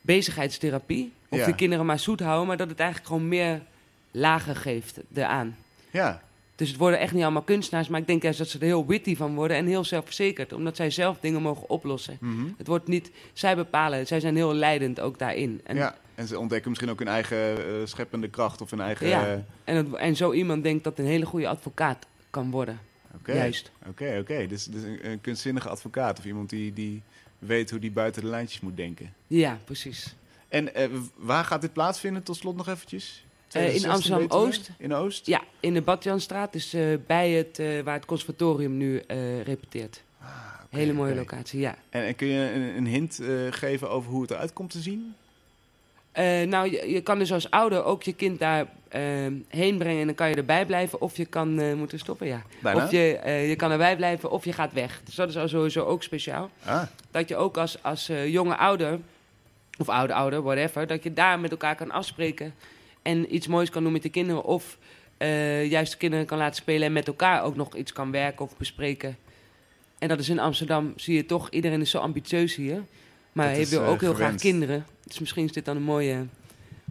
bezigheidstherapie. 0.00 1.12
Of 1.28 1.38
Ja. 1.38 1.46
de 1.46 1.54
kinderen 1.54 1.86
maar 1.86 1.98
zoet 1.98 2.20
houden, 2.20 2.46
maar 2.46 2.56
dat 2.56 2.68
het 2.68 2.78
eigenlijk 2.80 3.08
gewoon 3.10 3.28
meer 3.28 3.62
lagen 4.10 4.56
geeft 4.56 4.98
eraan. 5.14 5.56
ja. 5.90 6.24
Dus 6.56 6.68
het 6.68 6.76
worden 6.78 6.98
echt 6.98 7.12
niet 7.12 7.22
allemaal 7.22 7.42
kunstenaars, 7.42 7.88
maar 7.88 8.00
ik 8.00 8.06
denk 8.06 8.22
juist 8.22 8.38
dat 8.38 8.48
ze 8.48 8.58
er 8.58 8.64
heel 8.64 8.86
witty 8.86 9.16
van 9.16 9.34
worden 9.34 9.56
en 9.56 9.66
heel 9.66 9.84
zelfverzekerd, 9.84 10.52
omdat 10.52 10.76
zij 10.76 10.90
zelf 10.90 11.18
dingen 11.20 11.42
mogen 11.42 11.68
oplossen. 11.70 12.16
Mhm. 12.20 12.44
Het 12.56 12.66
wordt 12.66 12.86
niet, 12.88 13.10
zij 13.32 13.56
bepalen, 13.56 14.06
zij 14.06 14.20
zijn 14.20 14.36
heel 14.36 14.54
leidend 14.54 15.00
ook 15.00 15.18
daarin. 15.18 15.60
En, 15.64 15.76
ja. 15.76 15.96
En 16.14 16.26
ze 16.26 16.38
ontdekken 16.38 16.68
misschien 16.68 16.90
ook 16.90 16.98
hun 16.98 17.08
eigen 17.08 17.38
eh, 17.66 17.74
scheppende 17.84 18.28
kracht 18.28 18.60
of 18.60 18.70
hun 18.70 18.80
eigen... 18.80 19.08
Ja. 19.08 19.26
eh, 19.26 19.32
en, 19.64 19.76
het- 19.76 19.94
en 19.94 20.16
zo 20.16 20.32
iemand 20.32 20.62
denkt 20.62 20.84
dat 20.84 20.98
een 20.98 21.04
hele 21.06 21.26
goede 21.26 21.48
advocaat 21.48 22.06
kan 22.30 22.50
worden. 22.50 22.78
Oké, 23.14 23.32
Juist. 23.32 23.70
oké, 23.88 24.18
oké. 24.20 24.46
Dus, 24.46 24.64
dus 24.64 24.82
een, 24.82 25.10
een 25.10 25.20
kunstzinnige 25.20 25.68
advocaat 25.68 26.18
of 26.18 26.24
iemand 26.24 26.50
die, 26.50 26.72
die 26.72 27.02
weet 27.38 27.70
hoe 27.70 27.78
die 27.78 27.90
buiten 27.90 28.22
de 28.22 28.28
lijntjes 28.28 28.60
moet 28.60 28.76
denken. 28.76 29.14
Ja, 29.26 29.58
precies. 29.64 30.14
En 30.48 30.74
eh, 30.74 30.88
waar 31.16 31.44
gaat 31.44 31.60
dit 31.60 31.72
plaatsvinden 31.72 32.22
tot 32.22 32.36
slot 32.36 32.56
nog 32.56 32.68
eventjes? 32.68 33.24
Eh, 33.56 33.74
in 33.74 33.80
2016 33.80 33.90
Amsterdam-Oost. 33.90 34.70
In 34.78 34.94
Oost? 34.94 35.26
Ja, 35.26 35.42
in 35.60 35.74
de 35.74 35.82
Badjanstraat, 35.82 36.52
dus 36.52 36.72
eh, 36.72 36.82
bij 37.06 37.30
het, 37.30 37.58
eh, 37.58 37.80
waar 37.80 37.94
het 37.94 38.04
conservatorium 38.04 38.76
nu 38.76 39.02
repeteert. 39.44 40.02
Ah, 40.20 40.28
Hele 40.70 40.92
mooie 40.92 41.14
locatie, 41.14 41.60
ja. 41.60 41.74
En, 41.90 42.02
en 42.02 42.16
kun 42.16 42.26
je 42.26 42.50
een, 42.52 42.76
een 42.76 42.86
hint 42.86 43.20
geven 43.50 43.90
over 43.90 44.10
hoe 44.10 44.22
het 44.22 44.30
eruit 44.30 44.52
komt 44.52 44.70
te 44.70 44.80
zien? 44.80 45.14
Nou, 46.48 46.70
je, 46.70 46.90
je 46.90 47.00
kan 47.00 47.18
dus 47.18 47.32
als 47.32 47.50
ouder 47.50 47.84
ook 47.84 48.02
je 48.02 48.12
kind 48.12 48.38
daar 48.38 48.66
heen 49.48 49.78
brengen 49.78 50.00
en 50.00 50.06
dan 50.06 50.14
kan 50.14 50.28
je 50.28 50.34
erbij 50.34 50.66
blijven. 50.66 51.00
Of 51.00 51.16
je 51.16 51.24
kan 51.24 51.76
moeten 51.76 51.98
stoppen, 51.98 52.26
ja. 52.26 52.42
Bijna? 52.60 52.84
Of 52.84 52.90
je, 52.90 53.20
je 53.48 53.56
kan 53.56 53.70
erbij 53.70 53.96
blijven 53.96 54.30
of 54.30 54.44
je 54.44 54.52
gaat 54.52 54.72
weg. 54.72 55.00
Dus 55.04 55.14
dat 55.14 55.28
is 55.28 55.36
al 55.36 55.48
sowieso 55.48 55.84
ook 55.84 56.02
speciaal. 56.02 56.50
Ah, 56.64 56.82
Dat 57.10 57.28
je 57.28 57.36
ook 57.36 57.56
als, 57.56 57.82
als 57.82 58.10
jonge 58.26 58.56
ouder, 58.56 58.98
of 59.78 59.88
oude 59.88 60.14
ouder, 60.14 60.42
whatever, 60.42 60.86
dat 60.86 61.02
je 61.02 61.12
daar 61.12 61.40
met 61.40 61.50
elkaar 61.50 61.74
kan 61.76 61.90
afspreken. 61.90 62.54
En 63.06 63.34
iets 63.34 63.46
moois 63.46 63.70
kan 63.70 63.82
doen 63.82 63.92
met 63.92 64.02
de 64.02 64.08
kinderen. 64.08 64.44
Of 64.44 64.78
eh, 65.16 65.70
juist 65.70 65.92
de 65.92 65.98
kinderen 65.98 66.26
kan 66.26 66.38
laten 66.38 66.56
spelen 66.56 66.86
en 66.86 66.92
met 66.92 67.06
elkaar 67.06 67.42
ook 67.42 67.56
nog 67.56 67.76
iets 67.76 67.92
kan 67.92 68.10
werken 68.10 68.44
of 68.44 68.56
bespreken. 68.56 69.16
En 69.98 70.08
dat 70.08 70.18
is 70.18 70.28
in 70.28 70.38
Amsterdam, 70.38 70.92
zie 70.96 71.14
je 71.14 71.26
toch, 71.26 71.50
iedereen 71.50 71.80
is 71.80 71.90
zo 71.90 71.98
ambitieus 71.98 72.54
hier. 72.54 72.82
Maar 73.32 73.48
hij 73.48 73.66
wil 73.66 73.82
eh, 73.82 73.88
ook 73.88 74.00
heel 74.00 74.14
graag 74.14 74.34
kinderen. 74.34 74.86
Dus 75.04 75.18
misschien 75.18 75.44
is 75.44 75.52
dit 75.52 75.64
dan 75.64 75.76
een 75.76 75.82
mooie 75.82 76.26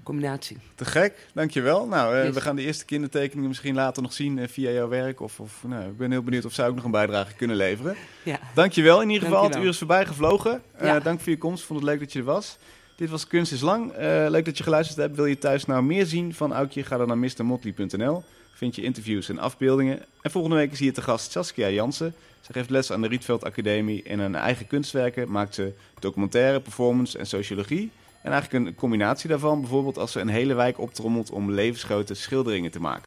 combinatie. 0.03 0.57
te 0.75 0.85
gek, 0.85 1.27
dankjewel. 1.33 1.87
Nou, 1.87 2.15
eh, 2.15 2.23
Yes. 2.25 2.33
we 2.33 2.41
gaan 2.41 2.55
de 2.55 2.61
eerste 2.61 2.85
kindertekeningen 2.85 3.47
misschien 3.47 3.75
later 3.75 4.01
nog 4.01 4.13
zien 4.13 4.49
via 4.49 4.71
jouw 4.71 4.87
werk. 4.87 5.21
Of, 5.21 5.39
of 5.39 5.63
nou, 5.67 5.85
ik 5.89 5.97
ben 5.97 6.11
heel 6.11 6.23
benieuwd 6.23 6.45
of 6.45 6.53
zij 6.53 6.67
ook 6.67 6.75
nog 6.75 6.83
een 6.83 6.91
bijdrage 6.91 7.33
kunnen 7.35 7.55
leveren. 7.55 7.95
Ja. 8.23 8.39
Dankjewel 8.53 9.01
in 9.01 9.09
ieder 9.09 9.27
geval. 9.27 9.43
Het 9.43 9.55
uur 9.57 9.67
is 9.67 9.77
voorbij 9.77 10.05
gevlogen. 10.05 10.61
Ja. 10.81 10.99
Dank 10.99 11.19
voor 11.19 11.31
je 11.31 11.37
komst. 11.37 11.63
Vond 11.63 11.79
het 11.79 11.89
leuk 11.89 11.99
dat 11.99 12.13
je 12.13 12.19
er 12.19 12.25
was. 12.25 12.57
Dit 12.95 13.09
was 13.09 13.27
Kunst 13.27 13.51
is 13.51 13.61
Lang. 13.61 13.91
Eh, 13.91 14.25
leuk 14.29 14.45
dat 14.45 14.57
je 14.57 14.63
geluisterd 14.63 14.97
hebt. 14.97 15.15
Wil 15.15 15.25
je 15.25 15.37
thuis 15.37 15.65
nou 15.65 15.83
meer 15.83 16.05
zien 16.05 16.33
van 16.33 16.53
Aukje? 16.53 16.83
Ga 16.83 16.97
dan 16.97 17.07
naar 17.07 17.17
mrmotley.nl. 17.17 18.23
Vind 18.53 18.75
je 18.75 18.81
interviews 18.81 19.29
en 19.29 19.39
afbeeldingen. 19.39 19.99
En 20.21 20.31
volgende 20.31 20.55
week 20.55 20.71
is 20.71 20.79
hier 20.79 20.93
te 20.93 21.01
gast 21.01 21.31
Saskia 21.31 21.69
Jansen. 21.69 22.13
Ze 22.41 22.53
geeft 22.53 22.69
les 22.69 22.91
aan 22.91 23.01
de 23.01 23.07
Rietveld 23.07 23.43
Academie. 23.43 24.03
En 24.03 24.21
aan 24.21 24.35
eigen 24.35 24.67
kunstwerken 24.67 25.31
maakt 25.31 25.55
ze 25.55 25.73
documentaire, 25.99 26.59
performance 26.59 27.17
en 27.17 27.27
sociologie. 27.27 27.91
En 28.21 28.31
eigenlijk 28.31 28.65
een 28.65 28.75
combinatie 28.75 29.29
daarvan. 29.29 29.59
Bijvoorbeeld 29.59 29.97
als 29.97 30.11
ze 30.11 30.19
een 30.19 30.27
hele 30.27 30.53
wijk 30.53 30.79
optrommelt 30.79 31.31
om 31.31 31.51
levensgrote 31.51 32.13
schilderingen 32.13 32.71
te 32.71 32.79
maken. 32.79 33.03